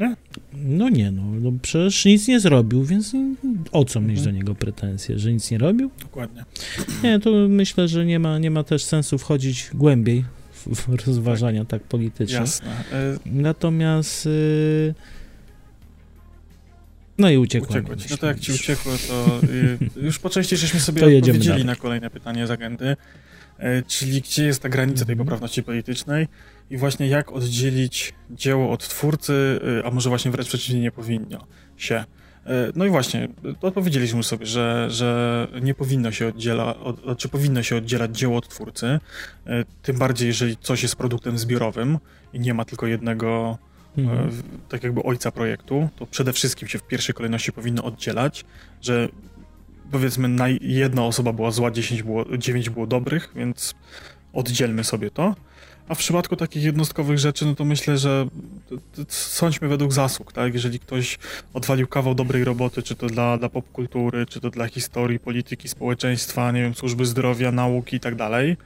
Nie? 0.00 0.16
No 0.52 0.88
nie, 0.88 1.10
no, 1.10 1.22
no 1.22 1.52
przecież 1.62 2.04
nic 2.04 2.28
nie 2.28 2.40
zrobił, 2.40 2.84
więc 2.84 3.12
o 3.72 3.84
co 3.84 4.00
mieć 4.00 4.18
mhm. 4.18 4.24
do 4.24 4.38
niego 4.40 4.54
pretensje, 4.54 5.18
że 5.18 5.32
nic 5.32 5.50
nie 5.50 5.58
robił? 5.58 5.90
Dokładnie. 6.02 6.44
Nie, 7.02 7.20
to 7.20 7.30
myślę, 7.48 7.88
że 7.88 8.04
nie 8.04 8.18
ma, 8.18 8.38
nie 8.38 8.50
ma 8.50 8.64
też 8.64 8.84
sensu 8.84 9.18
wchodzić 9.18 9.70
głębiej 9.74 10.24
w, 10.52 10.66
w 10.66 11.06
rozważania 11.06 11.60
tak, 11.60 11.80
tak 11.80 11.82
polityczne. 11.82 12.38
Jasne. 12.38 12.84
Y, 12.92 13.18
Natomiast 13.26 14.26
y, 14.26 14.94
no 17.18 17.30
i 17.30 17.36
uciekło. 17.36 17.68
Uciekło 17.68 17.96
ci. 17.96 18.06
No 18.10 18.16
to 18.16 18.26
jak 18.26 18.40
ci 18.40 18.52
uciekło, 18.52 18.92
to 19.08 19.40
y, 19.46 19.78
już 20.06 20.18
po 20.18 20.30
części 20.30 20.56
żeśmy 20.56 20.80
sobie 20.80 21.04
odpowiedzieli 21.04 21.46
dalej. 21.46 21.64
na 21.64 21.76
kolejne 21.76 22.10
pytanie 22.10 22.46
z 22.46 22.50
agendy, 22.50 22.96
czyli 23.86 24.20
gdzie 24.20 24.44
jest 24.44 24.62
ta 24.62 24.68
granica 24.68 25.04
tej 25.04 25.12
mhm. 25.12 25.26
poprawności 25.26 25.62
politycznej 25.62 26.28
i 26.70 26.76
właśnie 26.76 27.08
jak 27.08 27.32
oddzielić 27.32 28.14
dzieło 28.30 28.70
od 28.70 28.88
twórcy, 28.88 29.60
a 29.84 29.90
może 29.90 30.08
właśnie 30.08 30.30
wręcz 30.30 30.48
przeciwnie 30.48 30.80
nie 30.80 30.90
powinno 30.90 31.46
się. 31.76 32.04
E, 32.46 32.72
no 32.74 32.84
i 32.84 32.88
właśnie, 32.88 33.28
odpowiedzieliśmy 33.62 34.22
sobie, 34.22 34.46
że, 34.46 34.86
że 34.90 35.48
nie 35.62 35.74
powinno 35.74 36.12
się 36.12 36.26
oddzielać, 36.26 36.76
od, 36.76 37.18
czy 37.18 37.28
powinno 37.28 37.62
się 37.62 37.76
oddzielać 37.76 38.18
dzieło 38.18 38.36
od 38.36 38.48
twórcy, 38.48 38.86
e, 38.86 39.00
tym 39.82 39.98
bardziej 39.98 40.28
jeżeli 40.28 40.56
coś 40.56 40.82
jest 40.82 40.96
produktem 40.96 41.38
zbiorowym 41.38 41.98
i 42.32 42.40
nie 42.40 42.54
ma 42.54 42.64
tylko 42.64 42.86
jednego, 42.86 43.58
e, 43.60 43.73
mhm. 43.98 44.42
tak 44.68 44.82
jakby 44.82 45.02
ojca 45.02 45.30
projektu, 45.30 45.88
to 45.96 46.06
przede 46.06 46.32
wszystkim 46.32 46.68
się 46.68 46.78
w 46.78 46.82
pierwszej 46.82 47.14
kolejności 47.14 47.52
powinno 47.52 47.84
oddzielać, 47.84 48.44
że 48.82 49.08
powiedzmy 49.90 50.58
jedna 50.60 51.04
osoba 51.04 51.32
była 51.32 51.50
zła, 51.50 51.70
10 51.70 52.02
było, 52.02 52.24
9 52.38 52.70
było 52.70 52.86
dobrych, 52.86 53.32
więc 53.36 53.74
oddzielmy 54.32 54.84
sobie 54.84 55.10
to. 55.10 55.34
A 55.88 55.94
w 55.94 55.98
przypadku 55.98 56.36
takich 56.36 56.62
jednostkowych 56.62 57.18
rzeczy, 57.18 57.46
no 57.46 57.54
to 57.54 57.64
myślę, 57.64 57.98
że 57.98 58.26
sądźmy 59.08 59.68
według 59.68 59.92
zasług, 59.92 60.32
tak? 60.32 60.54
Jeżeli 60.54 60.78
ktoś 60.78 61.18
odwalił 61.54 61.86
kawał 61.86 62.14
dobrej 62.14 62.44
roboty, 62.44 62.82
czy 62.82 62.96
to 62.96 63.06
dla, 63.06 63.38
dla 63.38 63.48
popkultury, 63.48 64.26
czy 64.26 64.40
to 64.40 64.50
dla 64.50 64.68
historii, 64.68 65.18
polityki, 65.18 65.68
społeczeństwa, 65.68 66.52
nie 66.52 66.62
wiem, 66.62 66.74
służby 66.74 67.06
zdrowia, 67.06 67.52
nauki 67.52 67.96
i 67.96 68.00
tak 68.00 68.14
dalej, 68.14 68.56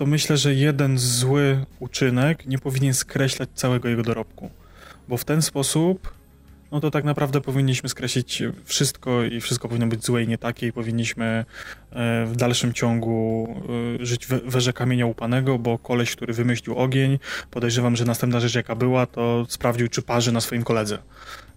to 0.00 0.06
myślę, 0.06 0.36
że 0.36 0.54
jeden 0.54 0.98
zły 0.98 1.64
uczynek 1.80 2.46
nie 2.46 2.58
powinien 2.58 2.94
skreślać 2.94 3.48
całego 3.54 3.88
jego 3.88 4.02
dorobku. 4.02 4.50
Bo 5.08 5.16
w 5.16 5.24
ten 5.24 5.42
sposób 5.42 6.14
no 6.72 6.80
to 6.80 6.90
tak 6.90 7.04
naprawdę 7.04 7.40
powinniśmy 7.40 7.88
skreślić 7.88 8.42
wszystko 8.64 9.24
i 9.24 9.40
wszystko 9.40 9.68
powinno 9.68 9.86
być 9.86 10.04
złe 10.04 10.22
i 10.22 10.28
nie 10.28 10.38
takie 10.38 10.66
i 10.66 10.72
powinniśmy 10.72 11.24
e, 11.24 12.26
w 12.26 12.36
dalszym 12.36 12.72
ciągu 12.72 13.48
e, 14.00 14.06
żyć 14.06 14.26
w 14.26 14.56
erze 14.56 14.72
kamienia 14.72 15.06
upanego, 15.06 15.58
bo 15.58 15.78
koleś, 15.78 16.16
który 16.16 16.32
wymyślił 16.32 16.76
ogień, 16.76 17.18
podejrzewam, 17.50 17.96
że 17.96 18.04
następna 18.04 18.40
rzecz 18.40 18.54
jaka 18.54 18.74
była, 18.74 19.06
to 19.06 19.46
sprawdził, 19.48 19.88
czy 19.88 20.02
parzy 20.02 20.32
na 20.32 20.40
swoim 20.40 20.62
koledze, 20.62 20.98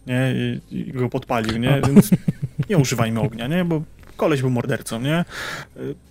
nie? 0.07 0.33
I, 0.35 0.61
i 0.71 0.91
go 0.91 1.09
podpalił, 1.09 1.57
nie? 1.57 1.81
Więc 1.87 2.09
nie 2.69 2.77
używajmy 2.77 3.19
ognia, 3.19 3.47
nie? 3.47 3.65
Bo 3.65 3.81
koleś 4.17 4.41
był 4.41 4.49
mordercą, 4.49 5.01
nie? 5.01 5.25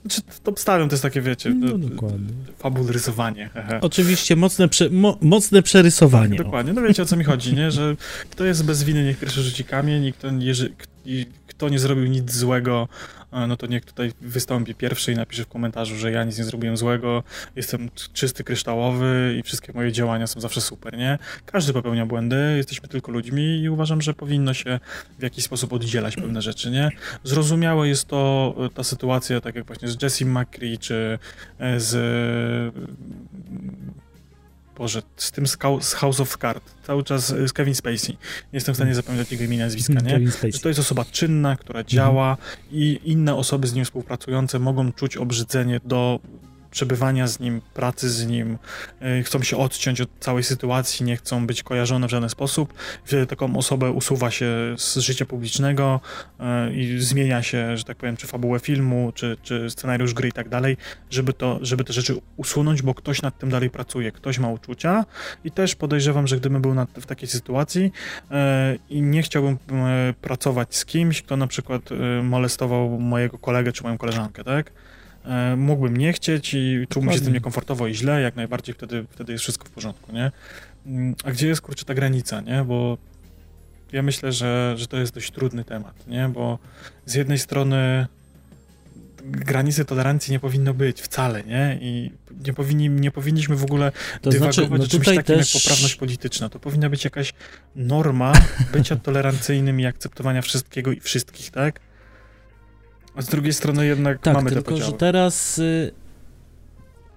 Czy 0.09 0.23
to 0.43 0.51
obstawiam, 0.51 0.89
to 0.89 0.93
jest 0.93 1.03
takie, 1.03 1.21
wiecie, 1.21 1.51
no, 1.51 1.79
dokładnie. 1.79 2.29
fabularyzowanie. 2.59 3.51
Oczywiście 3.81 4.37
mocne, 4.37 4.69
prze, 4.69 4.91
mo, 4.91 5.19
mocne 5.21 5.63
przerysowanie. 5.63 6.37
Tak, 6.37 6.47
dokładnie, 6.47 6.73
no 6.73 6.83
wiecie 6.83 7.03
o 7.03 7.07
co 7.07 7.17
mi 7.17 7.25
chodzi, 7.25 7.55
nie? 7.55 7.71
Że 7.71 7.97
kto 8.31 8.45
jest 8.45 8.65
bez 8.65 8.83
winy, 8.83 9.05
niech 9.05 9.19
pierwszy 9.19 9.43
rzuci 9.43 9.65
kamień 9.65 10.05
i 10.05 10.13
kto, 10.13 10.29
kto 11.47 11.69
nie 11.69 11.79
zrobił 11.79 12.05
nic 12.05 12.33
złego, 12.33 12.89
no 13.33 13.57
to 13.57 13.67
niech 13.67 13.85
tutaj 13.85 14.13
wystąpi 14.21 14.75
pierwszy 14.75 15.13
i 15.13 15.17
napisze 15.17 15.45
w 15.45 15.49
komentarzu, 15.49 15.97
że 15.97 16.13
ja 16.13 16.25
nic 16.25 16.39
nie 16.39 16.45
zrobiłem 16.45 16.77
złego, 16.77 17.23
jestem 17.57 17.91
czysty, 18.13 18.45
kryształowy 18.45 19.37
i 19.39 19.43
wszystkie 19.43 19.73
moje 19.73 19.93
działania 19.93 20.27
są 20.27 20.41
zawsze 20.41 20.61
super, 20.61 20.99
nie? 20.99 21.19
Każdy 21.47 21.73
popełnia 21.73 22.07
błędy, 22.07 22.55
jesteśmy 22.57 22.89
tylko 22.89 23.13
ludźmi 23.13 23.61
i 23.61 23.69
uważam, 23.69 24.03
że 24.03 24.15
powinno 24.15 24.55
się 24.55 24.81
w 25.19 25.23
jakiś 25.23 25.45
sposób 25.45 25.73
oddzielać 25.73 26.17
pewne 26.17 26.43
rzeczy, 26.43 26.71
nie? 26.71 26.91
Zrozumiałe 27.25 27.89
jest 27.89 28.09
to, 28.09 28.55
ta 28.75 28.85
sytuacja, 28.85 29.41
tak 29.41 29.55
jak 29.55 29.67
właśnie 29.67 29.89
z 29.89 30.03
Jessie 30.03 30.25
McCree, 30.25 30.79
czy 30.79 31.19
e, 31.59 31.81
z 31.81 31.95
Boże, 34.79 35.03
z 35.17 35.31
tym 35.31 35.47
z 35.81 35.95
House 35.95 36.21
of 36.21 36.37
Cards, 36.39 36.75
cały 36.87 37.05
czas 37.05 37.31
y, 37.31 37.49
z 37.49 37.53
Kevin 37.53 37.75
Spacey. 37.75 38.13
Nie 38.13 38.17
jestem 38.53 38.75
w 38.75 38.77
stanie 38.77 38.95
zapamiętać 38.95 39.33
jego 39.33 39.45
imienia, 39.45 39.65
nazwiska, 39.65 39.93
nie? 39.93 40.21
Że 40.53 40.59
to 40.59 40.69
jest 40.69 40.81
osoba 40.81 41.05
czynna, 41.05 41.57
która 41.57 41.85
działa 41.85 42.31
mhm. 42.31 42.59
i 42.71 43.01
inne 43.05 43.35
osoby 43.35 43.67
z 43.67 43.75
nim 43.75 43.85
współpracujące 43.85 44.59
mogą 44.59 44.93
czuć 44.93 45.17
obrzydzenie 45.17 45.81
do 45.85 46.21
przebywania 46.73 47.27
z 47.27 47.41
nim, 47.41 47.61
pracy 47.75 48.11
z 48.11 48.27
nim, 48.27 48.59
e, 49.01 49.23
chcą 49.23 49.43
się 49.43 49.57
odciąć 49.57 50.01
od 50.01 50.09
całej 50.21 50.43
sytuacji, 50.43 51.07
nie 51.07 51.17
chcą 51.17 51.47
być 51.47 51.63
kojarzone 51.63 52.07
w 52.07 52.11
żaden 52.11 52.29
sposób. 52.29 52.75
Wtedy 53.05 53.27
taką 53.27 53.57
osobę 53.57 53.91
usuwa 53.91 54.31
się 54.31 54.75
z 54.77 54.97
życia 54.97 55.27
publicznego 55.27 56.01
e, 56.41 56.73
i 56.73 57.01
zmienia 57.01 57.43
się, 57.43 57.77
że 57.77 57.85
tak 57.85 57.97
powiem, 57.97 58.17
czy 58.17 58.27
fabułę 58.27 58.61
filmu, 58.61 59.13
czy, 59.15 59.37
czy 59.43 59.71
scenariusz 59.71 60.15
gry 60.15 60.29
i 60.29 60.33
tak 60.33 60.49
dalej, 60.49 60.77
żeby, 61.11 61.33
to, 61.33 61.59
żeby 61.63 61.85
te 61.85 61.93
rzeczy 61.93 62.15
usunąć, 62.37 62.83
bo 62.83 62.95
ktoś 62.95 63.23
nad 63.23 63.39
tym 63.39 63.51
dalej 63.51 63.71
pracuje, 63.71 64.13
ktoś 64.13 64.39
ma 64.39 64.49
uczucia 64.49 65.05
i 65.45 65.51
też 65.51 65.75
podejrzewam, 65.75 66.27
że 66.27 66.37
gdybym 66.37 66.63
był 66.63 66.75
w 67.01 67.07
takiej 67.07 67.29
sytuacji 67.29 67.93
e, 68.31 68.77
i 68.91 69.03
nie 69.03 69.23
chciałbym 69.23 69.59
pracować 70.21 70.77
z 70.77 70.85
kimś, 70.85 71.23
kto 71.23 71.37
na 71.37 71.47
przykład 71.47 71.83
molestował 72.23 72.99
mojego 72.99 73.39
kolegę 73.39 73.73
czy 73.73 73.83
moją 73.83 73.99
koleżankę, 73.99 74.45
tak? 74.45 74.73
E, 75.25 75.57
mógłbym 75.57 75.97
nie 75.97 76.13
chcieć 76.13 76.55
i 76.55 76.87
czułbym 76.89 77.13
się 77.13 77.19
z 77.19 77.23
tym 77.23 77.33
niekomfortowo 77.33 77.87
i 77.87 77.95
źle, 77.95 78.21
jak 78.21 78.37
najbardziej 78.37 78.75
wtedy, 78.75 79.05
wtedy 79.11 79.33
jest 79.33 79.43
wszystko 79.43 79.65
w 79.69 79.71
porządku, 79.71 80.13
nie? 80.13 80.33
Mm, 80.87 81.15
a 81.25 81.31
gdzie 81.31 81.49
jest, 81.49 81.61
kurczę, 81.61 81.85
ta 81.85 81.95
granica, 81.95 82.41
nie? 82.41 82.65
Bo 82.65 82.99
ja 83.93 84.03
myślę, 84.03 84.33
że, 84.33 84.75
że 84.77 84.87
to 84.87 84.97
jest 84.97 85.15
dość 85.15 85.31
trudny 85.31 85.65
temat, 85.65 86.07
nie? 86.07 86.29
Bo 86.29 86.59
z 87.07 87.15
jednej 87.15 87.39
strony 87.39 88.07
granicy 89.25 89.85
tolerancji 89.85 90.33
nie 90.33 90.41
powinno 90.41 90.75
być 90.75 91.01
wcale, 91.01 91.43
nie? 91.43 91.79
I 91.81 92.11
nie, 92.47 92.53
powinni, 92.53 92.91
nie 92.91 93.11
powinniśmy 93.11 93.57
w 93.57 93.65
ogóle 93.65 93.93
to 94.21 94.31
dywagować 94.31 94.55
znaczy, 94.55 94.79
no 94.79 94.85
o 94.85 94.89
czymś 94.89 95.07
takim 95.07 95.23
też... 95.23 95.55
jak 95.55 95.63
poprawność 95.63 95.95
polityczna. 95.95 96.49
To 96.49 96.59
powinna 96.59 96.91
być 96.91 97.05
jakaś 97.05 97.35
norma 97.77 98.33
bycia 98.73 98.97
tolerancyjnym 98.97 99.81
i 99.81 99.87
akceptowania 99.87 100.43
wszystkiego 100.43 100.93
i 100.93 101.01
wszystkich, 101.01 101.51
tak? 101.51 101.81
A 103.15 103.23
z 103.23 103.27
drugiej 103.27 103.53
strony 103.53 103.87
jednak 103.87 104.21
tak, 104.21 104.35
mamy 104.35 104.51
tylko, 104.51 104.63
te 104.63 104.71
podziały. 104.71 104.91
że 104.91 104.97
teraz... 104.99 105.59
Y 105.59 106.03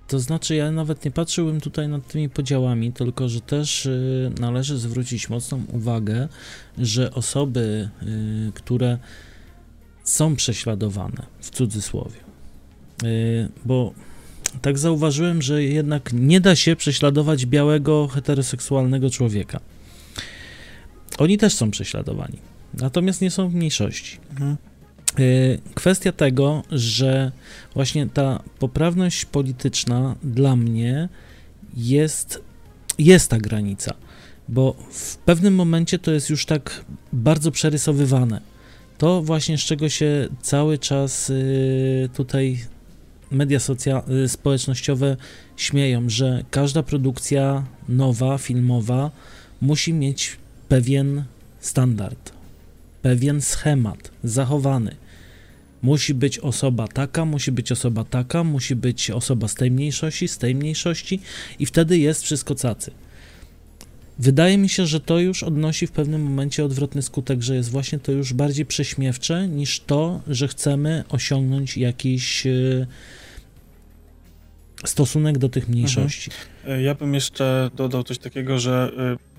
to 0.07 0.19
znaczy, 0.19 0.55
ja 0.55 0.71
nawet 0.71 1.05
nie 1.05 1.11
patrzyłbym 1.11 1.61
tutaj 1.61 1.87
nad 1.87 2.07
tymi 2.07 2.29
podziałami, 2.29 2.93
tylko 2.93 3.29
że 3.29 3.41
też 3.41 3.85
y, 3.85 4.31
należy 4.39 4.77
zwrócić 4.77 5.29
mocną 5.29 5.63
uwagę, 5.71 6.27
że 6.77 7.13
osoby, 7.13 7.89
y, 8.03 8.51
które 8.53 8.97
są 10.03 10.35
prześladowane, 10.35 11.25
w 11.39 11.49
cudzysłowie, 11.49 12.19
bo 13.65 13.93
tak 14.61 14.77
zauważyłem, 14.77 15.41
że 15.41 15.63
jednak 15.63 16.13
nie 16.13 16.41
da 16.41 16.55
się 16.55 16.75
prześladować 16.75 17.45
białego, 17.45 18.07
heteroseksualnego 18.07 19.09
człowieka. 19.09 19.59
Oni 21.17 21.37
też 21.37 21.53
są 21.53 21.71
prześladowani, 21.71 22.37
natomiast 22.73 23.21
nie 23.21 23.31
są 23.31 23.49
w 23.49 23.55
mniejszości. 23.55 24.19
Mhm. 24.31 24.57
Y, 25.19 25.59
kwestia 25.75 26.11
tego, 26.11 26.63
że 26.71 27.31
właśnie 27.73 28.07
ta 28.07 28.43
poprawność 28.59 29.25
polityczna 29.25 30.15
dla 30.23 30.55
mnie 30.55 31.09
jest, 31.77 32.41
jest 32.99 33.29
ta 33.29 33.37
granica, 33.37 33.93
bo 34.49 34.75
w 34.91 35.17
pewnym 35.17 35.55
momencie 35.55 35.99
to 35.99 36.11
jest 36.11 36.29
już 36.29 36.45
tak 36.45 36.85
bardzo 37.13 37.51
przerysowywane. 37.51 38.41
To 38.97 39.21
właśnie 39.21 39.57
z 39.57 39.61
czego 39.61 39.89
się 39.89 40.27
cały 40.41 40.77
czas 40.77 41.29
y, 41.29 42.09
tutaj 42.13 42.59
media 43.31 43.59
y, 44.23 44.29
społecznościowe 44.29 45.17
śmieją, 45.57 46.09
że 46.09 46.43
każda 46.51 46.83
produkcja 46.83 47.65
nowa, 47.89 48.37
filmowa 48.37 49.11
musi 49.61 49.93
mieć 49.93 50.37
pewien 50.69 51.23
standard, 51.59 52.31
pewien 53.01 53.41
schemat 53.41 54.11
zachowany. 54.23 54.95
Musi 55.85 56.13
być 56.13 56.39
osoba 56.39 56.87
taka, 56.87 57.25
musi 57.25 57.51
być 57.51 57.71
osoba 57.71 58.03
taka, 58.03 58.43
musi 58.43 58.75
być 58.75 59.11
osoba 59.11 59.47
z 59.47 59.55
tej 59.55 59.71
mniejszości, 59.71 60.27
z 60.27 60.37
tej 60.37 60.55
mniejszości 60.55 61.19
i 61.59 61.65
wtedy 61.65 61.97
jest 61.97 62.23
wszystko 62.23 62.55
cacy. 62.55 62.91
Wydaje 64.19 64.57
mi 64.57 64.69
się, 64.69 64.85
że 64.85 64.99
to 64.99 65.19
już 65.19 65.43
odnosi 65.43 65.87
w 65.87 65.91
pewnym 65.91 66.21
momencie 66.21 66.65
odwrotny 66.65 67.01
skutek, 67.01 67.41
że 67.41 67.55
jest 67.55 67.69
właśnie 67.69 67.99
to 67.99 68.11
już 68.11 68.33
bardziej 68.33 68.65
prześmiewcze 68.65 69.47
niż 69.47 69.79
to, 69.79 70.21
że 70.27 70.47
chcemy 70.47 71.03
osiągnąć 71.09 71.77
jakiś 71.77 72.47
e, 72.47 72.87
stosunek 74.85 75.37
do 75.37 75.49
tych 75.49 75.69
mniejszości. 75.69 76.31
Mhm. 76.31 76.79
E, 76.79 76.83
ja 76.83 76.95
bym 76.95 77.13
jeszcze 77.13 77.69
dodał 77.75 78.03
coś 78.03 78.17
takiego, 78.17 78.59
że 78.59 78.91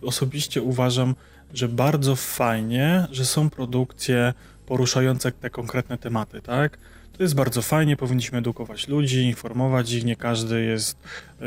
e, 0.03 0.07
osobiście 0.07 0.63
uważam, 0.63 1.15
że 1.55 1.69
bardzo 1.69 2.17
fajnie, 2.17 3.07
że 3.11 3.25
są 3.25 3.51
produkcje 3.51 4.33
poruszające 4.67 5.33
te 5.33 5.51
konkretne 5.51 5.99
tematy, 5.99 6.43
tak? 6.43 6.79
To 7.13 7.23
jest 7.23 7.35
bardzo 7.35 7.63
fajnie, 7.63 7.97
powinniśmy 7.97 8.39
edukować 8.39 8.89
ludzi, 8.89 9.23
informować 9.23 9.93
ich, 9.93 10.05
nie 10.05 10.17
każdy 10.17 10.65
jest 10.65 10.99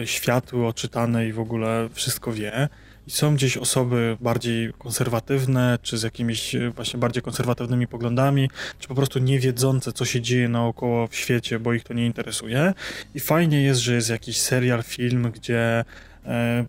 światły, 0.05 0.65
oczytany 0.65 1.27
i 1.27 1.33
w 1.33 1.39
ogóle 1.39 1.89
wszystko 1.93 2.31
wie 2.33 2.69
i 3.09 3.11
są 3.11 3.35
gdzieś 3.35 3.57
osoby 3.57 4.17
bardziej 4.21 4.73
konserwatywne, 4.79 5.79
czy 5.81 5.97
z 5.97 6.03
jakimiś 6.03 6.55
e, 6.55 6.69
właśnie 6.69 6.99
bardziej 6.99 7.23
konserwatywnymi 7.23 7.87
poglądami, 7.87 8.49
czy 8.79 8.87
po 8.87 8.95
prostu 8.95 9.19
nie 9.19 9.39
wiedzące, 9.39 9.93
co 9.93 10.05
się 10.05 10.21
dzieje 10.21 10.49
naokoło 10.49 11.07
w 11.07 11.15
świecie, 11.15 11.59
bo 11.59 11.73
ich 11.73 11.83
to 11.83 11.93
nie 11.93 12.05
interesuje. 12.05 12.73
I 13.15 13.19
fajnie 13.19 13.61
jest, 13.61 13.81
że 13.81 13.93
jest 13.93 14.09
jakiś 14.09 14.41
serial, 14.41 14.83
film, 14.83 15.31
gdzie 15.31 15.59
E, 15.59 16.08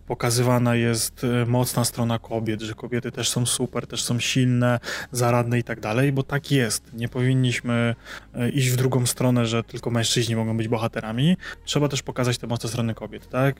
pokazywana 0.07 0.75
jest 0.75 1.23
e, 1.23 1.45
mocna 1.45 1.85
strona 1.85 2.19
kobiet, 2.19 2.61
że 2.61 2.73
kobiety 2.73 3.11
też 3.11 3.29
są 3.29 3.45
super, 3.45 3.87
też 3.87 4.03
są 4.03 4.19
silne, 4.19 4.79
zaradne 5.11 5.59
i 5.59 5.63
tak 5.63 5.79
dalej, 5.79 6.11
bo 6.11 6.23
tak 6.23 6.51
jest. 6.51 6.93
Nie 6.93 7.09
powinniśmy 7.09 7.95
e, 8.33 8.49
iść 8.49 8.69
w 8.69 8.75
drugą 8.75 9.05
stronę, 9.05 9.45
że 9.45 9.63
tylko 9.63 9.89
mężczyźni 9.89 10.35
mogą 10.35 10.57
być 10.57 10.67
bohaterami. 10.67 11.37
Trzeba 11.65 11.87
też 11.87 12.01
pokazać 12.01 12.37
te 12.37 12.47
mocne 12.47 12.69
strony 12.69 12.93
kobiet, 12.93 13.29
tak? 13.29 13.55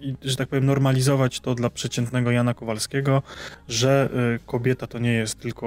I, 0.00 0.14
że 0.22 0.36
tak 0.36 0.48
powiem, 0.48 0.66
normalizować 0.66 1.40
to 1.40 1.54
dla 1.54 1.70
przeciętnego 1.70 2.30
Jana 2.30 2.54
Kowalskiego, 2.54 3.22
że 3.68 4.08
kobieta 4.46 4.86
to 4.86 4.98
nie 4.98 5.12
jest 5.12 5.40
tylko 5.40 5.64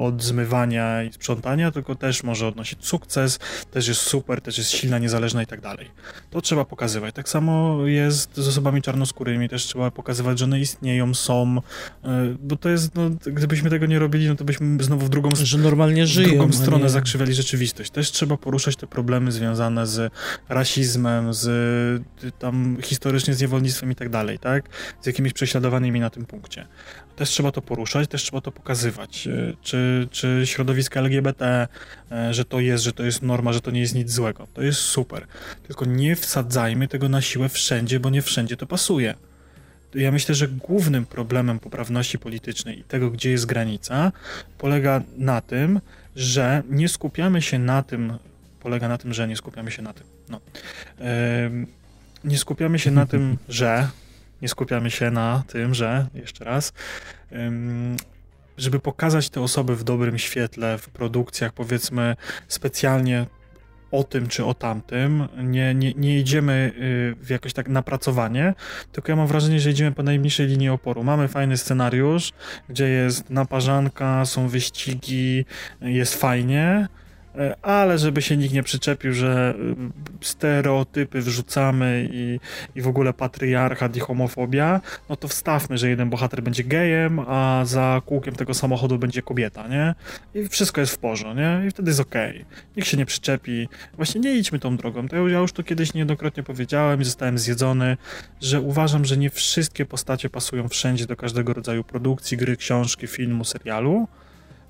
od 0.00 0.22
zmywania 0.22 1.02
i 1.02 1.12
sprzątania, 1.12 1.70
tylko 1.70 1.94
też 1.94 2.22
może 2.22 2.46
odnosić 2.46 2.86
sukces, 2.86 3.38
też 3.70 3.88
jest 3.88 4.00
super, 4.00 4.40
też 4.40 4.58
jest 4.58 4.70
silna, 4.70 4.98
niezależna 4.98 5.42
i 5.42 5.46
tak 5.46 5.60
dalej. 5.60 5.90
To 6.30 6.40
trzeba 6.40 6.64
pokazywać. 6.64 7.14
Tak 7.14 7.28
samo 7.28 7.86
jest 7.86 8.36
z 8.36 8.48
osobami 8.48 8.73
czarnoskórymi 8.82 9.48
też 9.48 9.64
trzeba 9.64 9.90
pokazywać, 9.90 10.38
że 10.38 10.44
one 10.44 10.60
istnieją, 10.60 11.14
są, 11.14 11.60
e, 12.04 12.34
bo 12.40 12.56
to 12.56 12.68
jest, 12.68 12.94
no, 12.94 13.10
gdybyśmy 13.26 13.70
tego 13.70 13.86
nie 13.86 13.98
robili, 13.98 14.28
no 14.28 14.36
to 14.36 14.44
byśmy 14.44 14.84
znowu 14.84 15.06
w 15.06 15.08
drugą, 15.08 15.30
że 15.34 15.58
normalnie 15.58 16.06
żyją, 16.06 16.28
w 16.28 16.30
drugą 16.30 16.52
stronę 16.52 16.84
nie... 16.84 16.90
zakrzywiali 16.90 17.34
rzeczywistość. 17.34 17.90
Też 17.90 18.10
trzeba 18.12 18.36
poruszać 18.36 18.76
te 18.76 18.86
problemy 18.86 19.32
związane 19.32 19.86
z 19.86 20.12
rasizmem, 20.48 21.34
z 21.34 22.02
tam 22.38 22.76
historycznie 22.82 23.34
z 23.34 23.40
niewolnictwem 23.40 23.90
i 23.90 23.94
tak 23.94 24.08
dalej, 24.08 24.38
tak? 24.38 24.64
Z 25.00 25.06
jakimiś 25.06 25.32
prześladowanymi 25.32 26.00
na 26.00 26.10
tym 26.10 26.26
punkcie. 26.26 26.66
Też 27.16 27.30
trzeba 27.30 27.52
to 27.52 27.62
poruszać, 27.62 28.08
też 28.08 28.22
trzeba 28.22 28.40
to 28.40 28.52
pokazywać. 28.52 29.26
E, 29.26 29.52
czy, 29.62 30.08
czy 30.10 30.42
środowiska 30.44 31.00
LGBT, 31.00 31.68
e, 32.12 32.34
że 32.34 32.44
to 32.44 32.60
jest, 32.60 32.84
że 32.84 32.92
to 32.92 33.02
jest 33.02 33.22
norma, 33.22 33.52
że 33.52 33.60
to 33.60 33.70
nie 33.70 33.80
jest 33.80 33.94
nic 33.94 34.10
złego. 34.10 34.46
To 34.54 34.62
jest 34.62 34.80
super. 34.80 35.26
Tylko 35.66 35.84
nie 35.84 36.16
wsadzajmy 36.16 36.88
tego 36.88 37.08
na 37.08 37.20
siłę 37.22 37.48
wszędzie, 37.48 38.00
bo 38.00 38.10
nie 38.10 38.22
wszędzie 38.22 38.56
to 38.56 38.66
pasuje. 38.66 39.14
Ja 39.94 40.12
myślę, 40.12 40.34
że 40.34 40.48
głównym 40.48 41.06
problemem 41.06 41.58
poprawności 41.58 42.18
politycznej 42.18 42.78
i 42.78 42.84
tego, 42.84 43.10
gdzie 43.10 43.30
jest 43.30 43.46
granica, 43.46 44.12
polega 44.58 45.02
na 45.16 45.40
tym, 45.40 45.80
że 46.16 46.62
nie 46.70 46.88
skupiamy 46.88 47.42
się 47.42 47.58
na 47.58 47.82
tym, 47.82 48.12
polega 48.60 48.88
na 48.88 48.98
tym, 48.98 49.14
że 49.14 49.28
nie 49.28 49.36
skupiamy 49.36 49.70
się 49.70 49.82
na 49.82 49.92
tym. 49.92 50.06
No. 50.28 50.40
Yy, 50.98 51.66
nie 52.24 52.38
skupiamy 52.38 52.78
się 52.78 52.90
na 52.90 53.06
tym, 53.06 53.38
że 53.48 53.88
nie 54.44 54.48
skupiamy 54.48 54.90
się 54.90 55.10
na 55.10 55.42
tym, 55.46 55.74
że, 55.74 56.06
jeszcze 56.14 56.44
raz, 56.44 56.72
żeby 58.56 58.80
pokazać 58.80 59.30
te 59.30 59.40
osoby 59.40 59.76
w 59.76 59.84
dobrym 59.84 60.18
świetle, 60.18 60.78
w 60.78 60.88
produkcjach, 60.88 61.52
powiedzmy, 61.52 62.16
specjalnie 62.48 63.26
o 63.90 64.04
tym 64.04 64.28
czy 64.28 64.44
o 64.44 64.54
tamtym, 64.54 65.28
nie, 65.42 65.74
nie, 65.74 65.92
nie 65.92 66.18
idziemy 66.18 66.72
y, 66.76 67.24
w 67.24 67.30
jakoś 67.30 67.52
tak 67.52 67.68
napracowanie, 67.68 68.54
tylko 68.92 69.12
ja 69.12 69.16
mam 69.16 69.26
wrażenie, 69.26 69.60
że 69.60 69.70
idziemy 69.70 69.92
po 69.92 70.02
najmniejszej 70.02 70.46
linii 70.46 70.68
oporu. 70.68 71.04
Mamy 71.04 71.28
fajny 71.28 71.56
scenariusz, 71.56 72.32
gdzie 72.68 72.88
jest 72.88 73.30
naparzanka, 73.30 74.24
są 74.24 74.48
wyścigi, 74.48 75.44
jest 75.80 76.14
fajnie, 76.14 76.88
ale 77.62 77.98
żeby 77.98 78.22
się 78.22 78.36
nikt 78.36 78.54
nie 78.54 78.62
przyczepił, 78.62 79.12
że 79.12 79.54
y, 80.20 80.26
stereotypy 80.26 81.20
wrzucamy 81.20 82.08
i, 82.12 82.40
i 82.74 82.82
w 82.82 82.88
ogóle 82.88 83.12
patriarchat 83.12 83.96
i 83.96 84.00
homofobia, 84.00 84.80
no 85.08 85.16
to 85.16 85.28
wstawmy, 85.28 85.78
że 85.78 85.88
jeden 85.88 86.10
bohater 86.10 86.42
będzie 86.42 86.64
gejem, 86.64 87.20
a 87.20 87.62
za 87.64 88.02
kółkiem 88.06 88.34
tego 88.34 88.54
samochodu 88.54 88.98
będzie 88.98 89.22
kobieta, 89.22 89.68
nie? 89.68 89.94
I 90.34 90.48
wszystko 90.48 90.80
jest 90.80 90.94
w 90.94 90.98
porządku, 90.98 91.14
nie? 91.24 91.62
I 91.66 91.70
wtedy 91.70 91.90
jest 91.90 92.00
okej. 92.00 92.30
Okay. 92.30 92.44
Nikt 92.76 92.88
się 92.88 92.96
nie 92.96 93.06
przyczepi. 93.06 93.68
Właśnie 93.96 94.20
nie 94.20 94.34
idźmy 94.34 94.58
tą 94.58 94.76
drogą. 94.76 95.08
To 95.08 95.28
ja 95.28 95.38
już 95.38 95.52
to 95.52 95.62
kiedyś 95.62 95.94
niejednokrotnie 95.94 96.42
powiedziałem 96.42 97.00
i 97.00 97.04
zostałem 97.04 97.38
zjedzony, 97.38 97.96
że 98.40 98.60
uważam, 98.60 99.04
że 99.04 99.16
nie 99.16 99.30
wszystkie 99.30 99.86
postacie 99.86 100.30
pasują 100.30 100.68
wszędzie 100.68 101.06
do 101.06 101.16
każdego 101.16 101.52
rodzaju 101.52 101.84
produkcji, 101.84 102.36
gry, 102.36 102.56
książki, 102.56 103.06
filmu, 103.06 103.44
serialu. 103.44 104.08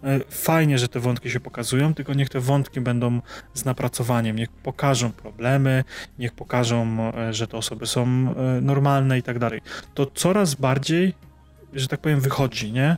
E, 0.05 0.21
fajnie, 0.29 0.79
że 0.79 0.89
te 0.89 1.01
wątki 1.01 1.31
się 1.31 1.41
pokazują, 1.41 1.95
tylko 1.95 2.15
niech 2.15 2.29
te 2.29 2.41
wątki 2.41 2.81
będą 2.81 3.21
z 3.55 3.65
napracowaniem, 3.65 4.37
niech 4.37 4.49
pokażą 4.51 5.13
problemy, 5.13 5.85
niech 6.19 6.33
pokażą, 6.33 7.13
e, 7.15 7.33
że 7.33 7.47
te 7.47 7.57
osoby 7.57 7.87
są 7.87 8.03
e, 8.03 8.61
normalne 8.61 9.19
i 9.19 9.23
tak 9.23 9.39
dalej. 9.39 9.61
To 9.95 10.07
coraz 10.07 10.55
bardziej, 10.55 11.15
że 11.73 11.89
tak 11.89 12.01
powiem, 12.01 12.21
wychodzi, 12.21 12.73
nie? 12.73 12.97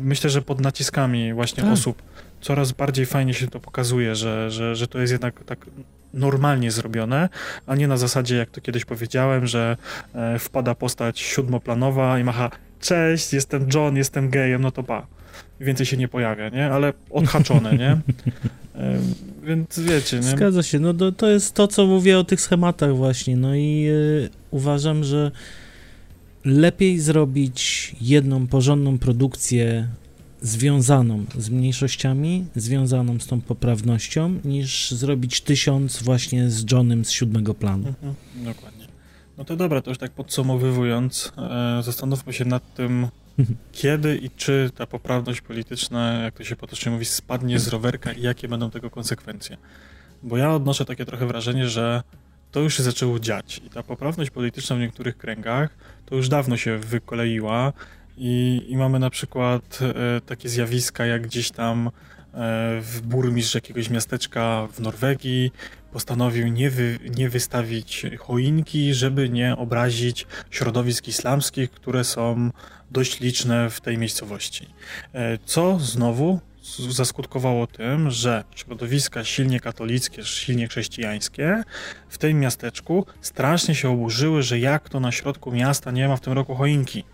Myślę, 0.00 0.30
że 0.30 0.42
pod 0.42 0.60
naciskami 0.60 1.34
właśnie 1.34 1.62
tak. 1.62 1.72
osób 1.72 2.02
coraz 2.40 2.72
bardziej 2.72 3.06
fajnie 3.06 3.34
się 3.34 3.48
to 3.48 3.60
pokazuje, 3.60 4.14
że, 4.14 4.50
że, 4.50 4.76
że 4.76 4.88
to 4.88 4.98
jest 4.98 5.12
jednak 5.12 5.44
tak 5.44 5.66
normalnie 6.14 6.70
zrobione, 6.70 7.28
a 7.66 7.74
nie 7.74 7.88
na 7.88 7.96
zasadzie, 7.96 8.36
jak 8.36 8.50
to 8.50 8.60
kiedyś 8.60 8.84
powiedziałem, 8.84 9.46
że 9.46 9.76
wpada 10.38 10.74
postać 10.74 11.20
siódmoplanowa 11.20 12.18
i 12.18 12.24
macha 12.24 12.50
cześć, 12.80 13.32
jestem 13.32 13.68
John, 13.74 13.96
jestem 13.96 14.30
gejem, 14.30 14.62
no 14.62 14.70
to 14.70 14.82
pa 14.82 15.06
więcej 15.60 15.86
się 15.86 15.96
nie 15.96 16.08
pojawia, 16.08 16.48
nie? 16.48 16.66
Ale 16.66 16.92
odhaczone, 17.10 17.76
nie? 17.76 17.96
Więc 19.46 19.80
wiecie, 19.80 20.16
nie? 20.16 20.22
Zgadza 20.22 20.62
się, 20.62 20.78
no 20.78 20.94
to, 20.94 21.12
to 21.12 21.28
jest 21.28 21.54
to, 21.54 21.68
co 21.68 21.86
mówię 21.86 22.18
o 22.18 22.24
tych 22.24 22.40
schematach 22.40 22.96
właśnie, 22.96 23.36
no 23.36 23.54
i 23.54 23.86
y, 23.88 24.28
uważam, 24.50 25.04
że 25.04 25.30
lepiej 26.44 27.00
zrobić 27.00 27.94
jedną 28.00 28.46
porządną 28.46 28.98
produkcję 28.98 29.88
związaną 30.42 31.24
z 31.38 31.50
mniejszościami, 31.50 32.44
związaną 32.56 33.18
z 33.20 33.26
tą 33.26 33.40
poprawnością, 33.40 34.34
niż 34.44 34.90
zrobić 34.90 35.40
tysiąc 35.40 36.02
właśnie 36.02 36.50
z 36.50 36.72
Johnem 36.72 37.04
z 37.04 37.10
siódmego 37.10 37.54
planu. 37.54 37.88
Mhm, 37.88 38.14
dokładnie. 38.44 38.86
No 39.38 39.44
to 39.44 39.56
dobra, 39.56 39.82
to 39.82 39.90
już 39.90 39.98
tak 39.98 40.10
podsumowywując, 40.10 41.32
e, 41.38 41.82
zastanówmy 41.82 42.32
się 42.32 42.44
nad 42.44 42.74
tym, 42.74 43.06
kiedy 43.72 44.16
i 44.16 44.30
czy 44.30 44.70
ta 44.74 44.86
poprawność 44.86 45.40
polityczna, 45.40 46.12
jak 46.12 46.34
to 46.34 46.44
się 46.44 46.56
potocznie 46.56 46.92
mówi, 46.92 47.04
spadnie 47.04 47.58
z 47.58 47.68
rowerka 47.68 48.12
i 48.12 48.22
jakie 48.22 48.48
będą 48.48 48.70
tego 48.70 48.90
konsekwencje. 48.90 49.56
Bo 50.22 50.36
ja 50.36 50.54
odnoszę 50.54 50.84
takie 50.84 51.04
trochę 51.04 51.26
wrażenie, 51.26 51.68
że 51.68 52.02
to 52.52 52.60
już 52.60 52.76
się 52.76 52.82
zaczęło 52.82 53.18
dziać 53.20 53.60
i 53.66 53.70
ta 53.70 53.82
poprawność 53.82 54.30
polityczna 54.30 54.76
w 54.76 54.78
niektórych 54.78 55.16
kręgach 55.16 55.70
to 56.06 56.16
już 56.16 56.28
dawno 56.28 56.56
się 56.56 56.78
wykoleiła 56.78 57.72
i, 58.16 58.64
i 58.68 58.76
mamy 58.76 58.98
na 58.98 59.10
przykład 59.10 59.78
e, 59.82 60.20
takie 60.20 60.48
zjawiska 60.48 61.06
jak 61.06 61.22
gdzieś 61.22 61.50
tam 61.50 61.86
e, 61.86 61.90
w 62.80 63.00
burmistrz 63.04 63.54
jakiegoś 63.54 63.90
miasteczka 63.90 64.68
w 64.72 64.80
Norwegii 64.80 65.52
postanowił 65.92 66.48
nie, 66.48 66.70
wy, 66.70 66.98
nie 67.16 67.28
wystawić 67.28 68.06
choinki, 68.18 68.94
żeby 68.94 69.28
nie 69.28 69.56
obrazić 69.56 70.26
środowisk 70.50 71.08
islamskich, 71.08 71.70
które 71.70 72.04
są 72.04 72.50
dość 72.90 73.20
liczne 73.20 73.70
w 73.70 73.80
tej 73.80 73.98
miejscowości. 73.98 74.66
E, 75.14 75.38
co 75.44 75.78
znowu 75.78 76.40
zaskutkowało 76.88 77.66
tym, 77.66 78.10
że 78.10 78.44
środowiska 78.54 79.24
silnie 79.24 79.60
katolickie, 79.60 80.24
silnie 80.24 80.68
chrześcijańskie 80.68 81.62
w 82.08 82.18
tym 82.18 82.40
miasteczku 82.40 83.06
strasznie 83.20 83.74
się 83.74 83.90
oburzyły, 83.90 84.42
że 84.42 84.58
jak 84.58 84.88
to 84.88 85.00
na 85.00 85.12
środku 85.12 85.52
miasta 85.52 85.90
nie 85.90 86.08
ma 86.08 86.16
w 86.16 86.20
tym 86.20 86.32
roku 86.32 86.54
choinki. 86.54 87.04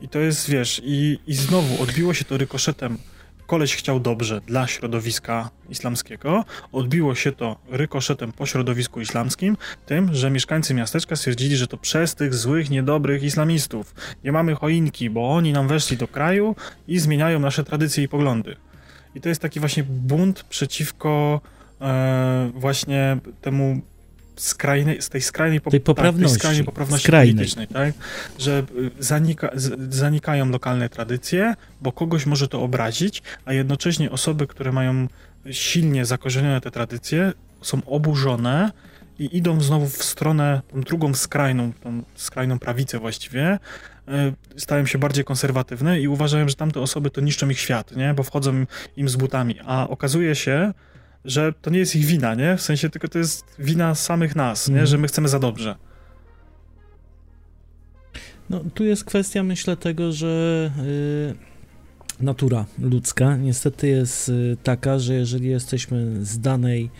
I 0.00 0.08
to 0.08 0.18
jest, 0.18 0.50
wiesz, 0.50 0.80
i, 0.84 1.18
i 1.26 1.34
znowu 1.34 1.82
odbiło 1.82 2.14
się 2.14 2.24
to 2.24 2.36
rykoszetem 2.36 2.98
koleś 3.46 3.76
chciał 3.76 4.00
dobrze 4.00 4.40
dla 4.40 4.66
środowiska 4.66 5.50
islamskiego. 5.68 6.44
Odbiło 6.72 7.14
się 7.14 7.32
to 7.32 7.56
rykoszetem 7.70 8.32
po 8.32 8.46
środowisku 8.46 9.00
islamskim, 9.00 9.56
tym, 9.86 10.14
że 10.14 10.30
mieszkańcy 10.30 10.74
miasteczka 10.74 11.16
stwierdzili, 11.16 11.56
że 11.56 11.66
to 11.66 11.76
przez 11.76 12.14
tych 12.14 12.34
złych, 12.34 12.70
niedobrych 12.70 13.22
islamistów. 13.22 13.94
Nie 14.24 14.32
mamy 14.32 14.54
choinki, 14.54 15.10
bo 15.10 15.30
oni 15.30 15.52
nam 15.52 15.68
weszli 15.68 15.96
do 15.96 16.08
kraju 16.08 16.56
i 16.88 16.98
zmieniają 16.98 17.40
nasze 17.40 17.64
tradycje 17.64 18.04
i 18.04 18.08
poglądy. 18.08 18.56
I 19.14 19.20
to 19.20 19.28
jest 19.28 19.42
taki 19.42 19.60
właśnie 19.60 19.84
bunt 19.84 20.42
przeciwko 20.42 21.40
e, 21.80 22.50
właśnie 22.54 23.18
temu 23.40 23.80
skrajnej, 24.36 25.02
z 25.02 25.08
tej 25.08 25.20
skrajnej, 25.20 25.60
tej 25.60 25.80
poprawności, 25.80 26.22
tak, 26.22 26.30
tej 26.30 26.38
skrajnej 26.38 26.64
poprawności 26.64 27.04
skrajnej. 27.04 27.34
politycznej, 27.34 27.66
tak? 27.66 27.94
że 28.38 28.62
y, 28.78 28.90
zanika, 28.98 29.50
zanikają 29.88 30.48
lokalne 30.48 30.88
tradycje, 30.88 31.54
bo 31.80 31.92
kogoś 31.92 32.26
może 32.26 32.48
to 32.48 32.62
obrazić, 32.62 33.22
a 33.44 33.52
jednocześnie 33.52 34.10
osoby, 34.10 34.46
które 34.46 34.72
mają 34.72 35.08
silnie 35.50 36.04
zakorzenione 36.04 36.60
te 36.60 36.70
tradycje, 36.70 37.32
są 37.62 37.84
oburzone 37.86 38.70
i 39.18 39.36
idą 39.36 39.60
znowu 39.60 39.86
w 39.86 40.04
stronę, 40.04 40.62
tą 40.72 40.80
drugą 40.80 41.14
skrajną, 41.14 41.72
tą 41.72 42.02
skrajną 42.14 42.58
prawicę 42.58 42.98
właściwie, 42.98 43.58
y, 44.56 44.60
stają 44.60 44.86
się 44.86 44.98
bardziej 44.98 45.24
konserwatywne 45.24 46.00
i 46.00 46.08
uważają, 46.08 46.48
że 46.48 46.54
tamte 46.54 46.80
osoby 46.80 47.10
to 47.10 47.20
niszczą 47.20 47.48
ich 47.48 47.60
świat, 47.60 47.96
nie? 47.96 48.14
bo 48.14 48.22
wchodzą 48.22 48.66
im 48.96 49.08
z 49.08 49.16
butami, 49.16 49.56
a 49.66 49.88
okazuje 49.88 50.34
się, 50.34 50.72
że 51.24 51.52
to 51.62 51.70
nie 51.70 51.78
jest 51.78 51.96
ich 51.96 52.04
wina, 52.04 52.34
nie? 52.34 52.56
W 52.56 52.62
sensie 52.62 52.90
tylko 52.90 53.08
to 53.08 53.18
jest 53.18 53.44
wina 53.58 53.94
samych 53.94 54.36
nas, 54.36 54.68
nie? 54.68 54.72
Mhm. 54.72 54.86
Że 54.86 54.98
my 54.98 55.08
chcemy 55.08 55.28
za 55.28 55.38
dobrze. 55.38 55.76
No, 58.50 58.60
tu 58.74 58.84
jest 58.84 59.04
kwestia, 59.04 59.42
myślę, 59.42 59.76
tego, 59.76 60.12
że 60.12 60.70
y, 62.20 62.24
natura 62.24 62.66
ludzka 62.78 63.36
niestety 63.36 63.88
jest 63.88 64.28
y, 64.28 64.56
taka, 64.62 64.98
że 64.98 65.14
jeżeli 65.14 65.48
jesteśmy 65.48 66.24
z 66.26 66.40
danej, 66.40 66.90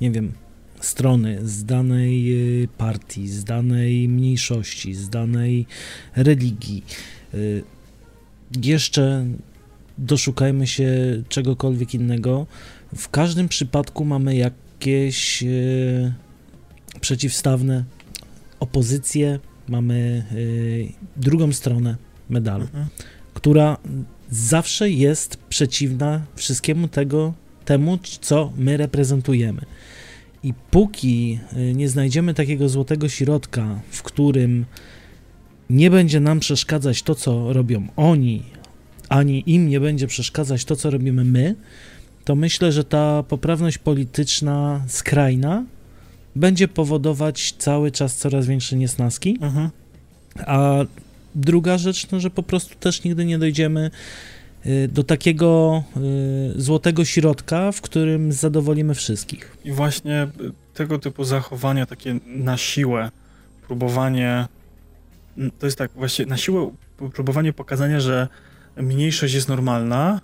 nie 0.00 0.10
wiem, 0.10 0.32
strony, 0.80 1.38
z 1.48 1.64
danej 1.64 2.32
y, 2.62 2.68
partii, 2.68 3.28
z 3.28 3.44
danej 3.44 4.08
mniejszości, 4.08 4.94
z 4.94 5.08
danej 5.08 5.66
religii, 6.16 6.84
y, 7.34 7.62
jeszcze 8.62 9.26
doszukajmy 9.98 10.66
się 10.66 10.92
czegokolwiek 11.28 11.94
innego, 11.94 12.46
w 12.96 13.08
każdym 13.08 13.48
przypadku 13.48 14.04
mamy 14.04 14.36
jakieś 14.36 15.42
e, 15.42 15.46
przeciwstawne 17.00 17.84
opozycje, 18.60 19.38
mamy 19.68 20.24
e, 21.16 21.20
drugą 21.20 21.52
stronę 21.52 21.96
medalu, 22.30 22.64
mhm. 22.64 22.86
która 23.34 23.76
zawsze 24.30 24.90
jest 24.90 25.36
przeciwna 25.36 26.22
wszystkiemu 26.36 26.88
tego, 26.88 27.34
temu, 27.64 27.98
co 28.20 28.52
my 28.56 28.76
reprezentujemy. 28.76 29.62
I 30.42 30.54
póki 30.70 31.38
e, 31.52 31.74
nie 31.74 31.88
znajdziemy 31.88 32.34
takiego 32.34 32.68
złotego 32.68 33.08
środka, 33.08 33.80
w 33.90 34.02
którym 34.02 34.64
nie 35.70 35.90
będzie 35.90 36.20
nam 36.20 36.40
przeszkadzać 36.40 37.02
to, 37.02 37.14
co 37.14 37.52
robią 37.52 37.88
oni, 37.96 38.42
ani 39.08 39.42
im 39.46 39.68
nie 39.68 39.80
będzie 39.80 40.06
przeszkadzać 40.06 40.64
to, 40.64 40.76
co 40.76 40.90
robimy 40.90 41.24
my, 41.24 41.54
to 42.26 42.34
myślę, 42.34 42.72
że 42.72 42.84
ta 42.84 43.22
poprawność 43.22 43.78
polityczna 43.78 44.84
skrajna 44.88 45.64
będzie 46.36 46.68
powodować 46.68 47.54
cały 47.58 47.90
czas 47.90 48.16
coraz 48.16 48.46
większe 48.46 48.76
niesnaski. 48.76 49.38
Mhm. 49.40 49.70
A 50.46 50.74
druga 51.34 51.78
rzecz, 51.78 52.10
no, 52.10 52.20
że 52.20 52.30
po 52.30 52.42
prostu 52.42 52.74
też 52.74 53.04
nigdy 53.04 53.24
nie 53.24 53.38
dojdziemy 53.38 53.90
y, 54.66 54.88
do 54.92 55.04
takiego 55.04 55.82
y, 56.56 56.62
złotego 56.62 57.04
środka, 57.04 57.72
w 57.72 57.80
którym 57.80 58.32
zadowolimy 58.32 58.94
wszystkich. 58.94 59.56
I 59.64 59.72
właśnie 59.72 60.28
tego 60.74 60.98
typu 60.98 61.24
zachowania, 61.24 61.86
takie 61.86 62.20
na 62.26 62.56
siłę, 62.56 63.10
próbowanie, 63.66 64.46
to 65.58 65.66
jest 65.66 65.78
tak, 65.78 65.90
właśnie 65.94 66.26
na 66.26 66.36
siłę 66.36 66.70
próbowanie 67.12 67.52
pokazania, 67.52 68.00
że 68.00 68.28
mniejszość 68.76 69.34
jest 69.34 69.48
normalna, 69.48 70.20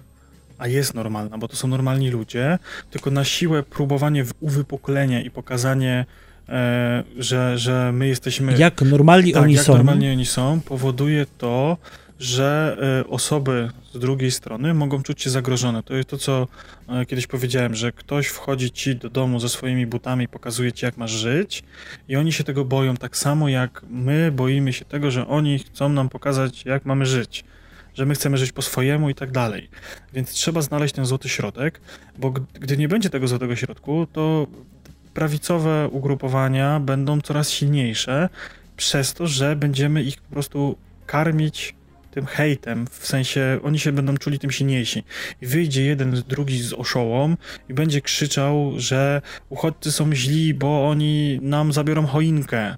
a 0.63 0.67
jest 0.69 0.95
normalna, 0.95 1.39
bo 1.39 1.49
to 1.49 1.57
są 1.57 1.69
normalni 1.69 2.11
ludzie, 2.11 2.59
tylko 2.91 3.11
na 3.11 3.25
siłę 3.25 3.63
próbowanie 3.63 4.25
uwypuklenia 4.41 5.23
i 5.23 5.31
pokazanie, 5.31 6.05
e, 6.49 7.05
że, 7.19 7.59
że 7.59 7.93
my 7.93 8.09
jesteśmy... 8.09 8.59
Jak 8.59 8.83
normalni 8.83 9.33
tak, 9.33 9.43
oni 9.43 9.55
jak 9.55 9.65
są. 9.65 9.77
normalni 9.77 10.11
oni 10.11 10.27
są, 10.27 10.61
powoduje 10.61 11.27
to, 11.39 11.77
że 12.19 12.77
e, 13.01 13.07
osoby 13.07 13.71
z 13.95 13.99
drugiej 13.99 14.31
strony 14.31 14.75
mogą 14.75 15.03
czuć 15.03 15.23
się 15.23 15.31
zagrożone. 15.31 15.83
To 15.83 15.95
jest 15.95 16.09
to, 16.09 16.19
co 16.19 16.49
e, 16.89 17.07
kiedyś 17.07 17.27
powiedziałem, 17.27 17.75
że 17.75 17.93
ktoś 17.93 18.27
wchodzi 18.27 18.71
ci 18.71 18.97
do 18.97 19.11
domu 19.11 19.41
ze 19.41 19.49
swoimi 19.49 19.87
butami 19.87 20.25
i 20.25 20.29
pokazuje 20.29 20.73
ci, 20.73 20.85
jak 20.85 20.97
masz 20.97 21.11
żyć 21.11 21.63
i 22.09 22.17
oni 22.17 22.33
się 22.33 22.45
tego 22.45 22.65
boją 22.65 22.97
tak 22.97 23.17
samo, 23.17 23.49
jak 23.49 23.83
my 23.91 24.33
boimy 24.33 24.73
się 24.73 24.85
tego, 24.85 25.11
że 25.11 25.29
oni 25.29 25.59
chcą 25.59 25.89
nam 25.89 26.09
pokazać, 26.09 26.65
jak 26.65 26.85
mamy 26.87 27.07
żyć 27.07 27.45
że 27.95 28.07
my 28.07 28.15
chcemy 28.15 28.37
żyć 28.37 28.53
po 28.53 28.63
swojemu 28.63 29.11
i 29.11 29.15
tak 29.15 29.31
dalej. 29.31 29.69
Więc 30.13 30.31
trzeba 30.31 30.63
znaleźć 30.63 30.95
ten 30.95 31.07
złoty 31.07 31.29
środek, 31.29 31.81
bo 32.19 32.31
gdy 32.55 32.77
nie 32.77 32.89
będzie 32.89 33.11
tego 33.11 33.29
złotego 33.29 33.57
środku, 33.57 34.07
to 34.13 34.47
prawicowe 35.15 35.89
ugrupowania 35.89 36.81
będą 36.81 37.21
coraz 37.21 37.51
silniejsze, 37.51 38.29
przez 38.77 39.15
to, 39.15 39.27
że 39.27 39.57
będziemy 39.57 40.03
ich 40.03 40.21
po 40.21 40.33
prostu 40.33 40.77
karmić 41.07 41.75
tym 42.11 42.27
hejtem, 42.27 42.87
w 42.91 43.07
sensie 43.07 43.61
oni 43.63 43.79
się 43.79 43.93
będą 43.93 44.17
czuli 44.17 44.39
tym 44.39 44.51
silniejsi. 44.51 45.05
I 45.43 45.47
wyjdzie 45.47 45.85
jeden, 45.85 46.23
drugi 46.29 46.63
z 46.63 46.73
oszołom 46.73 47.37
i 47.69 47.75
będzie 47.75 48.01
krzyczał, 48.01 48.73
że 48.77 49.23
uchodźcy 49.49 49.93
są 49.93 50.15
źli, 50.15 50.55
bo 50.55 50.89
oni 50.89 51.39
nam 51.43 51.73
zabiorą 51.73 52.07
choinkę. 52.07 52.77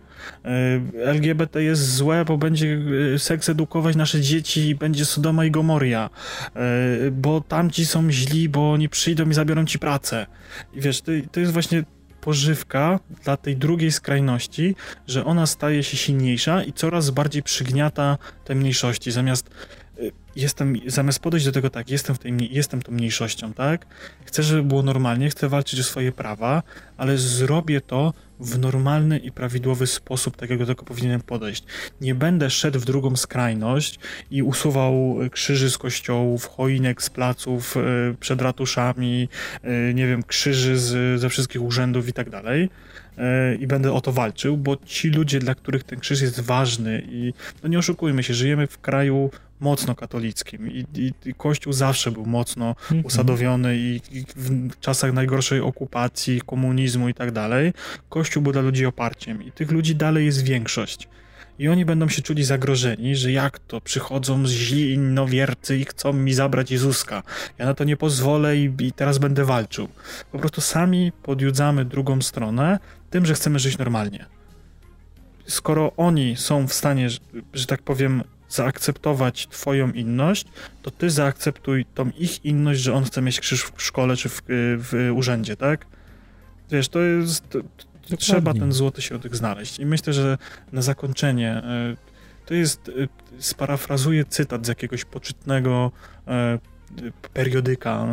Y, 0.94 1.04
LGBT 1.04 1.62
jest 1.62 1.94
złe, 1.94 2.24
bo 2.24 2.38
będzie 2.38 2.66
y, 3.14 3.18
seks 3.18 3.48
edukować 3.48 3.96
nasze 3.96 4.20
dzieci 4.20 4.68
i 4.68 4.74
będzie 4.74 5.04
Sodoma 5.04 5.44
i 5.44 5.50
Gomoria. 5.50 6.10
Y, 7.06 7.10
bo 7.10 7.40
tamci 7.40 7.86
są 7.86 8.10
źli, 8.10 8.48
bo 8.48 8.72
oni 8.72 8.88
przyjdą 8.88 9.30
i 9.30 9.34
zabiorą 9.34 9.64
ci 9.64 9.78
pracę. 9.78 10.26
I 10.74 10.80
wiesz, 10.80 11.00
to, 11.00 11.12
to 11.32 11.40
jest 11.40 11.52
właśnie 11.52 11.84
pożywka 12.20 13.00
dla 13.24 13.36
tej 13.36 13.56
drugiej 13.56 13.92
skrajności, 13.92 14.76
że 15.06 15.24
ona 15.24 15.46
staje 15.46 15.82
się 15.82 15.96
silniejsza 15.96 16.62
i 16.62 16.72
coraz 16.72 17.10
bardziej 17.10 17.42
przygniata 17.42 18.18
te 18.44 18.54
mniejszości. 18.54 19.12
Zamiast 19.12 19.50
jestem, 20.36 20.76
zamiast 20.86 21.18
podejść 21.18 21.46
do 21.46 21.52
tego 21.52 21.70
tak, 21.70 21.90
jestem, 21.90 22.16
w 22.16 22.18
tej, 22.18 22.54
jestem 22.54 22.82
tą 22.82 22.92
mniejszością, 22.92 23.52
tak? 23.52 23.86
Chcę, 24.24 24.42
żeby 24.42 24.62
było 24.62 24.82
normalnie, 24.82 25.30
chcę 25.30 25.48
walczyć 25.48 25.80
o 25.80 25.82
swoje 25.82 26.12
prawa, 26.12 26.62
ale 26.96 27.18
zrobię 27.18 27.80
to 27.80 28.12
w 28.40 28.58
normalny 28.58 29.18
i 29.18 29.32
prawidłowy 29.32 29.86
sposób, 29.86 30.36
tak 30.36 30.50
jak 30.50 30.58
do 30.58 30.66
tego 30.66 30.84
powinienem 30.84 31.20
podejść. 31.20 31.64
Nie 32.00 32.14
będę 32.14 32.50
szedł 32.50 32.80
w 32.80 32.84
drugą 32.84 33.16
skrajność 33.16 33.98
i 34.30 34.42
usuwał 34.42 35.18
krzyży 35.30 35.70
z 35.70 35.78
kościołów, 35.78 36.46
choinek 36.46 37.02
z 37.02 37.10
placów 37.10 37.76
e, 37.76 37.80
przed 38.20 38.42
ratuszami, 38.42 39.28
e, 39.62 39.94
nie 39.94 40.06
wiem, 40.06 40.22
krzyży 40.22 40.78
z, 40.78 41.20
ze 41.20 41.28
wszystkich 41.28 41.62
urzędów 41.62 42.08
i 42.08 42.12
tak 42.12 42.30
dalej 42.30 42.70
e, 43.18 43.54
i 43.54 43.66
będę 43.66 43.92
o 43.92 44.00
to 44.00 44.12
walczył, 44.12 44.56
bo 44.56 44.76
ci 44.76 45.10
ludzie, 45.10 45.38
dla 45.38 45.54
których 45.54 45.84
ten 45.84 46.00
krzyż 46.00 46.20
jest 46.20 46.40
ważny 46.40 47.02
i 47.08 47.32
no 47.62 47.68
nie 47.68 47.78
oszukujmy 47.78 48.22
się, 48.22 48.34
żyjemy 48.34 48.66
w 48.66 48.78
kraju 48.78 49.30
mocno 49.64 49.94
katolickim 49.94 50.70
i, 50.70 50.84
i, 50.94 51.12
i 51.24 51.34
Kościół 51.34 51.72
zawsze 51.72 52.10
był 52.10 52.26
mocno 52.26 52.68
mhm. 52.68 53.06
usadowiony 53.06 53.76
i, 53.76 54.00
i, 54.12 54.24
w 54.36 54.80
czasach 54.80 55.12
najgorszej 55.12 55.60
okupacji, 55.60 56.40
komunizmu 56.46 57.08
i 57.08 57.14
tak 57.14 57.30
dalej, 57.32 57.72
Kościół 58.08 58.42
był 58.42 58.52
dla 58.52 58.62
ludzi 58.62 58.86
oparciem 58.86 59.42
i 59.42 59.52
tych 59.52 59.70
ludzi 59.70 59.96
dalej 59.96 60.26
jest 60.26 60.44
większość. 60.44 61.08
I 61.58 61.68
oni 61.68 61.84
będą 61.84 62.08
się 62.08 62.22
czuli 62.22 62.44
zagrożeni, 62.44 63.16
że 63.16 63.32
jak 63.32 63.58
to, 63.58 63.80
przychodzą 63.80 64.46
źli 64.46 64.92
innowiercy 64.92 65.78
i 65.78 65.84
chcą 65.84 66.12
mi 66.12 66.34
zabrać 66.34 66.70
Jezuska. 66.70 67.22
Ja 67.58 67.66
na 67.66 67.74
to 67.74 67.84
nie 67.84 67.96
pozwolę 67.96 68.56
i, 68.56 68.72
i 68.78 68.92
teraz 68.92 69.18
będę 69.18 69.44
walczył. 69.44 69.88
Po 70.32 70.38
prostu 70.38 70.60
sami 70.60 71.12
podjudzamy 71.22 71.84
drugą 71.84 72.22
stronę 72.22 72.78
tym, 73.10 73.26
że 73.26 73.34
chcemy 73.34 73.58
żyć 73.58 73.78
normalnie. 73.78 74.26
Skoro 75.46 75.92
oni 75.96 76.36
są 76.36 76.66
w 76.68 76.72
stanie, 76.72 77.10
że, 77.10 77.18
że 77.54 77.66
tak 77.66 77.82
powiem, 77.82 78.22
zaakceptować 78.48 79.46
twoją 79.48 79.92
inność, 79.92 80.46
to 80.82 80.90
ty 80.90 81.10
zaakceptuj 81.10 81.84
tą 81.94 82.10
ich 82.10 82.44
inność, 82.44 82.80
że 82.80 82.94
on 82.94 83.04
chce 83.04 83.22
mieć 83.22 83.40
krzyż 83.40 83.62
w 83.62 83.82
szkole 83.82 84.16
czy 84.16 84.28
w, 84.28 84.42
w 84.48 85.10
urzędzie, 85.14 85.56
tak? 85.56 85.86
Wiesz, 86.70 86.88
to 86.88 87.00
jest... 87.00 87.48
To, 87.48 87.58
to 88.10 88.16
trzeba 88.16 88.54
ten 88.54 88.72
złoty 88.72 89.02
środek 89.02 89.36
znaleźć. 89.36 89.78
I 89.78 89.86
myślę, 89.86 90.12
że 90.12 90.38
na 90.72 90.82
zakończenie 90.82 91.50
e, 91.50 91.96
to 92.46 92.54
jest, 92.54 92.88
e, 92.88 92.92
sparafrazuję 93.38 94.24
cytat 94.24 94.66
z 94.66 94.68
jakiegoś 94.68 95.04
poczytnego 95.04 95.92
periodyka 97.32 98.06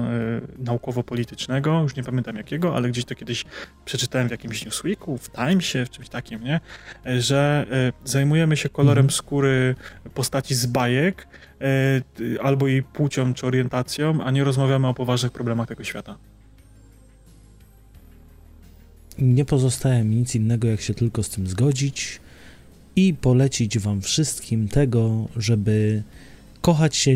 naukowo-politycznego, 0.60 1.82
już 1.82 1.96
nie 1.96 2.04
pamiętam 2.04 2.36
jakiego, 2.36 2.76
ale 2.76 2.90
gdzieś 2.90 3.06
to 3.06 3.16
kiedyś 3.16 3.46
przeczytałem 3.86 4.28
w 4.28 4.32
jakimś 4.32 4.66
Newsweeku, 4.66 5.18
w 5.18 5.32
Timesie, 5.32 5.86
w 5.86 5.90
czymś 5.90 6.10
takim, 6.10 6.44
nie? 6.44 6.60
Że 7.20 7.66
zajmujemy 8.06 8.58
się 8.58 8.70
kolorem 8.70 9.06
mhm. 9.06 9.18
skóry 9.18 9.76
postaci 10.14 10.56
z 10.56 10.66
bajek, 10.66 11.28
albo 12.42 12.68
jej 12.68 12.84
płcią 12.84 13.34
czy 13.34 13.48
orientacją, 13.48 14.24
a 14.24 14.32
nie 14.32 14.44
rozmawiamy 14.44 14.88
o 14.88 14.94
poważnych 14.94 15.32
problemach 15.32 15.68
tego 15.68 15.84
świata. 15.84 16.18
Nie 19.20 19.46
pozostaje 19.46 20.04
mi 20.04 20.16
nic 20.16 20.36
innego, 20.36 20.68
jak 20.68 20.82
się 20.82 20.94
tylko 20.94 21.24
z 21.24 21.30
tym 21.30 21.48
zgodzić 21.48 22.20
i 22.96 23.14
polecić 23.14 23.80
Wam 23.80 24.02
wszystkim 24.02 24.68
tego, 24.68 25.28
żeby 25.38 26.04
kochać 26.62 26.96
się 26.96 27.12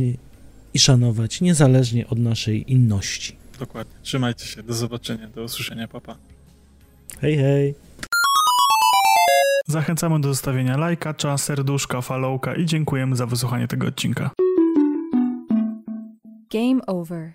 i 0.75 0.79
szanować 0.79 1.41
niezależnie 1.41 2.07
od 2.07 2.19
naszej 2.19 2.71
inności. 2.71 3.35
Dokładnie. 3.59 3.93
Trzymajcie 4.01 4.45
się. 4.45 4.63
Do 4.63 4.73
zobaczenia. 4.73 5.27
Do 5.27 5.43
usłyszenia. 5.43 5.87
Papa. 5.87 6.15
Hej, 7.21 7.37
hej. 7.37 7.73
Zachęcamy 9.67 10.21
do 10.21 10.27
zostawienia 10.27 10.77
lajka, 10.77 11.37
serduszka, 11.37 12.01
followka 12.01 12.55
i 12.55 12.65
dziękujemy 12.65 13.15
za 13.15 13.25
wysłuchanie 13.25 13.67
tego 13.67 13.87
odcinka. 13.87 14.31
Game 16.53 16.85
over. 16.87 17.31